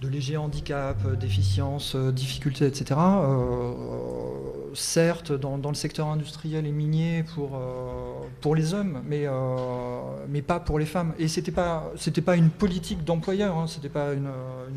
de 0.00 0.08
légers 0.08 0.36
handicaps, 0.36 1.04
euh, 1.06 1.16
déficiences, 1.16 1.94
euh, 1.94 2.12
difficultés, 2.12 2.66
etc. 2.66 3.00
Euh, 3.00 3.72
certes, 4.74 5.32
dans, 5.32 5.56
le 5.56 5.74
secteur 5.74 6.08
industriel 6.08 6.66
et 6.66 6.70
minier 6.70 7.24
pour, 7.34 7.58
pour 8.42 8.54
les 8.54 8.74
hommes, 8.74 9.00
mais, 9.06 9.24
mais 10.28 10.42
pas 10.42 10.60
pour 10.60 10.78
les 10.78 10.84
femmes. 10.84 11.14
Et 11.18 11.28
ce 11.28 11.40
n'était 11.40 11.50
pas, 11.50 11.92
pas 12.26 12.36
une 12.36 12.50
politique 12.50 13.02
d'employeur, 13.02 13.56
hein, 13.56 13.66
ce 13.66 13.76
n'était 13.76 13.88
pas 13.88 14.12
une, 14.12 14.28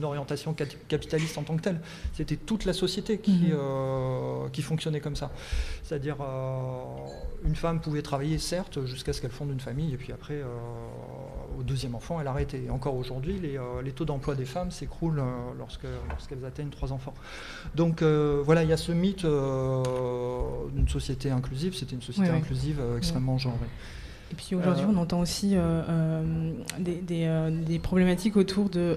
orientation 0.01 0.55
capitaliste 0.88 1.38
en 1.38 1.43
tant 1.43 1.57
que 1.57 1.61
telle. 1.61 1.82
C'était 2.13 2.38
toute 2.38 2.63
la 2.63 2.72
société 2.72 3.17
qui, 3.17 3.51
mhm. 3.51 4.49
qui 4.53 4.61
fonctionnait 4.61 5.01
comme 5.01 5.17
ça. 5.17 5.32
C'est-à-dire, 5.84 6.15
une 7.43 7.55
femme 7.55 7.82
pouvait 7.82 8.01
travailler, 8.01 8.38
certes, 8.38 8.86
jusqu'à 8.86 9.11
ce 9.11 9.20
qu'elle 9.20 9.32
fonde 9.32 9.51
une 9.51 9.59
famille, 9.59 9.93
et 9.93 9.97
puis 9.97 10.13
après, 10.13 10.41
au 11.59 11.63
deuxième 11.63 11.95
enfant, 11.95 12.22
elle 12.22 12.28
arrêtait. 12.28 12.63
Et 12.67 12.70
encore 12.70 12.95
aujourd'hui, 12.95 13.38
les, 13.38 13.59
les 13.84 13.91
taux 13.91 14.05
d'emploi 14.05 14.36
des 14.36 14.45
femmes 14.45 14.72
s'écroulent 14.72 15.09
euh, 15.18 15.93
lorsqu'elles 16.10 16.45
atteignent 16.45 16.70
trois 16.70 16.91
enfants. 16.91 17.14
Donc 17.76 18.01
euh, 18.01 18.41
voilà, 18.45 18.64
il 18.64 18.70
y 18.70 18.74
a 18.74 18.78
ce 18.78 18.91
mythe 18.91 19.26
euh, 19.26 19.84
d'une 20.74 20.88
société 20.88 21.32
inclusive. 21.32 21.76
C'était 21.76 21.95
une 21.95 22.01
société 22.01 22.30
inclusive 22.30 22.82
extrêmement 22.97 23.38
genrée. 23.38 23.55
Et 24.32 24.36
puis 24.36 24.53
aujourd'hui, 24.53 24.86
on 24.88 24.95
entend 24.97 25.22
aussi 25.22 25.55
des, 26.80 27.80
problématiques 27.82 28.38
autour 28.38 28.70
de 28.70 28.95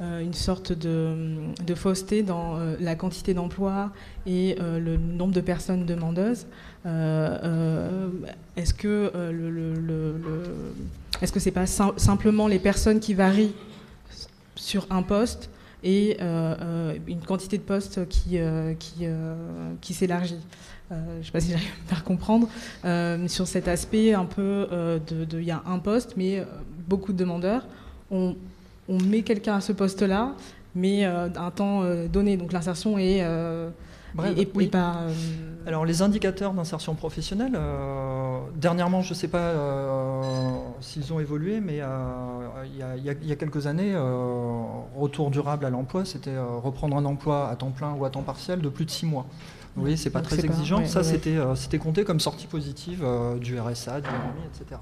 une 0.00 0.32
sorte 0.32 0.72
de, 0.72 1.74
fausseté 1.74 2.22
dans 2.22 2.58
la 2.80 2.94
quantité 2.94 3.34
d'emplois 3.34 3.92
et 4.26 4.56
le 4.58 4.96
nombre 4.96 5.34
de 5.34 5.42
personnes 5.42 5.84
demandeuses. 5.84 6.46
est-ce 6.86 8.72
que 8.72 9.12
le, 9.30 9.74
est-ce 11.20 11.32
que 11.32 11.40
c'est 11.40 11.50
pas 11.50 11.66
simplement 11.66 12.48
les 12.48 12.58
personnes 12.58 13.00
qui 13.00 13.12
varient 13.12 13.54
sur 14.66 14.84
un 14.90 15.02
poste 15.02 15.48
et 15.84 16.16
euh, 16.20 16.56
euh, 16.60 16.98
une 17.06 17.20
quantité 17.20 17.56
de 17.56 17.62
postes 17.62 18.08
qui, 18.08 18.38
euh, 18.38 18.74
s'élargit. 19.80 20.40
je 20.90 20.96
ne 20.96 21.22
sais 21.22 21.30
pas 21.30 21.40
si 21.40 21.52
j'arrive 21.52 21.70
à 21.86 21.88
faire 21.88 22.04
comprendre, 22.04 22.48
sur 23.28 23.46
cet 23.46 23.68
aspect 23.68 24.12
un 24.12 24.24
peu 24.24 24.66
de, 25.08 25.38
il 25.38 25.44
y 25.44 25.52
a 25.52 25.62
un 25.66 25.78
poste, 25.78 26.14
mais 26.16 26.44
beaucoup 26.88 27.12
de 27.12 27.18
demandeurs. 27.18 27.64
On, 28.10 28.34
on 28.88 29.00
met 29.00 29.22
quelqu'un 29.22 29.54
à 29.54 29.60
ce 29.60 29.72
poste-là, 29.72 30.32
mais 30.74 31.04
un 31.04 31.50
temps 31.54 31.84
donné. 32.12 32.36
Donc 32.36 32.52
l'insertion 32.52 32.98
est 32.98 33.24
et, 34.24 34.48
oui. 34.54 34.70
Euh, 34.74 35.08
Alors 35.66 35.84
les 35.84 36.02
indicateurs 36.02 36.52
d'insertion 36.52 36.94
professionnelle, 36.94 37.52
euh, 37.54 38.38
dernièrement, 38.54 39.02
je 39.02 39.10
ne 39.10 39.14
sais 39.14 39.28
pas 39.28 39.38
euh, 39.38 40.22
s'ils 40.80 41.12
ont 41.12 41.20
évolué, 41.20 41.60
mais 41.60 41.80
il 42.64 43.26
y, 43.26 43.32
a 43.32 43.36
quelques 43.36 43.66
années, 43.66 43.94
retour 44.96 45.30
durable 45.30 45.64
à 45.64 45.70
l'emploi, 45.70 46.04
c'était 46.04 46.36
reprendre 46.38 46.96
un 46.96 47.04
emploi 47.04 47.48
à 47.48 47.56
temps 47.56 47.70
plein 47.70 47.92
ou 47.92 48.04
à 48.04 48.10
temps 48.10 48.22
partiel 48.22 48.60
de 48.60 48.68
plus 48.68 48.84
de 48.84 48.90
six 48.90 49.06
mois. 49.06 49.26
Vous 49.74 49.82
voyez, 49.82 49.96
c'est 49.96 50.10
pas 50.10 50.22
très 50.22 50.44
exigeant. 50.44 50.84
Ça, 50.86 51.02
c'était 51.02 51.78
compté 51.78 52.04
comme 52.04 52.20
sortie 52.20 52.46
positive 52.46 53.04
du 53.40 53.58
RSA, 53.58 54.00
du 54.00 54.08
RMI, 54.08 54.46
etc 54.54 54.80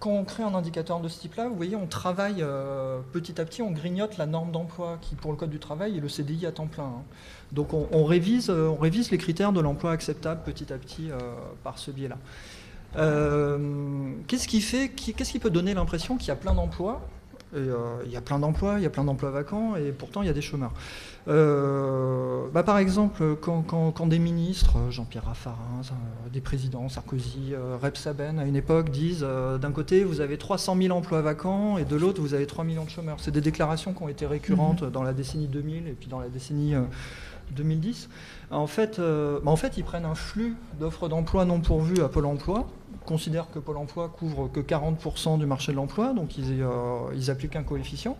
quand 0.00 0.10
on 0.10 0.24
crée 0.24 0.42
un 0.42 0.54
indicateur 0.54 0.98
de 1.00 1.08
ce 1.08 1.20
type-là, 1.20 1.48
vous 1.48 1.54
voyez, 1.54 1.76
on 1.76 1.86
travaille 1.86 2.36
euh, 2.40 3.00
petit 3.12 3.38
à 3.38 3.44
petit, 3.44 3.60
on 3.60 3.70
grignote 3.70 4.16
la 4.16 4.24
norme 4.24 4.50
d'emploi 4.50 4.98
qui, 5.02 5.14
pour 5.14 5.30
le 5.30 5.36
code 5.36 5.50
du 5.50 5.58
travail, 5.58 5.98
est 5.98 6.00
le 6.00 6.08
CDI 6.08 6.46
à 6.46 6.52
temps 6.52 6.66
plein. 6.66 6.84
Hein. 6.84 7.02
Donc 7.52 7.74
on, 7.74 8.04
révise, 8.04 8.48
euh, 8.48 8.68
on 8.68 8.76
révise 8.76 9.10
les 9.10 9.18
critères 9.18 9.52
de 9.52 9.60
l'emploi 9.60 9.92
acceptable 9.92 10.40
petit 10.42 10.72
à 10.72 10.78
petit 10.78 11.10
euh, 11.10 11.18
par 11.62 11.78
ce 11.78 11.90
biais-là. 11.90 12.16
qu'est-ce 14.26 14.48
qui 14.48 15.38
peut 15.38 15.50
donner 15.50 15.74
l'impression 15.74 16.16
qu'il 16.16 16.28
y 16.28 16.32
a 16.32 16.36
plein 16.36 16.54
d'emplois 16.54 17.02
il 17.54 18.10
y 18.10 18.16
a 18.16 18.20
plein 18.20 18.38
d'emplois, 18.38 18.74
il 18.78 18.82
y 18.82 18.86
a 18.86 18.90
plein 18.90 19.04
d'emplois 19.04 19.30
vacants, 19.30 19.76
et 19.76 19.92
pourtant 19.92 20.22
il 20.22 20.26
y 20.26 20.30
a 20.30 20.34
des 20.34 20.42
chômeurs. 20.42 20.72
Euh, 21.28 22.46
bah, 22.52 22.62
par 22.62 22.78
exemple, 22.78 23.36
quand, 23.40 24.06
des 24.06 24.18
ministres, 24.18 24.76
Jean-Pierre 24.90 25.24
Raffarin, 25.26 25.80
euh, 25.84 26.28
des 26.30 26.40
présidents, 26.40 26.88
Sarkozy, 26.88 27.52
euh, 27.52 27.76
Saben, 27.94 28.38
à 28.38 28.44
une 28.44 28.56
époque, 28.56 28.90
disent 28.90 29.26
d'un 29.60 29.72
côté, 29.72 30.04
vous 30.04 30.20
avez 30.20 30.38
300 30.38 30.76
000 30.80 30.96
emplois 30.96 31.20
vacants, 31.20 31.78
et 31.78 31.84
de 31.84 31.96
l'autre, 31.96 32.20
vous 32.20 32.34
avez 32.34 32.46
3 32.46 32.64
millions 32.64 32.84
de 32.84 32.90
chômeurs. 32.90 33.18
C'est 33.20 33.30
des 33.30 33.40
déclarations 33.40 33.92
qui 33.92 34.02
ont 34.02 34.08
été 34.08 34.26
récurrentes 34.26 34.82
mhm. 34.82 34.90
dans 34.90 35.02
la 35.02 35.12
décennie 35.12 35.48
2000 35.48 35.86
et 35.88 35.92
puis 35.92 36.08
dans 36.08 36.20
la 36.20 36.28
décennie 36.28 36.74
2010. 37.52 38.08
En 38.50 38.66
fait, 38.66 38.98
bah, 38.98 39.50
en 39.50 39.56
fait, 39.56 39.76
ils 39.76 39.84
prennent 39.84 40.04
un 40.04 40.14
flux 40.14 40.54
d'offres 40.78 41.08
d'emploi 41.08 41.44
non 41.44 41.60
pourvues 41.60 42.02
à 42.02 42.08
Pôle 42.08 42.26
emploi, 42.26 42.66
considèrent 43.06 43.50
que 43.50 43.58
Pôle 43.58 43.76
emploi 43.76 44.08
couvre 44.08 44.48
que 44.48 44.60
40% 44.60 45.38
du 45.38 45.46
marché 45.46 45.72
de 45.72 45.76
l'emploi, 45.76 46.12
donc 46.12 46.36
ils, 46.38 46.64
ils, 47.14 47.30
appliquent 47.30 47.56
un 47.56 47.62
coefficient. 47.62 48.16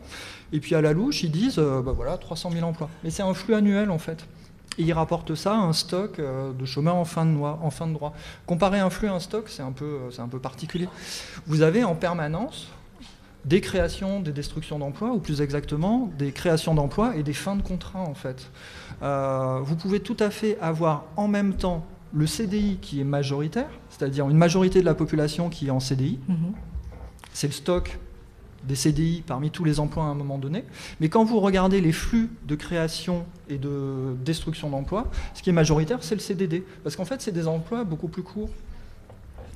Et 0.53 0.61
puis 0.61 0.75
à 0.75 0.81
la 0.81 0.93
louche, 0.93 1.23
ils 1.23 1.31
disent, 1.31 1.59
bah 1.59 1.93
voilà, 1.95 2.19
300 2.19 2.51
000 2.51 2.67
emplois. 2.67 2.89
Mais 3.05 3.11
c'est 3.11 3.23
un 3.23 3.35
flux 3.35 3.55
annuel 3.55 3.91
en 3.91 3.99
fait. 3.99 4.27
Et 4.79 4.85
ils 4.85 4.93
rapportent 4.93 5.35
ça 5.35 5.53
à 5.53 5.59
un 5.59 5.73
stock 5.73 6.19
euh, 6.19 6.53
de 6.53 6.65
chômeurs 6.65 6.97
en 6.97 7.05
fin 7.05 7.27
de, 7.27 7.93
droit. 7.93 8.15
Comparer 8.47 8.79
un 8.79 8.91
flux 8.91 9.09
à 9.09 9.13
un 9.13 9.21
stock, 9.21 9.49
c'est 9.49 9.63
un, 9.63 9.73
peu, 9.73 9.99
un 10.17 10.29
peu 10.29 10.39
particulier. 10.39 10.89
Vous 11.47 11.63
avez 11.63 11.85
en 11.85 11.95
permanence 11.95 12.69
des 13.45 13.61
créations, 13.61 14.21
des 14.21 14.33
destructions 14.33 14.79
d'emplois, 14.79 15.13
ou 15.13 15.19
plus 15.19 15.41
exactement, 15.41 16.11
des 16.19 16.31
créations 16.31 16.75
d'emplois 16.75 17.17
et 17.17 17.23
des 17.23 17.33
fins 17.33 17.57
de 17.57 17.63
contrat, 17.63 18.01
en 18.01 18.15
fait. 18.15 18.51
Euh, 19.03 19.61
vous 19.63 19.77
pouvez 19.77 20.01
tout 20.01 20.17
à 20.19 20.31
fait 20.31 20.59
avoir 20.61 21.05
en 21.17 21.27
même 21.27 21.55
temps 21.55 21.85
le 22.13 22.27
CDI 22.27 22.79
qui 22.81 23.01
est 23.01 23.05
majoritaire, 23.05 23.71
c'est-à-dire 24.01 24.31
une 24.31 24.37
majorité 24.39 24.81
de 24.81 24.87
la 24.87 24.95
population 24.95 25.51
qui 25.51 25.67
est 25.67 25.71
en 25.71 25.79
CDI. 25.79 26.19
Mhm. 26.27 26.53
C'est 27.35 27.49
le 27.49 27.53
stock 27.53 27.99
des 28.65 28.75
CDI 28.75 29.23
parmi 29.27 29.51
tous 29.51 29.63
les 29.63 29.79
emplois 29.79 30.05
à 30.05 30.07
un 30.07 30.15
moment 30.15 30.39
donné. 30.39 30.65
Mais 31.01 31.11
quand 31.11 31.23
vous 31.23 31.39
regardez 31.39 31.83
les 31.83 31.93
flux 31.93 32.31
de 32.47 32.55
création 32.55 33.27
et 33.51 33.59
de 33.59 34.17
destruction 34.25 34.71
d'emplois, 34.71 35.11
ce 35.35 35.43
qui 35.43 35.51
est 35.51 35.53
majoritaire, 35.53 35.99
c'est 36.01 36.15
le 36.15 36.21
CDD. 36.21 36.65
Parce 36.83 36.97
qu'en 36.97 37.05
fait, 37.05 37.21
c'est 37.21 37.33
des 37.33 37.47
emplois 37.47 37.85
beaucoup 37.85 38.09
plus 38.09 38.23
courts. 38.23 38.49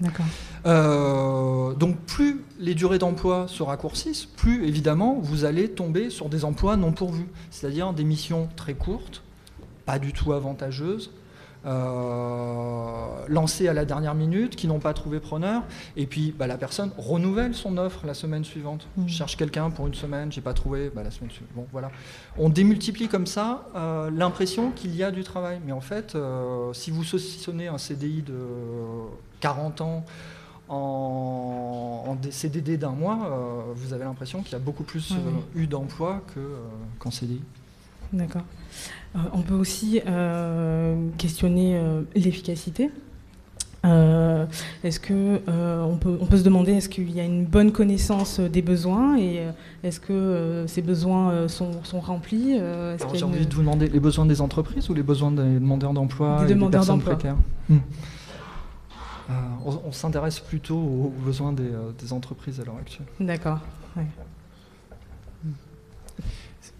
D'accord. 0.01 0.27
Euh, 0.67 1.73
donc 1.75 1.97
plus 2.01 2.43
les 2.59 2.75
durées 2.75 2.99
d'emploi 2.99 3.47
se 3.49 3.63
raccourcissent, 3.63 4.27
plus 4.27 4.67
évidemment 4.67 5.21
vous 5.23 5.45
allez 5.45 5.71
tomber 5.71 6.11
sur 6.11 6.29
des 6.29 6.45
emplois 6.45 6.77
non 6.77 6.91
pourvus, 6.91 7.29
c'est-à-dire 7.53 7.93
des 7.93 8.03
missions 8.03 8.49
très 8.57 8.75
courtes, 8.75 9.23
pas 9.87 10.01
du 10.01 10.13
tout 10.13 10.33
avantageuses, 10.33 11.13
euh, 11.67 13.25
lancées 13.29 13.69
à 13.69 13.73
la 13.73 13.85
dernière 13.85 14.15
minute, 14.15 14.55
qui 14.57 14.67
n'ont 14.67 14.81
pas 14.81 14.93
trouvé 14.93 15.19
preneur, 15.21 15.62
et 15.97 16.07
puis 16.07 16.35
bah, 16.37 16.47
la 16.47 16.59
personne 16.59 16.91
renouvelle 16.99 17.55
son 17.55 17.79
offre 17.79 18.07
la 18.07 18.15
semaine 18.15 18.45
suivante. 18.45 18.87
Mmh. 18.97 19.05
Je 19.07 19.15
cherche 19.15 19.37
quelqu'un 19.37 19.71
pour 19.71 19.87
une 19.87 19.95
semaine, 19.95 20.31
j'ai 20.31 20.41
pas 20.41 20.53
trouvé, 20.53 20.91
bah, 20.95 21.03
la 21.03 21.11
semaine 21.11 21.31
suivante. 21.31 21.55
Bon, 21.55 21.67
voilà. 21.73 21.91
On 22.39 22.51
démultiplie 22.51 23.09
comme 23.09 23.27
ça 23.27 23.67
euh, 23.77 24.11
l'impression 24.11 24.73
qu'il 24.73 24.95
y 24.95 25.03
a 25.03 25.11
du 25.11 25.25
travail. 25.25 25.61
Mais 25.65 25.73
en 25.73 25.81
fait, 25.81 26.15
euh, 26.15 26.73
si 26.75 26.91
vous 26.91 27.05
saucissonnez 27.05 27.69
un 27.69 27.79
CDI 27.79 28.23
de 28.23 28.37
40 29.41 29.81
ans 29.81 30.05
en, 30.69 32.17
CDD 32.31 32.77
d'un 32.77 32.91
mois, 32.91 33.73
vous 33.75 33.93
avez 33.93 34.05
l'impression 34.05 34.43
qu'il 34.43 34.53
y 34.53 34.57
a 34.57 34.61
beaucoup 34.61 34.85
plus 34.85 35.12
eu 35.55 35.67
d'emplois 35.67 36.23
qu'en 36.99 37.11
CDI. 37.11 37.43
D'accord. 38.12 38.45
Euh, 39.15 39.19
on 39.33 39.43
peut 39.43 39.55
aussi 39.55 40.01
euh, 40.07 41.09
questionner 41.19 41.77
euh, 41.77 42.03
l'efficacité. 42.15 42.91
est-ce 44.83 44.99
que 44.99 45.41
on, 45.47 45.97
peut, 45.99 46.17
on 46.21 46.27
peut 46.27 46.39
se 46.39 46.43
demander 46.43 46.73
est-ce 46.73 46.89
qu'il 46.89 47.11
y 47.11 47.21
a 47.21 47.25
une 47.25 47.45
bonne 47.45 47.71
connaissance 47.71 48.41
des 48.41 48.62
besoins 48.62 49.19
et 49.19 49.43
est-ce 49.83 50.01
que 50.01 50.65
ces 50.67 50.81
besoins 50.81 51.49
sont, 51.49 52.01
remplis 52.01 52.59
J'ai 53.12 53.25
envie 53.25 53.47
de 53.47 53.55
vous 53.55 53.61
demander 53.61 53.89
les 53.89 54.01
besoins 54.01 54.25
des 54.25 54.41
entreprises 54.41 54.89
ou 54.89 54.95
les 54.95 55.03
besoins 55.03 55.33
des 55.33 55.59
demandeurs 55.59 55.93
d'emploi 55.93 56.47
des, 56.47 56.53
et 56.53 56.55
des 56.55 56.69
personnes 56.71 57.03
précaires 57.03 57.37
hmm. 57.69 57.77
on, 59.67 59.93
s'intéresse 59.93 60.41
plutôt 60.41 60.79
aux, 60.79 61.12
besoins 61.23 61.53
des, 61.53 62.12
entreprises 62.12 62.61
à 62.61 62.65
l'heure 62.65 62.79
actuelle. 62.81 63.07
D'accord. 63.21 63.59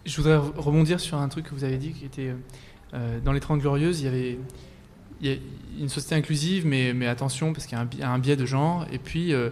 Je 0.05 0.17
voudrais 0.19 0.37
rebondir 0.37 1.01
sur 1.01 1.19
un 1.19 1.29
truc 1.29 1.47
que 1.47 1.55
vous 1.55 1.65
avez 1.65 1.79
dit 1.79 1.93
qui 1.93 2.05
était 2.05 2.35
euh, 2.93 3.19
dans 3.21 3.33
les 3.33 3.41
30 3.41 3.61
Glorieuses, 3.61 4.01
il 4.01 4.05
y 4.05 4.09
avait 5.29 5.41
une 5.81 5.89
société 5.89 6.15
inclusive, 6.15 6.67
mais, 6.67 6.93
mais 6.93 7.07
attention, 7.07 7.53
parce 7.53 7.67
qu'il 7.67 7.79
y 7.79 8.03
a 8.03 8.11
un, 8.11 8.19
biais 8.19 8.37
de 8.37 8.45
genre, 8.45 8.87
et 8.93 8.99
puis 8.99 9.33
euh, 9.33 9.49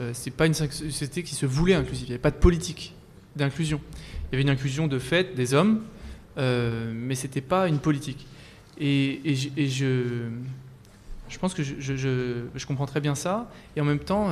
euh, 0.00 0.12
c'est 0.14 0.30
pas 0.30 0.46
une 0.46 0.54
société 0.54 1.22
qui 1.22 1.34
se 1.34 1.44
voulait 1.44 1.74
inclusive, 1.74 2.06
il 2.06 2.10
n'y 2.10 2.14
avait 2.14 2.22
pas 2.22 2.30
de 2.30 2.36
politique 2.36 2.94
d'inclusion. 3.36 3.80
Il 4.24 4.32
y 4.32 4.34
avait 4.36 4.42
une 4.42 4.50
inclusion 4.50 4.86
de 4.86 4.98
fait 4.98 5.34
des 5.34 5.54
hommes, 5.54 5.82
mais 6.36 7.14
c'était 7.14 7.42
pas 7.42 7.68
une 7.68 7.78
politique. 7.78 8.26
Et, 8.78 9.20
je, 9.34 10.28
pense 11.38 11.52
que 11.52 11.62
je, 11.62 11.74
je, 11.78 11.94
je, 12.54 12.66
comprends 12.66 12.86
très 12.86 13.00
bien 13.00 13.14
ça, 13.14 13.50
et 13.76 13.80
en 13.80 13.84
même 13.84 13.98
temps, 13.98 14.30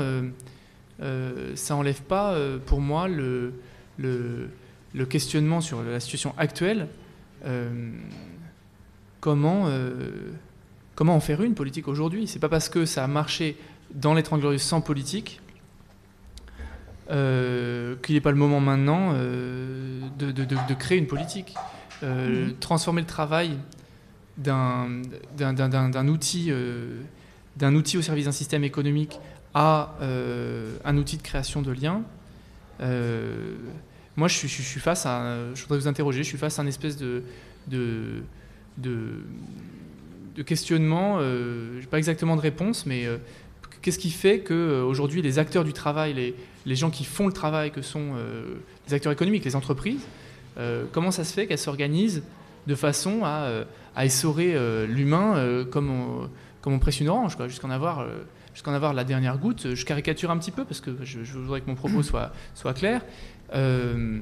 ça 1.55 1.77
enlève 1.77 2.03
pas 2.03 2.37
pour 2.65 2.81
moi 2.81 3.07
le, 3.09 3.53
le 3.99 4.49
le 4.95 5.07
questionnement 5.07 5.61
sur 5.61 5.83
la 5.83 6.01
situation 6.01 6.35
actuelle, 6.39 6.89
euh, 7.45 7.91
comment, 9.21 9.65
euh, 9.67 9.93
comment 10.95 11.15
en 11.15 11.21
faire 11.21 11.43
une 11.43 11.55
politique 11.55 11.89
aujourd'hui? 11.89 12.27
C'est 12.27 12.39
pas 12.39 12.49
parce 12.49 12.69
que 12.69 12.85
ça 12.85 13.05
a 13.05 13.07
marché 13.07 13.57
dans 13.95 14.15
les 14.15 14.23
Trente 14.23 14.59
sans 14.59 14.81
politique 14.81 15.41
euh, 17.11 17.97
qu'il 18.03 18.15
n'est 18.15 18.21
pas 18.21 18.31
le 18.31 18.37
moment 18.37 18.61
maintenant 18.61 19.13
de, 19.13 20.75
créer 20.75 20.99
une 20.99 21.07
politique. 21.07 21.55
Mhm. 22.03 22.55
Transformer 22.61 23.01
le 23.01 23.07
travail 23.07 23.57
d'un 24.37 25.03
outil, 26.07 26.53
d'un 27.57 27.75
outil 27.75 27.99
au 27.99 28.03
service 28.03 28.27
d'un 28.27 28.33
système 28.33 28.63
économique 28.65 29.19
à 29.55 29.97
un 30.85 30.97
outil 30.97 31.17
de 31.17 31.23
création 31.23 31.63
de 31.63 31.73
liens 31.73 32.03
moi, 34.19 34.27
je 34.27 34.35
suis, 34.49 34.81
face 34.81 35.07
à. 35.07 35.55
Je 35.55 35.63
voudrais 35.63 35.79
vous 35.79 35.87
interroger. 35.87 36.25
Je 36.25 36.29
suis 36.29 36.39
face 36.39 36.59
à 36.59 36.63
un 36.63 36.67
espèce 36.67 36.97
de 36.97 37.23
questionnement. 40.45 41.19
Euh, 41.21 41.75
je 41.77 41.81
n'ai 41.81 41.87
pas 41.87 41.99
exactement 41.99 42.35
de 42.35 42.41
réponse, 42.41 42.85
mais 42.85 43.07
euh, 43.07 43.19
qu'est-ce 43.81 43.99
qui 43.99 44.11
fait 44.11 44.41
qu'aujourd'hui, 44.41 45.23
les 45.23 45.39
acteurs 45.39 45.63
du 45.63 45.73
travail, 45.73 46.35
les, 46.67 46.77
gens 46.77 46.91
qui 46.91 47.05
font 47.05 47.29
le 47.29 47.33
travail, 47.33 47.71
que 47.71 47.81
sont 47.81 48.15
euh, 48.17 48.57
les 48.89 48.95
acteurs 48.95 49.13
économiques, 49.13 49.45
les 49.45 49.57
entreprises, 49.57 50.03
comment 50.91 51.13
ça 51.13 51.23
se 51.23 51.33
fait 51.33 51.47
qu'elles 51.47 51.57
s'organisent 51.57 52.25
de 52.67 52.75
façon 52.75 53.21
à, 53.23 53.65
essorer 54.05 54.57
l'humain 54.89 55.65
comme, 55.71 56.29
on, 56.67 56.79
presse 56.81 56.99
une 56.99 57.09
orange, 57.09 57.37
jusqu'à 57.47 57.69
en 57.69 57.71
avoir 57.71 58.05
avoir 58.67 58.93
la 58.93 59.05
dernière 59.05 59.39
goutte. 59.39 59.75
Je 59.77 59.85
caricature 59.85 60.33
un 60.33 60.37
petit 60.37 60.51
peu 60.51 60.65
parce 60.65 60.81
que 60.81 60.91
je, 61.05 61.21
voudrais 61.39 61.61
que 61.61 61.69
mon 61.69 61.77
propos 61.77 62.03
soit 62.03 62.75
clair. 62.75 63.03
Euh, 63.55 64.21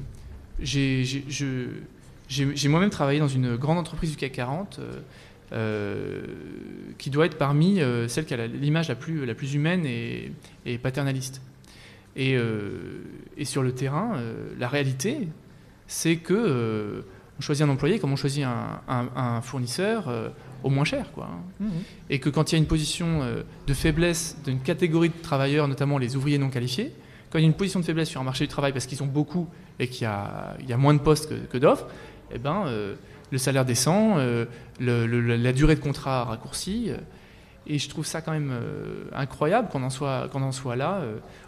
j'ai 0.61 2.69
moi-même 2.69 2.91
travaillé 2.91 3.21
dans 3.21 3.29
une 3.29 3.57
grande 3.57 3.79
entreprise 3.79 4.11
du 4.11 4.17
CAC 4.17 4.33
40 4.33 4.79
euh, 4.79 4.93
euh, 5.53 6.27
qui 6.99 7.11
doit 7.11 7.27
être 7.27 7.39
parmi 7.39 7.81
celles 8.09 8.25
qui 8.25 8.35
a 8.35 8.47
l'image 8.47 8.89
la 8.89 8.95
plus, 8.95 9.27
la 9.27 9.35
plus 9.35 9.55
humaine 9.55 9.85
et, 9.87 10.79
paternaliste. 10.79 11.43
Et, 12.17 12.37
et, 13.37 13.45
sur 13.45 13.63
le 13.63 13.73
terrain, 13.73 14.19
la 14.59 14.69
réalité, 14.69 15.29
c'est 15.87 16.17
que 16.17 17.05
on 17.39 17.43
choisit 17.43 17.67
un 17.67 17.69
employé 17.69 17.99
comme 17.99 18.13
on 18.13 18.17
choisit 18.17 18.45
un, 18.45 18.81
un, 18.89 19.41
fournisseur 19.43 20.11
au 20.65 20.71
moins 20.71 20.87
cher. 20.87 21.13
Quoi. 21.13 21.29
Mmh. 21.61 21.67
Et 22.09 22.19
que 22.19 22.31
quand 22.31 22.51
il 22.51 22.55
y 22.55 22.57
a 22.57 22.59
une 22.59 22.67
position 22.67 23.21
de 23.67 23.75
faiblesse 23.75 24.39
d'une 24.45 24.61
catégorie 24.61 25.11
de 25.11 25.23
travailleurs, 25.23 25.69
notamment 25.69 25.99
les 25.99 26.17
ouvriers 26.17 26.39
non 26.39 26.49
qualifiés, 26.49 26.93
quand 27.31 27.39
il 27.39 27.43
y 27.43 27.45
a 27.45 27.49
une 27.49 27.55
position 27.55 27.81
de 27.81 27.85
faiblesse 27.85 28.09
sur 28.09 28.21
un 28.21 28.25
marché 28.25 28.45
du 28.45 28.49
travail 28.49 28.73
parce 28.73 28.87
qu'ils 28.87 28.99
sont 28.99 29.07
beaucoup 29.07 29.49
et 29.79 29.89
qu'il 29.89 30.03
y, 30.03 30.73
a, 30.73 30.77
moins 30.77 30.95
de 30.95 31.01
postes 31.01 31.33
que, 31.49 31.59
d'offres, 31.59 31.87
eh 32.33 32.39
ben, 32.39 32.65
euh, 32.67 32.95
le 33.31 33.39
salaire 33.39 33.65
descend, 33.65 34.19
euh, 34.19 34.47
la 34.81 35.53
durée 35.53 35.75
de 35.75 35.81
contrat 35.81 36.25
raccourcit. 36.25 36.91
Euh, 36.91 36.97
et 37.69 37.79
je 37.79 37.89
trouve 37.89 38.07
ça 38.07 38.21
quand 38.21 38.31
même 38.31 38.53
incroyable 39.13 39.69
qu'on 39.71 39.83
en 39.83 39.91
soit, 39.91 40.29
en 40.33 40.53
soit 40.53 40.77
là, 40.77 41.01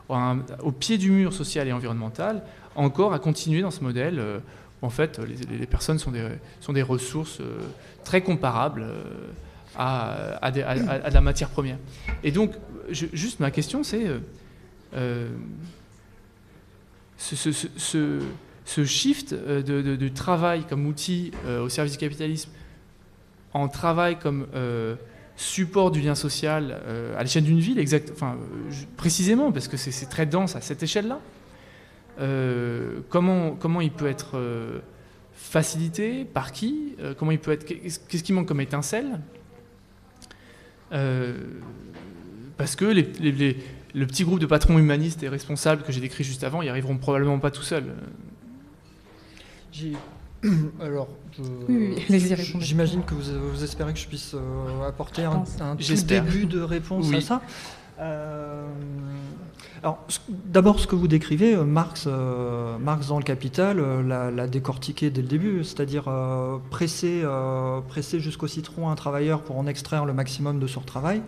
au 0.08 0.72
pied 0.72 0.98
du 0.98 1.12
mur 1.12 1.32
social 1.32 1.68
et 1.68 1.72
environnemental, 1.72 2.42
encore 2.74 3.14
à 3.14 3.20
continuer 3.20 3.62
dans 3.62 3.70
ce 3.70 3.84
modèle 3.84 4.20
où 4.82 4.86
en 4.86 4.90
fait 4.90 5.20
les, 5.20 5.66
personnes 5.66 6.00
sont 6.00 6.10
des, 6.10 6.26
sont 6.58 6.72
des 6.72 6.82
ressources 6.82 7.40
très 8.02 8.20
comparables 8.20 8.84
à, 9.76 10.38
à, 10.42 11.10
la 11.10 11.20
matière 11.20 11.50
première. 11.50 11.78
Et 12.24 12.32
donc, 12.32 12.50
juste 12.90 13.38
ma 13.38 13.52
question, 13.52 13.84
c'est 13.84 14.08
euh, 14.94 15.28
ce, 17.16 17.52
ce, 18.64 18.84
shift 18.84 19.32
euh, 19.32 19.62
de, 19.62 20.08
travail 20.08 20.64
comme 20.68 20.86
outil 20.86 21.32
euh, 21.46 21.62
au 21.62 21.68
service 21.68 21.92
du 21.92 21.98
capitalisme 21.98 22.50
en 23.54 23.68
travail 23.68 24.18
comme 24.18 24.46
support 25.36 25.90
du 25.90 26.00
lien 26.00 26.14
social 26.14 26.80
à 27.16 27.22
l'échelle 27.22 27.44
d'une 27.44 27.60
ville, 27.60 27.82
enfin, 28.12 28.36
précisément, 28.96 29.50
parce 29.50 29.68
que 29.68 29.76
c'est 29.78 30.06
très 30.06 30.26
dense 30.26 30.54
à 30.54 30.60
cette 30.60 30.82
échelle-là. 30.82 31.18
comment, 33.08 33.52
comment 33.52 33.80
il 33.80 33.90
peut 33.90 34.06
être 34.06 34.38
facilité 35.32 36.26
Par 36.26 36.52
qui 36.52 36.94
Comment 37.16 37.32
il 37.32 37.38
peut 37.38 37.52
être 37.52 37.64
Qu'est-ce 37.64 38.22
qui 38.22 38.32
manque 38.34 38.46
comme 38.46 38.60
étincelle 38.60 39.18
Parce 40.90 42.76
que 42.76 42.84
les, 42.84 43.56
le 43.98 44.06
petit 44.06 44.24
groupe 44.24 44.38
de 44.38 44.46
patrons 44.46 44.78
humanistes 44.78 45.22
et 45.22 45.28
responsables 45.28 45.82
que 45.82 45.92
j'ai 45.92 46.00
décrit 46.00 46.24
juste 46.24 46.44
avant, 46.44 46.62
ils 46.62 46.68
arriveront 46.68 46.96
probablement 46.96 47.38
pas 47.38 47.50
tout 47.50 47.62
seuls. 47.62 47.94
Alors, 50.80 51.08
j'imagine 52.60 53.02
que 53.02 53.14
vous, 53.14 53.64
espérez 53.64 53.92
que 53.92 53.98
je 53.98 54.06
puisse 54.06 54.34
euh, 54.34 54.88
apporter 54.88 55.24
un, 55.24 55.42
un 55.60 55.74
début 55.74 56.46
de 56.46 56.60
réponse 56.60 57.12
à 57.12 57.20
ça. 57.20 57.42
Euh, 57.98 58.68
Alors, 59.82 60.04
d'abord, 60.28 60.80
ce 60.80 60.88
que 60.88 60.96
vous 60.96 61.06
décrivez, 61.06 61.54
euh, 61.54 61.64
Marx, 61.64 62.04
euh, 62.08 62.78
Marx 62.78 63.08
dans 63.08 63.18
le 63.18 63.24
Capital 63.24 63.78
euh, 63.78 64.30
l'a 64.30 64.46
décortiqué 64.48 65.10
dès 65.10 65.22
le 65.22 65.28
début, 65.28 65.62
c'est-à-dire 65.62 66.10
presser, 66.70 67.24
presser 67.88 68.20
jusqu'au 68.20 68.48
citron 68.48 68.90
un 68.90 68.94
travailleur 68.94 69.42
pour 69.42 69.58
en 69.58 69.66
extraire 69.66 70.04
le 70.04 70.12
maximum 70.12 70.58
de 70.58 70.66
son 70.66 70.80
travail. 70.80 71.22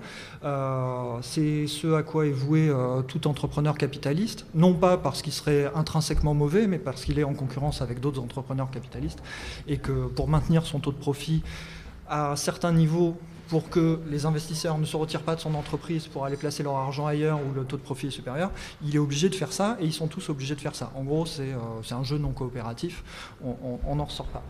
C'est 1.22 1.66
ce 1.66 1.94
à 1.94 2.02
quoi 2.02 2.26
est 2.26 2.30
voué 2.30 2.72
tout 3.08 3.28
entrepreneur 3.28 3.76
capitaliste, 3.76 4.46
non 4.54 4.74
pas 4.74 4.96
parce 4.96 5.22
qu'il 5.22 5.32
serait 5.32 5.70
intrinsèquement 5.74 6.34
mauvais, 6.34 6.66
mais 6.66 6.78
parce 6.78 7.04
qu'il 7.04 7.18
est 7.18 7.24
en 7.24 7.34
concurrence 7.34 7.82
avec 7.82 8.00
d'autres 8.00 8.20
entrepreneurs 8.20 8.70
capitalistes 8.70 9.22
et 9.68 9.76
que 9.76 10.06
pour 10.06 10.28
maintenir 10.28 10.66
son 10.66 10.80
taux 10.80 10.92
de 10.92 10.96
profit 10.96 11.42
à 12.08 12.34
certains 12.36 12.72
niveaux 12.72 13.16
pour 13.50 13.68
que 13.68 13.98
les 14.08 14.26
investisseurs 14.26 14.78
ne 14.78 14.84
se 14.84 14.96
retirent 14.96 15.22
pas 15.22 15.34
de 15.34 15.40
son 15.40 15.54
entreprise 15.54 16.06
pour 16.06 16.24
aller 16.24 16.36
placer 16.36 16.62
leur 16.62 16.76
argent 16.76 17.06
ailleurs 17.06 17.40
où 17.40 17.52
le 17.52 17.64
taux 17.64 17.76
de 17.76 17.82
profit 17.82 18.06
est 18.06 18.12
supérieur, 18.12 18.52
il 18.82 18.94
est 18.94 18.98
obligé 18.98 19.28
de 19.28 19.34
faire 19.34 19.52
ça 19.52 19.76
et 19.80 19.84
ils 19.84 19.92
sont 19.92 20.06
tous 20.06 20.28
obligés 20.28 20.54
de 20.54 20.60
faire 20.60 20.76
ça. 20.76 20.92
En 20.94 21.02
gros, 21.02 21.26
c'est 21.26 21.52
euh, 21.52 21.94
un 21.94 22.04
jeu 22.04 22.16
non 22.16 22.30
coopératif, 22.30 23.02
on 23.42 23.96
n'en 23.96 24.04
ressort 24.04 24.28
pas. 24.28 24.44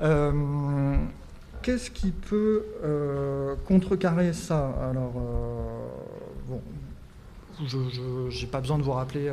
Euh, 0.00 0.96
qu'est-ce 1.60 1.90
qui 1.90 2.10
peut 2.10 2.64
euh, 2.82 3.54
contrecarrer 3.66 4.32
ça? 4.32 4.72
Alors, 4.90 5.12
bon, 6.48 6.62
je 7.66 8.40
n'ai 8.40 8.50
pas 8.50 8.60
besoin 8.60 8.78
de 8.78 8.82
vous 8.82 8.92
rappeler 8.92 9.30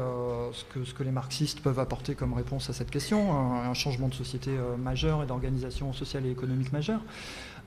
ce, 0.51 0.93
que, 0.93 1.03
les 1.03 1.11
marxistes 1.11 1.61
peuvent 1.61 1.80
apporter 1.80 2.16
comme 2.16 2.34
réponse 2.34 2.70
à 2.70 2.74
cette 2.74 2.91
question, 2.91 3.32
un, 3.34 3.70
un 3.70 3.74
changement 3.74 4.09
de 4.09 4.13
société 4.13 4.51
majeur 4.78 5.24
et 5.24 5.26
d'organisation 5.26 5.93
sociale 5.93 6.26
et 6.26 6.32
économique 6.32 6.74
majeure. 6.74 6.99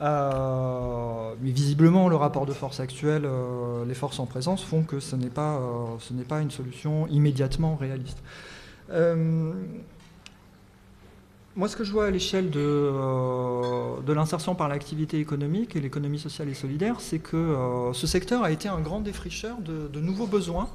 Euh, 0.01 1.35
mais 1.43 1.51
visiblement, 1.51 2.09
le 2.09 2.17
rapport 2.17 2.47
de 2.47 2.53
force 2.53 2.81
actuel, 2.81 3.23
euh, 3.25 3.85
les 3.85 3.95
forces 3.95 4.21
en 4.21 4.27
présence 4.27 4.63
font 4.63 4.83
que 4.83 5.01
ce 5.01 5.17
n'est 5.17 5.31
pas, 5.31 5.57
euh, 5.57 5.97
ce 5.99 6.13
n'est 6.13 6.25
pas 6.25 6.41
une 6.41 6.51
solution 6.51 7.07
immédiatement 7.09 7.77
réaliste. 7.77 8.19
moi, 11.57 11.67
ce 11.67 11.77
que 11.77 11.83
je 11.83 11.91
vois 11.91 12.07
à 12.07 12.11
l'échelle 12.11 12.51
de, 12.51 12.93
de 14.07 14.13
l'insertion 14.13 14.55
par 14.55 14.69
l'activité 14.69 15.19
économique 15.19 15.75
et 15.75 15.81
l'économie 15.81 16.21
sociale 16.21 16.49
et 16.49 16.55
solidaire, 16.55 17.01
c'est 17.01 17.19
que 17.19 17.91
ce 17.93 18.07
secteur 18.07 18.45
a 18.45 18.53
été 18.53 18.69
un 18.69 18.79
grand 18.79 19.01
défricheur 19.01 19.59
de, 19.59 19.89
de, 19.89 20.01
nouveaux 20.01 20.29
besoins, 20.29 20.69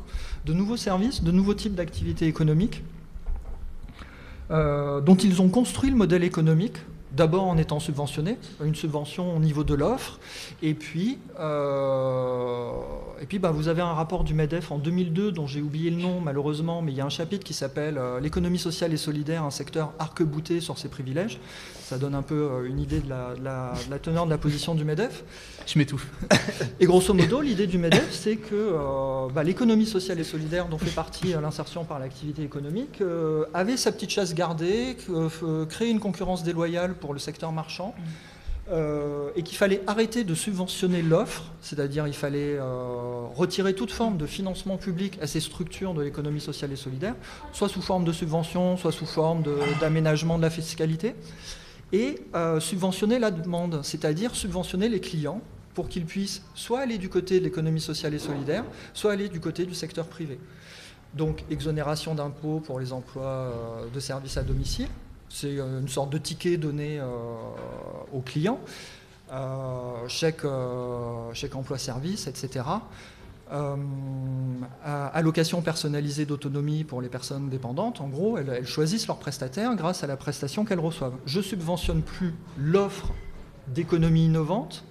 de 0.46 0.52
nouveaux 0.52 0.76
services, 0.76 1.24
de 1.24 1.32
nouveaux 1.32 1.54
types 1.54 1.76
d'activités 1.76 2.28
économiques, 2.28 2.84
dont 4.50 5.16
ils 5.16 5.42
ont 5.42 5.48
construit 5.48 5.90
le 5.90 5.96
modèle 5.96 6.26
économique 6.26 6.80
D'abord 7.14 7.44
en 7.44 7.58
étant 7.60 7.80
subventionné, 7.80 8.40
une 8.64 8.74
subvention 8.74 9.36
au 9.36 9.40
niveau 9.40 9.64
de 9.64 9.76
l'offre, 9.76 10.20
et 10.64 10.74
puis, 10.74 11.20
euh, 11.40 12.72
et 13.22 13.28
puis 13.28 13.38
bah, 13.38 13.52
vous 13.52 13.68
avez 13.68 13.84
un 13.84 13.94
rapport 13.94 14.24
du 14.24 14.34
MEDEF 14.34 14.72
en 14.72 14.80
2002 14.80 15.32
dont 15.32 15.46
j'ai 15.46 15.62
oublié 15.62 15.92
le 15.92 15.98
nom 15.98 16.22
malheureusement, 16.22 16.82
mais 16.82 16.92
il 16.92 16.98
y 16.98 17.02
a 17.02 17.06
un 17.06 17.10
chapitre 17.10 17.44
qui 17.44 17.54
s'appelle 17.54 18.00
euh, 18.00 18.20
L'économie 18.20 18.58
sociale 18.58 18.94
et 18.94 18.98
solidaire, 18.98 19.44
un 19.44 19.52
secteur 19.52 19.94
arc-bouté 20.00 20.60
sur 20.60 20.80
ses 20.80 20.88
privilèges. 20.88 21.40
Ça 21.94 22.00
donne 22.00 22.16
un 22.16 22.24
peu 22.24 22.50
euh, 22.50 22.68
une 22.68 22.80
idée 22.80 23.02
de 23.02 23.08
la, 23.08 24.00
teneur 24.02 24.26
de 24.26 24.32
la 24.32 24.40
position 24.40 24.74
du 24.74 24.84
MEDEF. 24.84 25.24
Je 25.68 25.78
m'étouffe. 25.78 26.08
et 26.80 26.88
grosso 26.88 27.14
modo, 27.14 27.40
l'idée 27.40 27.68
du 27.68 27.78
MEDEF, 27.78 28.12
c'est 28.12 28.38
que 28.38 28.76
bah, 29.32 29.44
l'économie 29.44 29.86
sociale 29.86 30.20
et 30.20 30.24
solidaire 30.24 30.68
dont 30.70 30.80
fait 30.80 30.90
partie 30.90 31.34
l'insertion 31.34 31.86
par 31.86 32.00
l'activité 32.00 32.42
économique 32.42 33.04
avait 33.54 33.78
sa 33.78 33.92
petite 33.92 34.10
chasse 34.10 34.34
gardée, 34.34 34.98
créer 35.70 35.92
une 35.92 36.00
concurrence 36.00 36.42
déloyale 36.42 36.96
pour 36.96 37.14
le 37.14 37.20
secteur 37.20 37.52
marchand. 37.52 37.94
Euh, 38.72 39.30
et 39.36 39.44
qu'il 39.44 39.58
fallait 39.58 39.82
arrêter 39.88 40.24
de 40.24 40.34
subventionner 40.34 41.02
l'offre, 41.02 41.44
c'est-à-dire 41.62 42.08
il 42.08 42.14
fallait 42.14 42.56
euh, 42.58 43.26
retirer 43.36 43.74
toute 43.74 43.92
forme 43.92 44.16
de 44.16 44.26
financement 44.26 44.78
public 44.78 45.20
à 45.22 45.28
ces 45.28 45.42
structures 45.42 45.94
de 45.94 46.02
l'économie 46.02 46.40
sociale 46.40 46.72
et 46.72 46.78
solidaire, 46.78 47.16
soit 47.52 47.68
sous 47.68 47.82
forme 47.82 48.06
de 48.06 48.14
subvention, 48.14 48.78
soit 48.78 48.94
sous 48.94 49.06
forme 49.06 49.44
d'aménagement 49.82 50.38
de, 50.38 50.44
la 50.44 50.50
fiscalité, 50.50 51.14
et 51.94 52.20
euh, 52.36 52.60
subventionner 52.60 53.20
la 53.20 53.32
demande, 53.32 53.80
c'est-à-dire 53.84 54.36
subventionner 54.36 54.90
les 54.90 55.00
clients 55.00 55.42
pour 55.74 55.88
qu'ils 55.88 56.06
puissent 56.06 56.44
soit 56.54 56.82
aller 56.82 56.98
du 56.98 57.08
côté 57.08 57.40
de 57.40 57.46
l'économie 57.46 57.80
sociale 57.80 58.14
et 58.14 58.20
solidaire, 58.20 58.66
soit 58.94 59.14
aller 59.14 59.30
du 59.30 59.40
côté 59.40 59.66
du 59.66 59.74
secteur 59.74 60.08
privé. 60.08 60.38
Donc 61.14 61.46
exonération 61.50 62.14
d'impôts 62.14 62.60
pour 62.60 62.82
les 62.82 62.92
emplois 62.92 63.54
de 63.94 64.00
services 64.02 64.36
à 64.36 64.44
domicile, 64.44 64.90
c'est 65.34 65.58
euh, 65.60 65.82
une 65.82 65.90
sorte 65.90 66.12
de 66.12 66.20
ticket 66.20 66.58
donné 66.58 67.00
euh, 67.00 67.06
aux 68.14 68.22
clients, 68.22 68.60
euh, 69.32 70.08
chèque, 70.08 70.46
emploi-service, 70.46 72.28
etc. 72.28 72.66
allocation 74.84 75.62
personnalisée 75.62 76.26
d'autonomie 76.26 76.84
pour 76.84 77.02
les 77.02 77.10
personnes 77.10 77.50
dépendantes. 77.50 78.02
En 78.02 78.08
gros, 78.08 78.38
elles, 78.38 78.66
choisissent 78.66 79.08
leur 79.08 79.18
prestataire 79.18 79.76
grâce 79.76 80.04
à 80.04 80.08
la 80.08 80.18
prestation 80.18 80.66
qu'elles 80.66 80.80
reçoivent. 80.80 81.16
Je 81.26 81.42
subventionne 81.42 82.02
plus 82.02 82.34
l'offre 82.58 83.14
d'économie 83.68 84.26
innovante, 84.26 84.84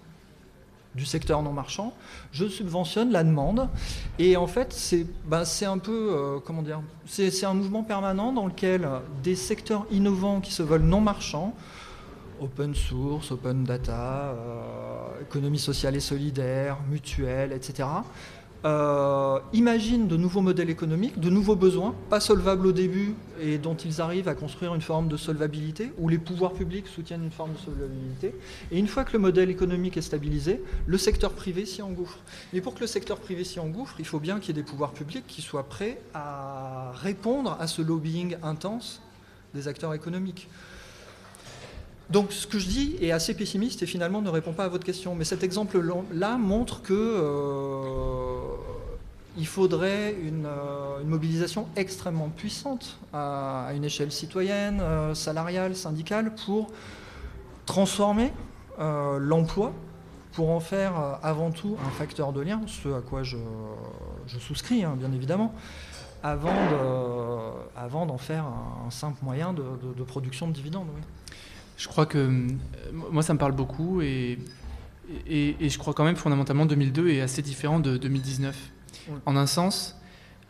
du 0.94 1.06
secteur 1.06 1.42
non 1.42 1.52
marchand, 1.52 1.94
je 2.32 2.46
subventionne 2.46 3.10
la 3.12 3.24
demande. 3.24 3.68
Et 4.18 4.36
en 4.36 4.46
fait, 4.46 4.72
c'est 4.72 5.06
bah, 5.26 5.42
un 5.62 5.78
peu, 5.78 6.10
euh, 6.12 6.38
comment 6.44 6.62
dire, 6.62 6.82
c'est 7.06 7.44
un 7.44 7.54
mouvement 7.54 7.82
permanent 7.82 8.32
dans 8.32 8.46
lequel 8.46 8.88
des 9.22 9.36
secteurs 9.36 9.86
innovants 9.90 10.40
qui 10.40 10.52
se 10.52 10.62
veulent 10.62 10.82
non 10.82 11.00
marchands, 11.00 11.54
open 12.40 12.74
source, 12.74 13.30
open 13.30 13.64
data, 13.64 14.34
euh, 14.34 15.22
économie 15.22 15.58
sociale 15.58 15.96
et 15.96 16.00
solidaire, 16.00 16.78
mutuelle, 16.90 17.52
etc., 17.52 17.88
euh, 18.64 19.40
imaginent 19.52 20.06
de 20.06 20.16
nouveaux 20.16 20.40
modèles 20.40 20.70
économiques, 20.70 21.18
de 21.18 21.30
nouveaux 21.30 21.56
besoins, 21.56 21.94
pas 22.08 22.20
solvables 22.20 22.66
au 22.66 22.72
début 22.72 23.14
et 23.40 23.58
dont 23.58 23.74
ils 23.74 24.00
arrivent 24.00 24.28
à 24.28 24.34
construire 24.34 24.74
une 24.74 24.80
forme 24.80 25.08
de 25.08 25.16
solvabilité, 25.16 25.92
où 25.98 26.08
les 26.08 26.18
pouvoirs 26.18 26.52
publics 26.52 26.86
soutiennent 26.86 27.24
une 27.24 27.32
forme 27.32 27.54
de 27.54 27.58
solvabilité. 27.58 28.34
Et 28.70 28.78
une 28.78 28.86
fois 28.86 29.04
que 29.04 29.14
le 29.14 29.18
modèle 29.18 29.50
économique 29.50 29.96
est 29.96 30.02
stabilisé, 30.02 30.62
le 30.86 30.98
secteur 30.98 31.32
privé 31.32 31.66
s'y 31.66 31.82
engouffre. 31.82 32.18
Mais 32.52 32.60
pour 32.60 32.74
que 32.74 32.80
le 32.80 32.86
secteur 32.86 33.18
privé 33.18 33.42
s'y 33.42 33.58
engouffre, 33.58 33.96
il 33.98 34.06
faut 34.06 34.20
bien 34.20 34.38
qu'il 34.38 34.54
y 34.54 34.58
ait 34.58 34.62
des 34.62 34.68
pouvoirs 34.68 34.92
publics 34.92 35.26
qui 35.26 35.42
soient 35.42 35.68
prêts 35.68 36.00
à 36.14 36.92
répondre 36.94 37.56
à 37.58 37.66
ce 37.66 37.82
lobbying 37.82 38.36
intense 38.44 39.02
des 39.54 39.66
acteurs 39.66 39.92
économiques. 39.92 40.48
Donc 42.12 42.30
ce 42.32 42.46
que 42.46 42.58
je 42.58 42.68
dis 42.68 42.96
est 43.00 43.10
assez 43.10 43.32
pessimiste 43.32 43.82
et 43.82 43.86
finalement 43.86 44.20
ne 44.20 44.28
répond 44.28 44.52
pas 44.52 44.66
à 44.66 44.68
votre 44.68 44.84
question. 44.84 45.14
Mais 45.14 45.24
cet 45.24 45.42
exemple-là 45.42 46.36
montre 46.36 46.82
que 46.82 46.92
euh, 46.92 48.38
il 49.38 49.46
faudrait 49.46 50.14
une, 50.22 50.44
euh, 50.44 51.02
mobilisation 51.04 51.68
extrêmement 51.74 52.28
puissante 52.28 52.98
à, 53.14 53.70
une 53.74 53.84
échelle 53.84 54.12
citoyenne, 54.12 54.80
euh, 54.82 55.14
salariale, 55.14 55.74
syndicale, 55.74 56.34
pour 56.44 56.70
transformer 57.64 58.30
l'emploi, 58.78 59.72
pour 60.32 60.50
en 60.50 60.58
faire 60.58 61.18
avant 61.22 61.52
tout 61.52 61.76
un 61.86 61.90
facteur 61.90 62.32
de 62.32 62.40
lien, 62.40 62.60
ce 62.66 62.88
à 62.88 63.00
quoi 63.00 63.22
je, 63.22 63.36
souscris 64.40 64.82
hein, 64.82 64.96
bien 64.98 65.12
évidemment, 65.12 65.54
avant 66.24 66.50
d'en 68.06 68.18
faire 68.18 68.44
un, 68.44 68.90
simple 68.90 69.18
moyen 69.22 69.52
de, 69.52 70.02
production 70.02 70.48
de 70.48 70.52
dividendes. 70.52 70.88
Je 71.82 71.88
crois 71.88 72.06
que 72.06 72.18
euh, 72.18 72.48
moi, 72.92 73.24
ça 73.24 73.34
me 73.34 73.40
parle 73.40 73.50
beaucoup 73.50 74.02
et, 74.02 74.38
et, 75.26 75.68
je 75.68 75.78
crois 75.78 75.94
quand 75.94 76.04
même 76.04 76.14
fondamentalement 76.14 76.64
2002 76.64 77.08
est 77.10 77.20
assez 77.20 77.42
différent 77.42 77.80
de 77.80 77.96
2019. 77.96 78.56
En 79.26 79.34
un 79.34 79.48
sens, 79.48 80.00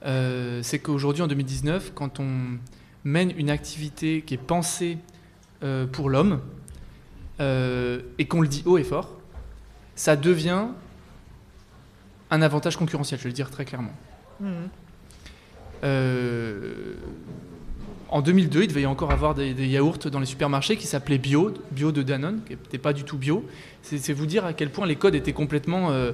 euh, 0.04 0.60
c'est 0.62 0.78
qu'aujourd'hui, 0.78 1.22
en 1.22 1.28
2019, 1.28 1.92
quand 1.94 2.20
on 2.20 2.58
mène 3.04 3.32
une 3.38 3.48
activité 3.48 4.20
qui 4.20 4.34
est 4.34 4.36
pensée 4.36 4.98
euh, 5.62 5.86
pour 5.86 6.10
l'homme 6.10 6.42
et 7.40 8.26
qu'on 8.28 8.40
le 8.42 8.46
dit 8.46 8.62
haut 8.66 8.76
et 8.76 8.84
fort, 8.84 9.18
ça 9.96 10.16
devient 10.16 10.66
un 12.30 12.42
avantage 12.42 12.76
concurrentiel, 12.76 13.18
je 13.18 13.24
vais 13.24 13.30
le 13.30 13.34
dire 13.34 13.50
très 13.50 13.64
clairement. 13.64 13.94
Mmh. 14.38 14.50
En 18.12 18.20
2002, 18.20 18.64
il 18.64 18.68
devait 18.68 18.82
y 18.82 18.86
encore 18.86 19.10
avoir 19.10 19.34
des, 19.34 19.54
yaourts 19.66 20.10
dans 20.12 20.20
les 20.20 20.26
supermarchés 20.26 20.76
qui 20.76 20.86
s'appelaient 20.86 21.16
bio, 21.16 21.54
bio 21.70 21.92
de 21.92 22.02
Danone, 22.02 22.40
qui 22.46 22.52
n'étaient 22.52 22.76
pas 22.76 22.92
du 22.92 23.04
tout 23.04 23.16
bio. 23.16 23.42
C'est 23.80 24.12
vous 24.12 24.26
dire 24.26 24.44
à 24.44 24.52
quel 24.52 24.68
point 24.68 24.86
les 24.86 24.96
codes 24.96 25.14
étaient 25.14 25.32
complètement, 25.32 25.90
euh, 25.90 26.12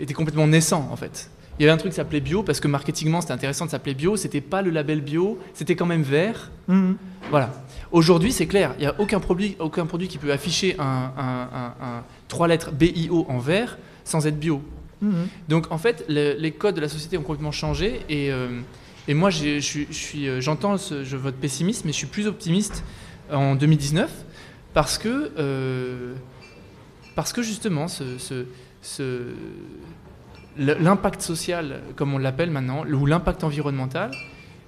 étaient 0.00 0.14
complètement 0.14 0.48
naissants 0.48 0.88
en 0.90 0.96
fait. 0.96 1.30
Il 1.58 1.62
y 1.62 1.66
avait 1.66 1.72
un 1.72 1.76
truc 1.76 1.92
qui 1.92 1.96
s'appelait 1.96 2.20
bio 2.20 2.42
parce 2.42 2.58
que 2.58 2.66
marketingement 2.66 3.20
c'était 3.20 3.34
intéressant 3.34 3.66
de 3.66 3.70
s'appeler 3.70 3.94
bio. 3.94 4.16
C'était 4.16 4.40
pas 4.40 4.62
le 4.62 4.70
label 4.70 5.00
bio, 5.00 5.38
c'était 5.54 5.76
quand 5.76 5.86
même 5.86 6.02
vert. 6.02 6.50
Mhm. 6.66 6.96
Voilà. 7.30 7.52
Aujourd'hui 7.92 8.32
c'est 8.32 8.46
clair, 8.46 8.74
il 8.76 8.80
n'y 8.80 8.86
a 8.86 8.96
aucun 8.98 9.20
produit, 9.20 9.54
aucun 9.60 9.86
produit 9.86 10.08
qui 10.08 10.18
peut 10.18 10.32
afficher 10.32 10.74
un, 10.80 12.02
3 12.26 12.48
lettres 12.48 12.72
BIO 12.72 13.26
en 13.28 13.38
vert 13.38 13.78
sans 14.02 14.26
être 14.26 14.40
bio. 14.40 14.60
Mhm. 15.02 15.28
Donc 15.48 15.70
en 15.70 15.78
fait 15.78 16.04
les 16.08 16.50
codes 16.50 16.74
de 16.74 16.80
la 16.80 16.88
société 16.88 17.16
ont 17.16 17.22
complètement 17.22 17.52
changé 17.52 18.00
et 18.08 18.32
euh, 18.32 18.60
et 19.08 19.14
moi, 19.14 19.30
euh, 19.42 20.40
j'entends 20.40 20.76
votre 20.76 21.36
pessimisme, 21.38 21.82
mais 21.86 21.92
je 21.92 21.96
suis 21.96 22.06
plus 22.06 22.26
optimiste 22.26 22.84
en 23.32 23.54
2019 23.54 24.10
parce 24.74 24.98
que, 24.98 25.32
euh, 25.38 26.14
parce 27.14 27.32
que 27.32 27.42
justement, 27.42 27.86
ce, 27.88 29.34
l'impact 30.56 31.20
social, 31.20 31.80
comme 31.96 32.14
on 32.14 32.18
l'appelle 32.18 32.50
maintenant, 32.50 32.84
ou 32.86 33.06
l'impact 33.06 33.44
environnemental, 33.44 34.10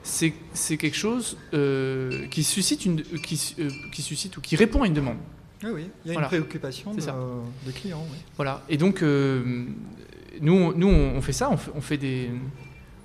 c'est 0.03 0.33
quelque 0.77 0.97
chose 0.97 1.37
euh, 1.53 2.27
qui, 2.29 2.43
suscite 2.43 2.87
une, 2.87 3.03
qui, 3.03 3.55
euh, 3.59 3.69
qui, 3.93 4.03
suscite 4.03 4.37
ou 4.37 4.41
qui 4.41 4.57
répond 4.57 4.83
à 4.83 4.87
une 4.87 4.95
demande. 4.95 5.19
Oui, 5.63 5.71
oui. 5.75 5.91
il 6.07 6.13
y 6.13 6.17
a 6.17 6.21
une 6.21 6.27
préoccupation 6.27 6.95
des 6.95 7.73
clients. 7.73 8.07
Voilà, 8.37 8.65
et 8.69 8.79
donc 8.79 9.03
nous, 9.03 10.73
nous 10.75 10.89
on 10.89 11.21
fait 11.21 11.33
ça, 11.33 11.51
on 11.51 11.57
fait, 11.59 11.71
on 11.75 11.81
fait, 11.83 11.99
des, 11.99 12.31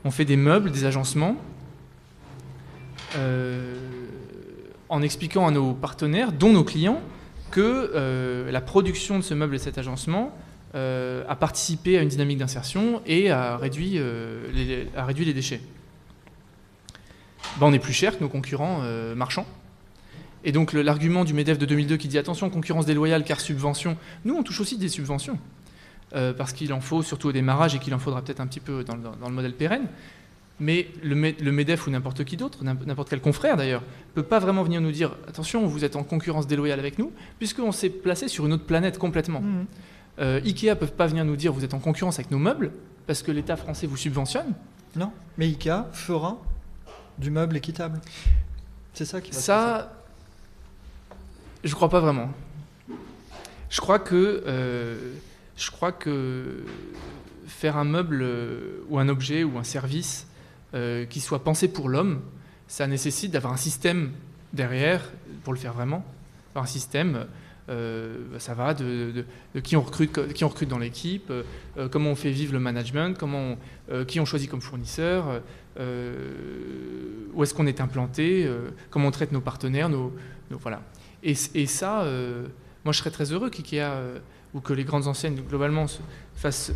on 0.06 0.12
fait 0.12 0.26
des 0.26 0.38
meubles, 0.38 0.72
des 0.72 0.86
agencements, 0.86 1.36
en 4.90 5.02
expliquant 5.02 5.48
à 5.48 5.52
nos 5.52 5.74
partenaires, 5.74 6.32
dont 6.32 6.54
nos 6.54 6.64
clients, 6.64 7.02
que 7.52 8.50
la 8.50 8.62
production 8.62 9.18
de 9.18 9.24
ce 9.24 9.34
meuble 9.34 9.56
et 9.56 9.60
cet 9.60 9.78
agencement 9.78 10.34
a 10.74 11.36
participé 11.36 11.98
à 11.98 12.02
une 12.02 12.10
dynamique 12.10 12.38
d'insertion 12.38 13.02
et 13.06 13.32
a 13.32 13.58
réduit, 13.58 14.00
les, 14.54 15.34
déchets. 15.34 15.62
Bah, 17.58 17.66
on 17.68 17.74
est 17.74 17.80
plus 17.80 17.94
cher 17.94 18.18
que 18.18 18.24
nos 18.24 18.30
concurrents 18.30 18.82
euh, 18.84 19.16
marchands. 19.16 19.46
Et 20.44 20.52
donc 20.52 20.74
l'argument 20.74 21.24
du 21.24 21.34
MEDEF 21.34 21.58
de 21.58 21.66
2002 21.66 21.98
qui 21.98 22.08
dit 22.08 22.18
attention, 22.18 22.50
concurrence 22.50 22.86
déloyale 22.86 23.24
car 23.24 23.40
subvention, 23.40 23.98
nous 24.26 24.36
on 24.36 24.44
touche 24.44 24.60
aussi 24.60 24.78
des 24.78 24.90
subventions. 24.90 25.40
Euh, 26.14 26.34
parce 26.34 26.54
qu'il 26.54 26.72
en 26.72 26.82
faut 26.82 27.02
surtout 27.02 27.30
au 27.30 27.32
démarrage 27.32 27.76
et 27.76 27.80
qu'il 27.80 27.94
en 27.94 28.00
faudra 28.00 28.22
peut-être 28.22 28.40
un 28.40 28.48
petit 28.48 28.60
peu 28.60 28.84
dans, 28.84 28.96
le 28.96 29.34
modèle 29.34 29.54
pérenne. 29.54 29.88
Mais 30.60 30.88
le, 31.04 31.16
MEDEF 31.16 31.88
ou 31.88 31.90
n'importe 31.90 32.24
qui 32.24 32.38
d'autre, 32.38 32.64
n'importe 32.64 33.10
quel 33.10 33.20
confrère 33.20 33.58
d'ailleurs, 33.58 33.82
ne 33.82 34.22
peut 34.22 34.28
pas 34.28 34.40
vraiment 34.40 34.64
venir 34.64 34.80
nous 34.80 34.92
dire 34.92 35.18
attention, 35.28 35.66
vous 35.66 35.84
êtes 35.84 35.98
en 35.98 36.04
concurrence 36.04 36.48
déloyale 36.48 36.80
avec 36.80 37.00
nous, 37.00 37.12
puisqu'on 37.40 37.74
s'est 37.74 37.90
placé 37.90 38.30
sur 38.30 38.46
une 38.46 38.54
autre 38.54 38.66
planète 38.66 38.98
complètement. 38.98 39.42
Mmh. 39.42 39.66
Euh, 40.20 40.40
Ikea 40.46 40.70
ne 40.70 40.74
peuvent 40.76 40.94
pas 40.94 41.08
venir 41.08 41.26
nous 41.26 41.36
dire 41.36 41.52
vous 41.52 41.66
êtes 41.66 41.74
en 41.74 41.80
concurrence 41.80 42.20
avec 42.20 42.32
nos 42.32 42.38
meubles, 42.38 42.72
parce 43.08 43.22
que 43.22 43.32
l'État 43.32 43.58
français 43.58 43.86
vous 43.86 43.98
subventionne. 43.98 44.54
Non, 44.96 45.12
mais 45.38 45.48
Ikea 45.48 45.88
fera 45.92 46.38
du 47.18 47.32
meuble 47.32 47.58
équitable. 47.58 48.00
C'est 48.94 49.06
ça 49.06 49.20
qui 49.20 49.32
va 49.32 49.38
Ça, 49.38 49.94
je 51.66 51.76
crois 51.76 51.90
pas 51.90 52.00
vraiment. 52.00 52.30
Je 53.70 53.82
crois 53.82 54.00
que, 54.00 54.44
euh, 54.48 55.16
je 55.58 55.72
crois 55.72 55.92
que 55.92 56.64
faire 57.48 57.78
un 57.78 57.84
meuble 57.84 58.22
euh, 58.22 58.84
ou 58.90 59.00
un 59.00 59.08
objet 59.08 59.44
ou 59.44 59.58
un 59.58 59.64
service 59.64 60.28
euh, 60.74 61.06
qui 61.06 61.20
soit 61.20 61.44
pensé 61.44 61.68
pour 61.68 61.90
l'homme, 61.90 62.22
ça 62.68 62.88
nécessite 62.88 63.32
d'avoir 63.32 63.54
un 63.54 63.58
système 63.58 64.12
derrière 64.54 65.10
pour 65.44 65.54
le 65.54 65.60
faire 65.60 65.74
vraiment. 65.74 66.04
un 66.56 66.66
système 66.66 67.26
euh, 67.68 68.18
bah, 68.32 68.40
ça 68.40 68.54
va 68.54 68.74
de, 68.74 69.26
qui, 69.64 69.76
on 69.76 69.82
recrute, 69.82 70.34
qui 70.34 70.44
on 70.44 70.50
recrute 70.50 70.70
dans 70.70 70.78
l'équipe, 70.78 71.32
comment 71.92 72.12
on 72.12 72.16
fait 72.16 72.32
vivre 72.32 72.54
le 72.54 72.60
management, 72.60 73.18
comment 73.18 73.58
qui 74.08 74.20
on 74.20 74.26
choisit 74.26 74.50
comme 74.50 74.62
fournisseur, 74.62 75.42
où 75.78 77.44
est-ce 77.44 77.54
qu'on 77.54 77.68
est 77.68 77.82
implanté, 77.82 78.48
comment 78.90 79.08
on 79.08 79.12
traite 79.12 79.32
nos 79.32 79.42
partenaires, 79.42 79.90
nos, 79.90 80.14
voilà. 80.52 80.82
Et, 81.24 81.34
ça, 81.34 82.08
moi 82.84 82.94
je 82.94 83.00
serais 83.00 83.12
très 83.12 83.32
heureux 83.32 83.50
qu'IKEA 83.50 84.00
ou 84.56 84.62
que 84.62 84.74
les 84.74 84.84
grandes 84.84 85.06
enseignes 85.06 85.36
globalement 85.48 85.86
fassent, 86.36 86.72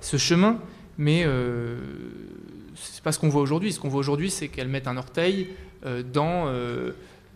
ce, 0.00 0.16
chemin, 0.18 0.58
mais 0.98 1.24
c'est 2.74 3.02
pas 3.02 3.12
ce 3.12 3.18
qu'on 3.18 3.30
voit 3.30 3.40
aujourd'hui. 3.40 3.72
Ce 3.72 3.80
qu'on 3.80 3.88
voit 3.88 4.00
aujourd'hui, 4.00 4.30
c'est 4.30 4.48
qu'elles 4.48 4.68
mettent 4.68 4.88
un 4.88 4.98
orteil 4.98 5.48
dans, 6.12 6.52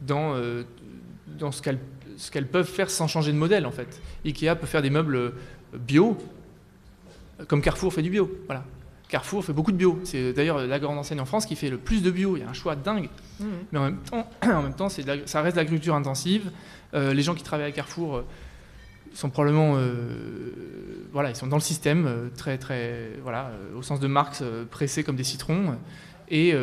dans, 0.02 0.34
dans 1.38 1.52
ce 1.52 1.62
qu'elles 1.62 1.78
ce 2.16 2.38
peuvent 2.38 2.66
faire 2.66 2.90
sans 2.90 3.08
changer 3.08 3.32
de 3.32 3.36
modèle 3.36 3.66
en 3.66 3.70
fait. 3.70 4.00
Ikea 4.24 4.54
peut 4.58 4.66
faire 4.66 4.82
des 4.82 4.90
meubles 4.90 5.16
euh, 5.16 5.30
bio, 5.74 6.16
comme 7.48 7.60
Carrefour 7.60 7.92
fait 7.92 8.02
du 8.02 8.10
bio. 8.10 8.30
Voilà. 8.46 8.64
Carrefour 9.08 9.44
fait 9.44 9.52
beaucoup 9.52 9.72
de 9.72 9.76
bio. 9.76 10.00
C'est 10.04 10.32
d'ailleurs 10.32 10.66
la 10.66 10.78
grande 10.78 10.98
enseigne 10.98 11.20
en 11.20 11.26
France 11.26 11.46
qui 11.46 11.54
fait 11.54 11.70
le 11.70 11.78
plus 11.78 12.02
de 12.02 12.10
bio. 12.10 12.36
Il 12.36 12.40
y 12.40 12.42
a 12.42 12.48
un 12.48 12.54
choix 12.54 12.74
dingue. 12.74 13.08
Mmh. 13.38 13.44
Mais 13.70 13.78
en 13.78 13.84
même 13.84 13.98
temps, 13.98 14.28
en 14.42 14.62
même 14.62 14.74
temps 14.74 14.88
ça 14.88 15.42
reste 15.42 15.56
l'agriculture 15.56 15.94
intensive. 15.94 16.50
Euh, 16.94 17.12
les 17.12 17.22
gens 17.22 17.34
qui 17.34 17.42
travaillent 17.42 17.68
à 17.68 17.72
Carrefour 17.72 18.16
euh, 18.16 18.24
sont 19.18 19.30
probablement, 19.30 19.78
voilà, 21.12 21.30
ils 21.30 21.36
sont 21.36 21.46
dans 21.46 21.56
le 21.56 21.62
système, 21.62 22.30
très, 22.36 22.58
très, 22.58 23.12
voilà, 23.22 23.50
au 23.76 23.82
sens 23.82 24.00
de 24.00 24.06
Marx, 24.06 24.42
pressés 24.70 25.04
comme 25.04 25.16
des 25.16 25.24
citrons. 25.24 25.76
Et, 26.28 26.54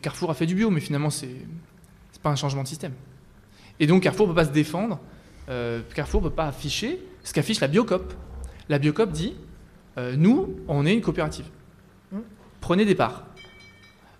Carrefour 0.00 0.30
a 0.30 0.34
fait 0.34 0.46
du 0.46 0.54
bio, 0.54 0.70
mais 0.70 0.80
finalement, 0.80 1.10
c'est 1.10 1.36
pas 2.22 2.30
un 2.30 2.36
changement 2.36 2.62
de 2.62 2.68
système. 2.68 2.92
Et 3.80 3.86
donc 3.86 4.02
Carrefour 4.02 4.28
ne 4.28 4.32
peut 4.32 4.36
pas 4.36 4.44
se 4.44 4.52
défendre, 4.52 5.00
euh, 5.48 5.80
Carrefour 5.94 6.22
ne 6.22 6.28
peut 6.28 6.34
pas 6.34 6.46
afficher 6.46 7.00
ce 7.24 7.32
qu'affiche 7.32 7.60
la 7.60 7.68
Biocop. 7.68 8.14
La 8.68 8.78
Biocop 8.78 9.10
dit, 9.10 9.34
euh, 9.98 10.14
nous, 10.16 10.56
on 10.68 10.86
est 10.86 10.94
une 10.94 11.00
coopérative. 11.00 11.46
Prenez 12.60 12.84
des 12.84 12.94
parts. 12.94 13.24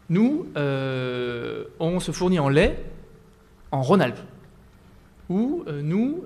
Nous, 0.09 0.49
euh, 0.57 1.65
on 1.79 2.01
se 2.01 2.11
fournit 2.11 2.41
en 2.41 2.49
lait 2.49 2.85
en 3.71 3.83
Rhône-Alpes. 3.83 4.19
Ou 5.29 5.65
nous, 5.83 6.25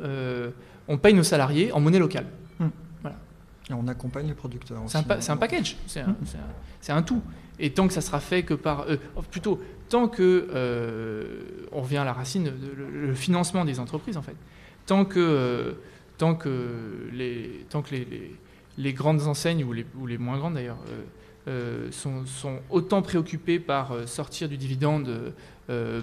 on 0.88 0.98
paye 0.98 1.14
nos 1.14 1.22
salariés 1.22 1.72
en 1.72 1.80
monnaie 1.80 1.98
locale. 1.98 2.26
Mmh. 2.58 2.66
Voilà. 3.02 3.16
Et 3.70 3.72
on 3.72 3.86
accompagne 3.88 4.28
les 4.28 4.34
producteurs. 4.34 4.82
C'est 4.86 4.98
un, 4.98 5.36
package, 5.36 5.76
c'est 5.86 6.00
un, 6.00 6.96
un, 6.96 7.02
tout. 7.02 7.22
Et 7.58 7.70
tant 7.70 7.86
que 7.88 7.94
ça 7.94 8.00
sera 8.00 8.20
fait 8.20 8.42
que 8.42 8.54
par... 8.54 8.86
plutôt, 9.30 9.60
tant 9.88 10.08
que 10.08 10.48
euh, 10.52 11.66
on 11.72 11.82
revient 11.82 11.98
à 11.98 12.04
la 12.04 12.12
racine, 12.12 12.52
le, 12.76 13.14
financement 13.14 13.64
des 13.64 13.80
entreprises 13.80 14.16
en 14.16 14.22
fait, 14.22 14.36
tant 14.86 15.04
que 15.04 15.20
euh, 15.20 15.72
tant 16.18 16.34
que 16.34 17.08
les 17.12 17.66
tant 17.70 17.82
que 17.82 17.94
les, 17.94 18.36
les, 18.78 18.92
grandes 18.92 19.22
enseignes 19.22 19.64
ou 19.64 19.72
les, 19.72 19.86
ou 19.98 20.06
les 20.06 20.18
moins 20.18 20.38
grandes 20.38 20.54
d'ailleurs 20.54 20.78
euh, 21.48 21.90
sont, 21.92 22.26
sont, 22.26 22.58
autant 22.70 23.02
préoccupées 23.02 23.60
par 23.60 23.92
sortir 24.06 24.48
du 24.48 24.56
dividende 24.56 25.32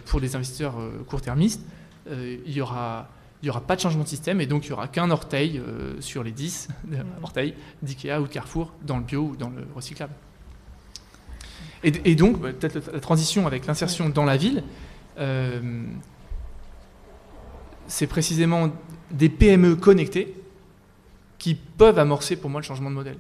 pour 0.06 0.20
les 0.20 0.36
investisseurs 0.36 0.76
court-termistes, 1.08 1.66
il 2.10 2.52
y 2.52 2.60
aura 2.60 3.10
il 3.44 3.48
n'y 3.48 3.50
aura 3.50 3.62
pas 3.62 3.76
de 3.76 3.82
changement 3.82 4.04
de 4.04 4.08
système 4.08 4.42
et 4.42 4.48
donc 4.48 4.66
il 4.66 4.70
n'y 4.70 4.74
aura 4.74 4.88
qu'un 4.88 5.12
orteil 5.12 5.62
sur 6.00 6.24
les 6.24 6.32
10 6.32 6.70
mmh. 6.88 6.96
orteils 7.22 7.54
d'IKEA 7.82 8.22
ou 8.22 8.24
de 8.24 8.30
Carrefour 8.30 8.74
dans 8.82 8.98
le 8.98 9.04
bio 9.04 9.22
ou 9.22 9.36
dans 9.36 9.50
le 9.50 9.68
recyclable. 9.76 10.14
Et, 11.84 12.16
donc, 12.16 12.40
bah, 12.40 12.54
peut-être 12.54 12.92
la 12.94 13.00
transition 13.02 13.46
avec 13.46 13.66
l'insertion 13.66 14.08
dans 14.08 14.24
la 14.24 14.38
ville, 14.38 14.64
euh, 15.20 15.84
c'est 17.88 18.08
précisément 18.08 18.72
des 19.12 19.28
PME 19.28 19.76
connectés 19.76 20.34
qui 21.38 21.56
peuvent 21.56 22.00
amorcer 22.00 22.38
pour 22.38 22.50
moi 22.50 22.62
le 22.62 22.66
changement 22.66 22.90
de 22.90 22.96
modèle. 22.96 23.18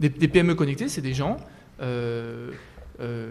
Des, 0.00 0.10
PME 0.10 0.56
connectés, 0.56 0.88
c'est 0.88 1.00
des 1.00 1.14
gens 1.14 1.36
euh, 1.80 2.50
euh, 3.00 3.30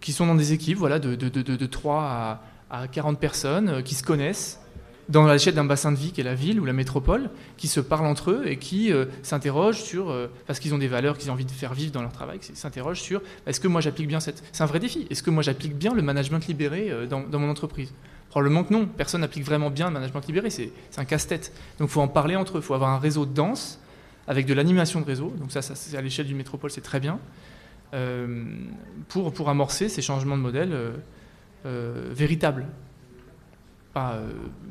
qui 0.00 0.12
sont 0.12 0.26
dans 0.26 0.34
des 0.34 0.52
équipes 0.52 0.76
voilà, 0.76 0.98
de, 0.98 1.14
de, 1.14 1.66
3 1.66 2.02
à, 2.02 2.42
à 2.70 2.88
40 2.88 3.20
personnes, 3.20 3.82
qui 3.84 3.94
se 3.94 4.02
connaissent, 4.02 4.60
dans 5.08 5.26
l'échelle 5.26 5.54
d'un 5.54 5.64
bassin 5.64 5.92
de 5.92 5.96
vie 5.96 6.12
qui 6.12 6.20
est 6.20 6.24
la 6.24 6.34
ville 6.34 6.60
ou 6.60 6.64
la 6.64 6.72
métropole, 6.72 7.30
qui 7.56 7.68
se 7.68 7.80
parlent 7.80 8.06
entre 8.06 8.30
eux 8.30 8.42
et 8.46 8.58
qui 8.58 8.92
euh, 8.92 9.06
s'interrogent 9.22 9.82
sur, 9.82 10.10
euh, 10.10 10.28
parce 10.46 10.58
qu'ils 10.58 10.74
ont 10.74 10.78
des 10.78 10.88
valeurs 10.88 11.18
qu'ils 11.18 11.30
ont 11.30 11.34
envie 11.34 11.44
de 11.44 11.50
faire 11.50 11.74
vivre 11.74 11.92
dans 11.92 12.02
leur 12.02 12.12
travail, 12.12 12.38
s'interrogent 12.40 13.00
sur 13.00 13.20
est-ce 13.46 13.60
que 13.60 13.68
moi 13.68 13.80
j'applique 13.80 14.08
bien 14.08 14.20
cette. 14.20 14.42
C'est 14.52 14.62
un 14.62 14.66
vrai 14.66 14.80
défi. 14.80 15.06
Est-ce 15.10 15.22
que 15.22 15.30
moi 15.30 15.42
j'applique 15.42 15.76
bien 15.76 15.94
le 15.94 16.02
management 16.02 16.46
libéré 16.46 16.90
euh, 16.90 17.06
dans, 17.06 17.38
mon 17.38 17.50
entreprise? 17.50 17.92
Probablement 18.30 18.64
que 18.64 18.72
non. 18.72 18.86
Personne 18.86 19.20
n'applique 19.20 19.44
vraiment 19.44 19.70
bien 19.70 19.86
le 19.88 19.92
management 19.92 20.26
libéré. 20.26 20.50
C'est 20.50 20.72
un 20.96 21.04
casse-tête. 21.04 21.52
Donc 21.78 21.88
il 21.88 21.92
faut 21.92 22.00
en 22.00 22.08
parler 22.08 22.36
entre 22.36 22.56
eux. 22.56 22.60
Il 22.60 22.64
faut 22.64 22.74
avoir 22.74 22.90
un 22.90 22.98
réseau 22.98 23.26
dense 23.26 23.80
avec 24.26 24.46
de 24.46 24.54
l'animation 24.54 25.00
de 25.00 25.06
réseau. 25.06 25.32
Donc 25.38 25.52
ça, 25.52 25.62
ça 25.62 25.74
à 25.96 26.00
l'échelle 26.00 26.26
du 26.26 26.34
métropole, 26.34 26.70
c'est 26.70 26.80
très 26.80 26.98
bien. 26.98 27.20
pour, 29.08 29.32
pour 29.32 29.48
amorcer 29.50 29.88
ces 29.88 30.02
changements 30.02 30.36
de 30.36 30.42
modèle 30.42 30.76
véritables 31.64 32.66
pas, 33.94 34.14
euh, 34.14 34.28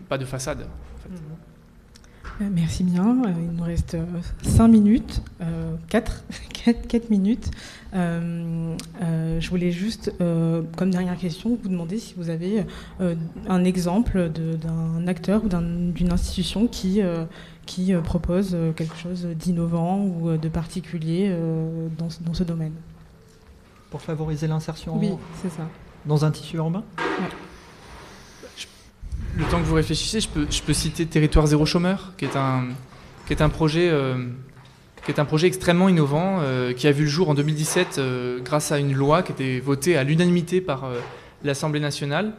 pas 0.10 0.20
de 0.20 0.26
façade. 0.26 0.68
Euh, 2.42 2.50
merci 2.52 2.84
bien. 2.84 3.24
Euh, 3.24 3.30
il 3.36 3.52
nous 3.56 3.64
reste 3.64 3.98
5 4.44 4.68
minutes, 4.68 5.24
4, 5.90 6.24
4, 6.88 7.10
minutes. 7.10 7.50
je 7.94 9.50
voulais 9.50 9.72
juste, 9.72 10.12
comme 10.20 10.92
dernière 10.92 11.18
question, 11.18 11.58
vous 11.62 11.70
demander 11.70 11.98
si 11.98 12.14
vous 12.16 12.30
avez 12.30 12.66
un 13.00 13.64
exemple 13.64 14.30
d'un 14.30 15.08
acteur 15.08 15.44
ou 15.46 15.48
d'une 15.48 16.12
institution 16.12 16.68
qui, 16.68 17.02
qui 17.66 17.94
propose 18.04 18.58
quelque 18.76 18.98
chose 18.98 19.26
d'innovant 19.26 20.04
ou 20.04 20.38
de 20.38 20.50
particulier 20.50 21.36
dans, 21.98 22.10
dans, 22.22 22.34
ce 22.34 22.44
domaine. 22.44 22.74
Pour 23.90 24.02
favoriser 24.02 24.48
l'insertion 24.48 24.98
oui, 24.98 25.12
c'est 25.42 25.52
ça. 25.52 25.68
dans 26.06 26.26
un 26.26 26.32
tissu 26.32 26.58
urbain? 26.58 26.84
Le 29.38 29.46
temps 29.46 29.60
que 29.60 29.66
vous 29.66 29.76
réfléchissez, 29.76 30.20
je 30.22 30.28
peux, 30.30 30.74
citer 30.74 31.06
Territoire 31.06 31.48
zéro 31.48 31.66
chômeur, 31.66 32.14
qui 32.18 32.26
est 32.26 32.36
un, 32.36 32.68
qui 33.28 33.36
euh, 33.40 34.28
qui 35.06 35.14
projet 35.14 35.48
extrêmement 35.48 35.90
innovant, 35.90 36.40
euh, 36.42 36.74
qui 36.74 36.88
a 36.88 36.92
vu 36.92 37.04
le 37.04 37.10
jour 37.10 37.30
en 37.30 37.34
2017 37.34 37.98
euh, 37.98 38.40
grâce 38.42 38.72
à 38.72 38.78
une 38.78 38.94
loi 38.94 39.24
qui 39.24 39.32
était 39.32 39.60
votée 39.60 39.98
à 39.98 40.04
l'unanimité 40.04 40.62
par 40.62 40.90
l'Assemblée 41.44 41.80
nationale. 41.80 42.34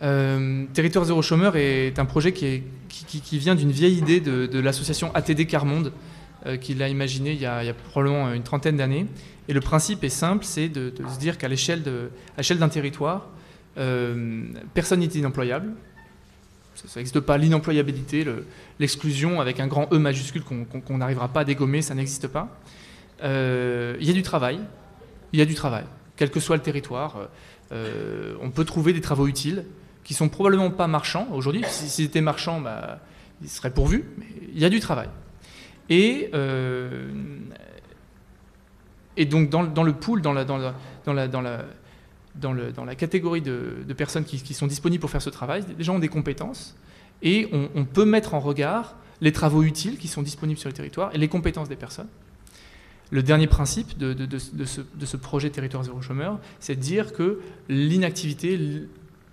Territoire 0.00 1.04
zéro 1.06 1.22
chômeur 1.22 1.56
est 1.56 1.98
un 1.98 2.04
projet 2.04 2.32
qui, 2.32 2.62
qui, 2.88 3.20
qui 3.20 3.38
vient 3.38 3.54
d'une 3.54 3.72
vieille 3.72 3.96
idée 3.96 4.20
de, 4.20 4.46
de 4.46 4.58
l'association 4.60 5.10
ATD 5.14 5.46
Carmonde, 5.46 5.92
qu'il 6.60 6.80
a 6.82 6.88
imaginé 6.88 7.32
il 7.32 7.40
y 7.40 7.46
a, 7.46 7.74
probablement 7.90 8.32
une 8.32 8.42
trentaine 8.42 8.76
d'années. 8.76 9.06
Et 9.48 9.52
le 9.52 9.60
principe 9.60 10.04
est 10.04 10.10
simple, 10.10 10.44
c'est 10.44 10.68
de, 10.68 10.92
se 11.12 11.18
dire 11.18 11.38
qu'à 11.38 11.48
l'échelle 11.48 11.82
d'un 11.82 12.68
territoire, 12.68 13.30
personne 14.74 15.00
n'est 15.00 15.06
inemployable. 15.06 15.72
Ça 16.74 17.00
n'existe 17.00 17.20
pas, 17.20 17.38
l'inemployabilité, 17.38 18.26
l'exclusion 18.78 19.40
avec 19.40 19.60
un 19.60 19.66
grand 19.66 19.90
E 19.92 19.98
majuscule 19.98 20.42
qu'on 20.42 20.98
n'arrivera 20.98 21.28
pas 21.28 21.40
à 21.40 21.44
dégommer, 21.44 21.80
ça 21.80 21.94
n'existe 21.94 22.28
pas. 22.28 22.60
Il 23.22 24.04
y 24.04 24.10
a 24.10 24.12
du 24.12 24.22
travail, 24.22 24.60
il 25.32 25.38
y 25.38 25.42
a 25.42 25.46
du 25.46 25.54
travail, 25.54 25.84
quel 26.16 26.30
que 26.30 26.40
soit 26.40 26.56
le 26.56 26.62
territoire. 26.62 27.28
on 27.72 28.50
peut 28.50 28.64
trouver 28.64 28.92
des 28.92 29.00
travaux 29.00 29.26
utiles 29.26 29.64
qui 30.04 30.14
sont 30.14 30.28
probablement 30.28 30.70
pas 30.70 30.86
marchands 30.86 31.26
aujourd'hui. 31.32 31.64
S'ils 31.66 32.04
étaient 32.04 32.20
marchands, 32.20 32.60
bah, 32.60 33.00
ils 33.42 33.48
seraient 33.48 33.72
pourvus, 33.72 34.04
il 34.54 34.58
y 34.58 34.64
a 34.64 34.70
du 34.70 34.78
travail. 34.78 35.08
Et, 35.88 36.30
euh, 36.32 37.10
donc 39.28 39.50
dans, 39.50 39.82
le 39.82 39.92
pool, 39.92 40.22
dans 40.22 40.32
la, 40.32 40.44
dans 42.40 42.84
la 42.84 42.94
catégorie 42.94 43.42
de, 43.42 43.92
personnes 43.96 44.24
qui, 44.24 44.54
sont 44.54 44.66
disponibles 44.66 45.00
pour 45.00 45.10
faire 45.10 45.22
ce 45.22 45.30
travail, 45.30 45.64
les 45.76 45.84
gens 45.84 45.96
ont 45.96 46.00
des 46.00 46.08
compétences 46.08 46.76
et 47.22 47.48
on, 47.52 47.84
peut 47.84 48.04
mettre 48.04 48.34
en 48.34 48.40
regard 48.40 48.96
les 49.20 49.32
travaux 49.32 49.62
utiles 49.62 49.98
qui 49.98 50.08
sont 50.08 50.22
disponibles 50.22 50.58
sur 50.58 50.68
le 50.68 50.74
territoire 50.74 51.14
et 51.14 51.18
les 51.18 51.28
compétences 51.28 51.68
des 51.68 51.76
personnes. 51.76 52.08
Le 53.10 53.22
dernier 53.22 53.46
principe 53.46 53.96
de, 53.96 54.16
ce, 54.38 55.16
projet 55.16 55.50
Territoire 55.50 55.84
zéro 55.84 56.02
chômeur, 56.02 56.38
c'est 56.60 56.74
de 56.74 56.80
dire 56.80 57.12
que 57.12 57.40
l'inactivité, 57.68 58.58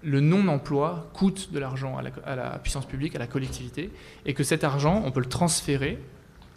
le 0.03 0.19
non-emploi 0.21 1.09
coûte 1.13 1.51
de 1.51 1.59
l'argent 1.59 1.97
à, 1.97 2.35
la, 2.35 2.59
puissance 2.59 2.85
publique, 2.85 3.15
à 3.15 3.19
la 3.19 3.27
collectivité, 3.27 3.89
et 4.25 4.33
que 4.33 4.43
cet 4.43 4.63
argent, 4.63 5.01
on 5.05 5.11
peut 5.11 5.21
le 5.21 5.29
transférer, 5.29 5.99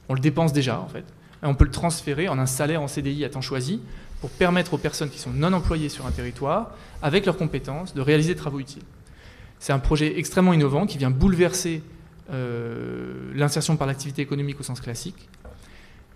on 0.08 0.14
le 0.14 0.20
dépense 0.20 0.52
déjà 0.52 0.78
en 0.78 0.88
fait, 0.88 1.04
on 1.42 1.54
peut 1.54 1.64
le 1.64 1.70
transférer 1.70 2.28
en 2.28 2.38
un 2.38 2.46
salaire 2.46 2.82
en 2.82 2.88
CDI 2.88 3.24
à 3.24 3.30
temps 3.30 3.40
choisi 3.40 3.80
pour 4.20 4.30
permettre 4.30 4.74
aux 4.74 4.78
personnes 4.78 5.10
qui 5.10 5.18
sont 5.18 5.30
non 5.30 5.52
employées 5.52 5.88
sur 5.88 6.06
un 6.06 6.10
territoire, 6.10 6.70
avec 7.02 7.26
leurs 7.26 7.36
compétences, 7.36 7.94
de 7.94 8.00
réaliser 8.00 8.34
des 8.34 8.40
travaux 8.40 8.60
utiles. 8.60 8.82
C'est 9.58 9.72
un 9.72 9.78
projet 9.78 10.18
extrêmement 10.18 10.52
innovant 10.52 10.86
qui 10.86 10.98
vient 10.98 11.10
bouleverser 11.10 11.82
euh, 12.32 13.32
l'insertion 13.34 13.76
par 13.76 13.86
l'activité 13.86 14.22
économique 14.22 14.58
au 14.58 14.62
sens 14.62 14.80
classique, 14.80 15.28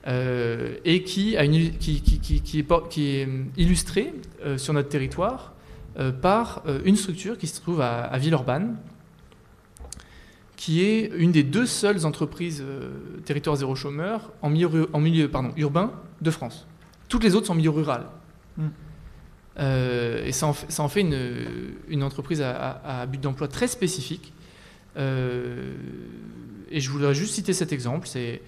euh, 0.07 0.77
et 0.85 1.03
qui, 1.03 1.35
est, 1.35 3.29
illustré 3.57 4.15
sur 4.57 4.73
notre 4.73 4.89
territoire 4.89 5.53
euh, 5.99 6.11
par 6.11 6.63
une 6.85 6.97
structure 6.97 7.39
qui 7.39 7.47
se 7.47 7.61
trouve 7.61 7.81
à, 7.81 8.17
Villeurbanne, 8.19 8.77
qui 10.57 10.83
est 10.83 11.13
une 11.17 11.33
des 11.33 11.43
deux 11.43 11.67
seules 11.67 12.05
entreprises 12.07 12.65
territoire 13.25 13.57
zéro 13.57 13.75
chômeur 13.75 14.33
en 14.43 14.51
milieu, 14.51 14.89
urbain 15.57 15.93
de 16.21 16.31
France. 16.31 16.67
Toutes 17.11 17.23
les 17.23 17.35
autres 17.35 17.47
sont 17.47 17.53
en 17.53 17.57
milieu 17.57 17.71
rural. 17.71 18.07
Mm. 18.57 18.69
et 20.25 20.33
ça 20.33 20.47
en 20.47 20.89
fait, 20.89 21.01
une, 21.03 21.19
une, 21.89 22.03
entreprise 22.03 22.41
à, 22.41 23.07
but 23.07 23.21
d'emploi 23.21 23.49
très 23.49 23.69
spécifique. 23.69 24.33
et 24.97 25.01
je 26.81 26.91
voudrais 26.91 27.13
juste 27.15 27.35
citer 27.35 27.53
cet 27.53 27.73
exemple. 27.73 28.09
C'est 28.09 28.41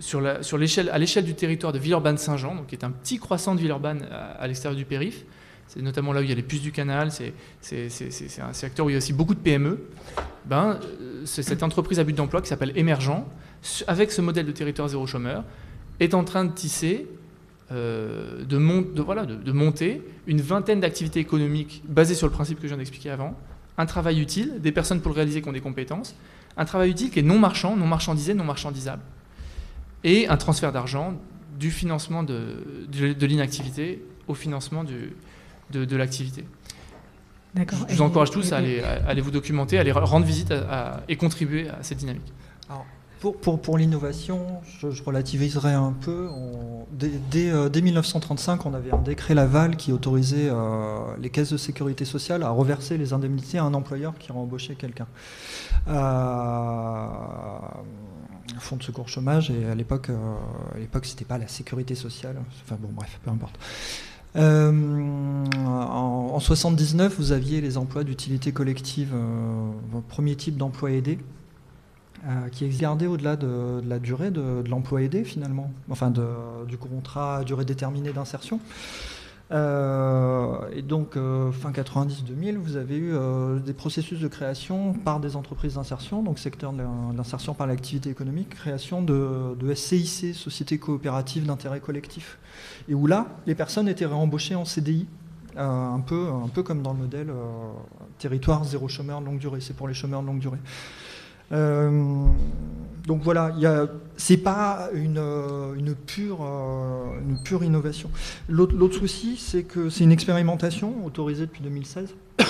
sur 0.00 0.26
à 0.26 0.98
l'échelle 0.98 1.24
du 1.24 1.34
territoire 1.34 1.72
de 1.72 1.78
Villeurbanne-Saint-Jean, 1.78 2.64
qui 2.66 2.74
est 2.74 2.84
un 2.84 2.90
petit 2.90 3.18
croissant 3.18 3.54
de 3.54 3.60
Villeurbanne 3.60 4.08
à, 4.10 4.32
à 4.32 4.46
l'extérieur 4.48 4.76
du 4.76 4.84
périph', 4.84 5.24
c'est 5.72 5.82
notamment 5.82 6.12
là 6.12 6.20
où 6.20 6.24
il 6.24 6.28
y 6.28 6.32
a 6.32 6.34
les 6.34 6.42
puces 6.42 6.62
du 6.62 6.72
canal, 6.72 7.12
c'est 7.12 7.32
un 8.42 8.52
secteur 8.52 8.86
où 8.86 8.90
il 8.90 8.94
y 8.94 8.96
a 8.96 8.98
aussi 8.98 9.12
beaucoup 9.12 9.36
de 9.36 9.38
PME, 9.38 9.78
ben, 10.44 10.80
euh, 10.82 11.22
c'est 11.24 11.44
cette 11.44 11.62
entreprise 11.62 12.00
à 12.00 12.04
but 12.04 12.12
d'emploi 12.12 12.42
qui 12.42 12.48
s'appelle 12.48 12.72
Émergent, 12.74 13.24
avec 13.86 14.10
ce 14.10 14.20
modèle 14.20 14.46
de 14.46 14.50
territoire 14.50 14.88
zéro 14.88 15.06
chômeur, 15.06 15.44
est 16.00 16.14
en 16.14 16.24
train 16.24 16.44
de 16.44 16.50
tisser, 16.50 17.06
euh, 17.72 18.44
de, 18.44 19.02
voilà, 19.02 19.26
de, 19.26 19.52
monter 19.52 20.02
une 20.26 20.40
vingtaine 20.40 20.80
d'activités 20.80 21.20
économiques 21.20 21.82
basées 21.88 22.14
sur 22.14 22.26
le 22.26 22.32
principe 22.32 22.58
que 22.58 22.64
je 22.64 22.68
viens 22.68 22.78
d'expliquer 22.78 23.10
avant, 23.10 23.36
un 23.78 23.86
travail 23.86 24.20
utile, 24.20 24.60
des 24.60 24.72
personnes 24.72 25.00
pour 25.00 25.10
le 25.10 25.16
réaliser 25.16 25.40
qui 25.40 25.48
ont 25.48 25.52
des 25.52 25.60
compétences, 25.60 26.14
un 26.56 26.64
travail 26.64 26.90
utile 26.90 27.10
qui 27.10 27.20
est 27.20 27.22
non 27.22 27.38
marchand, 27.38 27.76
non 27.76 27.86
marchandisé, 27.86 28.34
non 28.34 28.44
marchandisable, 28.44 29.02
et 30.02 30.28
un 30.28 30.36
transfert 30.36 30.72
d'argent 30.72 31.14
du 31.58 31.70
financement 31.70 32.22
de, 32.22 32.64
de 32.90 33.26
l'inactivité 33.26 34.02
au 34.26 34.34
financement 34.34 34.82
du, 34.82 35.12
de, 35.70 35.96
l'activité. 35.96 36.44
Je 37.54 37.94
vous 37.94 38.02
encourage 38.02 38.30
tous 38.30 38.52
à 38.52 38.58
aller, 38.58 39.20
vous 39.20 39.30
documenter, 39.30 39.76
à 39.78 39.80
aller 39.80 39.92
rendre 39.92 40.26
visite 40.26 40.52
et 41.08 41.16
contribuer 41.16 41.68
à 41.68 41.82
cette 41.82 41.98
dynamique. 41.98 42.32
Pour, 43.20 43.76
l'innovation, 43.76 44.46
je, 44.80 45.02
relativiserai 45.02 45.74
un 45.74 45.92
peu. 45.92 46.28
dès, 46.92 47.82
1935, 47.82 48.60
euh, 48.60 48.68
on 48.68 48.74
avait 48.74 48.92
un 48.92 48.98
décret 48.98 49.34
Laval 49.34 49.76
qui 49.76 49.92
autorisait 49.92 50.48
euh, 50.50 51.00
les 51.20 51.28
caisses 51.28 51.52
de 51.52 51.58
sécurité 51.58 52.06
sociale 52.06 52.42
à 52.42 52.50
reverser 52.50 52.96
les 52.96 53.12
indemnités 53.12 53.58
à 53.58 53.64
un 53.64 53.74
employeur 53.74 54.16
qui 54.18 54.32
embauché 54.32 54.74
quelqu'un. 54.74 55.06
Euh, 55.88 57.06
fonds 58.58 58.76
de 58.76 58.82
secours 58.82 59.08
chômage, 59.08 59.50
et 59.50 59.66
à 59.66 59.74
l'époque, 59.74 60.08
euh, 60.08 60.16
à 60.74 60.78
l'époque, 60.78 61.04
c'était 61.04 61.26
pas 61.26 61.36
la 61.36 61.48
sécurité 61.48 61.94
sociale. 61.94 62.36
Enfin 62.64 62.76
bon, 62.80 62.88
bref, 62.90 63.20
peu 63.22 63.30
importe. 63.30 63.58
En, 64.34 65.02
1979, 66.38 67.16
vous 67.18 67.32
aviez 67.32 67.60
les 67.60 67.76
emplois 67.76 68.04
d'utilité 68.04 68.52
collective, 68.52 69.12
premier 70.08 70.36
type 70.36 70.56
d'emploi 70.56 70.92
aidé, 70.92 71.18
euh, 72.26 72.48
qui 72.50 72.64
est 72.64 72.80
gardé 72.80 73.06
au-delà 73.06 73.36
de, 73.36 73.82
la 73.86 73.98
durée 73.98 74.30
de, 74.30 74.62
l'emploi 74.68 75.02
aidé 75.02 75.24
finalement, 75.24 75.70
enfin 75.90 76.10
du 76.10 76.76
contrat 76.78 77.38
à 77.38 77.44
durée 77.44 77.64
déterminée 77.64 78.12
d'insertion. 78.12 78.60
et 79.50 80.82
donc, 80.82 81.14
fin 81.14 81.72
90-2000, 81.72 82.56
vous 82.56 82.76
avez 82.76 82.96
eu 82.96 83.12
des 83.64 83.72
processus 83.72 84.20
de 84.20 84.28
création 84.28 84.92
par 84.92 85.18
des 85.18 85.34
entreprises 85.34 85.74
d'insertion, 85.74 86.22
donc 86.22 86.38
secteur 86.38 86.72
de 86.72 86.82
l'insertion 87.16 87.54
par 87.54 87.66
l'activité 87.66 88.10
économique, 88.10 88.50
création 88.50 89.02
de, 89.02 89.74
SCIC, 89.74 90.34
Société 90.34 90.78
coopérative 90.78 91.46
d'intérêt 91.46 91.80
collectif 91.80 92.38
et 92.88 92.94
où 92.94 93.06
là, 93.06 93.26
les 93.46 93.54
personnes 93.54 93.88
étaient 93.88 94.06
réembauchées 94.06 94.54
en 94.54 94.64
CDI, 94.64 95.06
euh, 95.56 95.60
un, 95.62 96.00
peu, 96.00 96.28
un 96.28 96.48
peu 96.48 96.62
comme 96.62 96.82
dans 96.82 96.92
le 96.92 97.00
modèle 97.00 97.30
euh, 97.30 97.72
territoire 98.18 98.64
zéro 98.64 98.88
chômeur 98.88 99.20
de 99.20 99.26
longue 99.26 99.38
durée, 99.38 99.60
c'est 99.60 99.74
pour 99.74 99.88
les 99.88 99.94
chômeurs 99.94 100.22
de 100.22 100.26
longue 100.26 100.38
durée. 100.38 100.58
Euh, 101.52 102.24
donc 103.06 103.22
voilà, 103.22 103.52
c'est 104.16 104.36
pas 104.36 104.88
une, 104.94 105.18
une, 105.76 105.94
pure, 105.94 106.42
une 107.26 107.42
pure 107.42 107.64
innovation. 107.64 108.10
L'autre 108.48 108.98
souci, 108.98 109.36
c'est 109.36 109.64
que 109.64 109.88
c'est 109.90 110.04
une 110.04 110.12
expérimentation 110.12 111.04
autorisée 111.04 111.46
depuis 111.46 111.62
2016, 111.62 112.14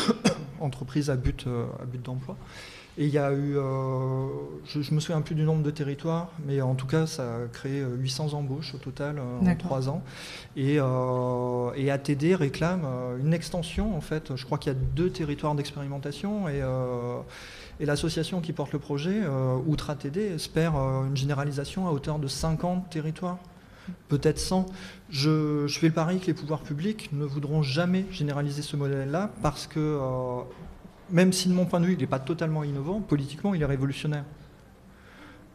entreprise 0.60 1.08
à 1.08 1.16
but, 1.16 1.46
à 1.80 1.84
but 1.86 2.02
d'emploi. 2.04 2.36
Et 2.98 3.06
il 3.06 3.12
y 3.14 3.18
a 3.18 3.32
eu, 3.32 3.56
euh, 3.56 4.26
je 4.66 4.78
ne 4.78 4.94
me 4.94 5.00
souviens 5.00 5.22
plus 5.22 5.34
du 5.34 5.44
nombre 5.44 5.62
de 5.62 5.70
territoires, 5.70 6.32
mais 6.44 6.60
en 6.60 6.74
tout 6.74 6.86
cas, 6.86 7.06
ça 7.06 7.22
a 7.22 7.46
créé 7.50 7.82
800 7.82 8.28
euh, 8.34 8.36
embauches 8.36 8.74
au 8.74 8.78
total 8.78 9.18
euh, 9.18 9.50
en 9.50 9.54
trois 9.56 9.88
ans. 9.88 10.02
Et, 10.54 10.74
et, 10.74 11.90
ATD 11.90 12.34
réclame 12.34 12.84
une 13.22 13.32
extension, 13.32 13.96
en 13.96 14.00
fait. 14.00 14.36
Je 14.36 14.44
crois 14.44 14.58
qu'il 14.58 14.72
y 14.72 14.76
a 14.76 14.78
deux 14.78 15.08
territoires 15.08 15.54
d'expérimentation 15.54 16.48
et, 16.48 16.60
et 17.80 17.86
l'association 17.86 18.40
qui 18.40 18.52
porte 18.52 18.72
le 18.72 18.78
projet, 18.78 19.22
outre 19.66 19.90
ATD, 19.90 20.18
espère 20.18 20.74
une 20.76 21.16
généralisation 21.16 21.88
à 21.88 21.92
hauteur 21.92 22.18
de 22.18 22.28
50 22.28 22.90
territoires 22.90 23.38
peut-être 24.08 24.38
100. 24.38 24.66
Je, 25.08 25.66
fais 25.68 25.88
le 25.88 25.92
pari 25.92 26.20
que 26.20 26.26
les 26.26 26.34
pouvoirs 26.34 26.60
publics 26.60 27.08
ne 27.12 27.24
voudront 27.24 27.62
jamais 27.62 28.04
généraliser 28.12 28.62
ce 28.62 28.76
modèle-là 28.76 29.30
parce 29.42 29.66
que 29.66 29.98
même 31.12 31.32
si 31.32 31.48
de 31.48 31.54
mon 31.54 31.66
point 31.66 31.80
de 31.80 31.86
vue, 31.86 31.94
il 31.94 31.98
n'est 31.98 32.06
pas 32.06 32.18
totalement 32.18 32.64
innovant, 32.64 33.00
politiquement, 33.00 33.54
il 33.54 33.62
est 33.62 33.66
révolutionnaire. 33.66 34.24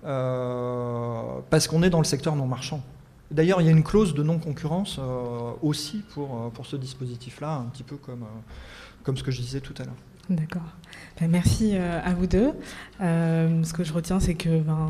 Euh, 0.06 1.40
parce 1.50 1.68
qu'on 1.68 1.82
est 1.82 1.90
dans 1.90 2.00
le 2.00 2.06
secteur 2.06 2.36
non 2.36 2.46
marchand. 2.46 2.84
D'ailleurs, 3.32 3.60
il 3.62 3.66
y 3.66 3.70
a 3.70 3.72
une 3.72 3.84
clause 3.84 4.14
de 4.14 4.22
non-concurrence 4.22 4.98
euh, 5.00 5.52
aussi 5.64 6.04
pour, 6.14 6.36
euh, 6.36 6.50
pour 6.50 6.68
ce 6.68 6.76
dispositif-là, 6.76 7.56
un 7.56 7.66
petit 7.66 7.84
peu 7.84 7.96
comme, 7.96 8.26
comme 9.04 9.18
ce 9.18 9.24
que 9.24 9.32
je 9.32 9.42
disais 9.42 9.62
tout 9.62 9.74
à 9.80 9.84
l'heure. 9.84 9.96
D'accord. 10.30 10.64
Ben, 11.20 11.30
merci 11.30 11.76
à 11.78 12.14
vous 12.14 12.26
deux. 12.28 12.52
ce 13.00 13.74
que 13.74 13.84
je 13.84 13.94
retiens, 13.94 14.20
c'est 14.20 14.34
que 14.34 14.60
ben, 14.60 14.90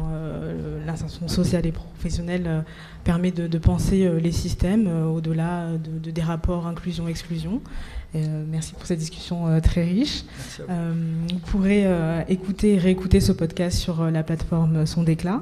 l'insertion 0.86 1.28
sociale 1.28 1.66
et 1.66 1.72
professionnelle 1.72 2.64
permet 3.04 3.32
de, 3.32 3.58
penser 3.58 4.10
les 4.20 4.32
systèmes 4.32 4.88
au-delà 4.88 5.68
de, 5.78 6.12
des 6.12 6.22
rapports 6.22 6.68
inclusion-exclusion. 6.68 7.62
Euh, 8.16 8.44
merci 8.50 8.74
pour 8.74 8.86
cette 8.86 9.00
discussion 9.00 9.48
euh, 9.48 9.60
très 9.60 9.84
riche. 9.84 10.24
Euh, 10.70 10.94
vous 11.30 11.40
pourrez 11.40 11.86
écouter 12.30 12.74
et 12.74 12.78
réécouter 12.78 13.20
ce 13.20 13.32
podcast 13.32 13.78
sur 13.78 14.04
la 14.06 14.24
plateforme 14.24 14.86
Son 14.86 15.04
Déclat. 15.04 15.42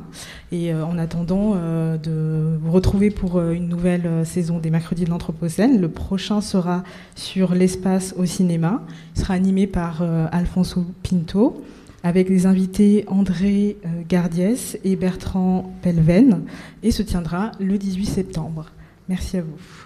Et 0.51 0.74
en 0.74 0.97
attendant 0.97 1.55
de 1.55 2.57
vous 2.61 2.71
retrouver 2.71 3.09
pour 3.09 3.41
une 3.41 3.67
nouvelle 3.67 4.26
saison 4.26 4.59
des 4.59 4.69
Mercredis 4.69 5.05
de 5.05 5.09
l'Anthropocène, 5.09 5.82
le 5.82 5.89
prochain 5.89 6.41
sera 6.41 6.84
sur 7.15 7.53
l'espace 7.53 8.13
au 8.17 8.26
cinéma. 8.26 8.84
Il 9.15 9.21
sera 9.21 9.34
animé 9.34 9.67
par 9.67 10.03
Alfonso 10.32 10.86
Pinto. 11.03 11.63
avec 12.03 12.30
les 12.30 12.45
invités 12.45 13.05
André 13.07 13.78
Gardiès 14.09 14.78
et 14.84 14.95
Bertrand 14.95 15.74
Pelven 15.82 16.43
et 16.84 16.91
se 16.91 17.01
tiendra 17.01 17.51
le 17.59 17.78
18 17.78 18.05
septembre. 18.05 18.71
Merci 19.07 19.38
à 19.38 19.41
vous. 19.41 19.82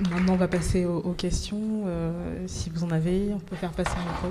Maintenant, 0.00 0.32
on 0.34 0.36
va 0.36 0.48
passer 0.48 0.84
aux, 0.84 1.12
questions. 1.12 1.84
si 2.46 2.70
vous 2.70 2.84
en 2.84 2.90
avez, 2.90 3.32
on 3.32 3.38
peut 3.38 3.56
faire 3.56 3.70
passer 3.70 3.92
un 3.92 4.10
micro. 4.10 4.28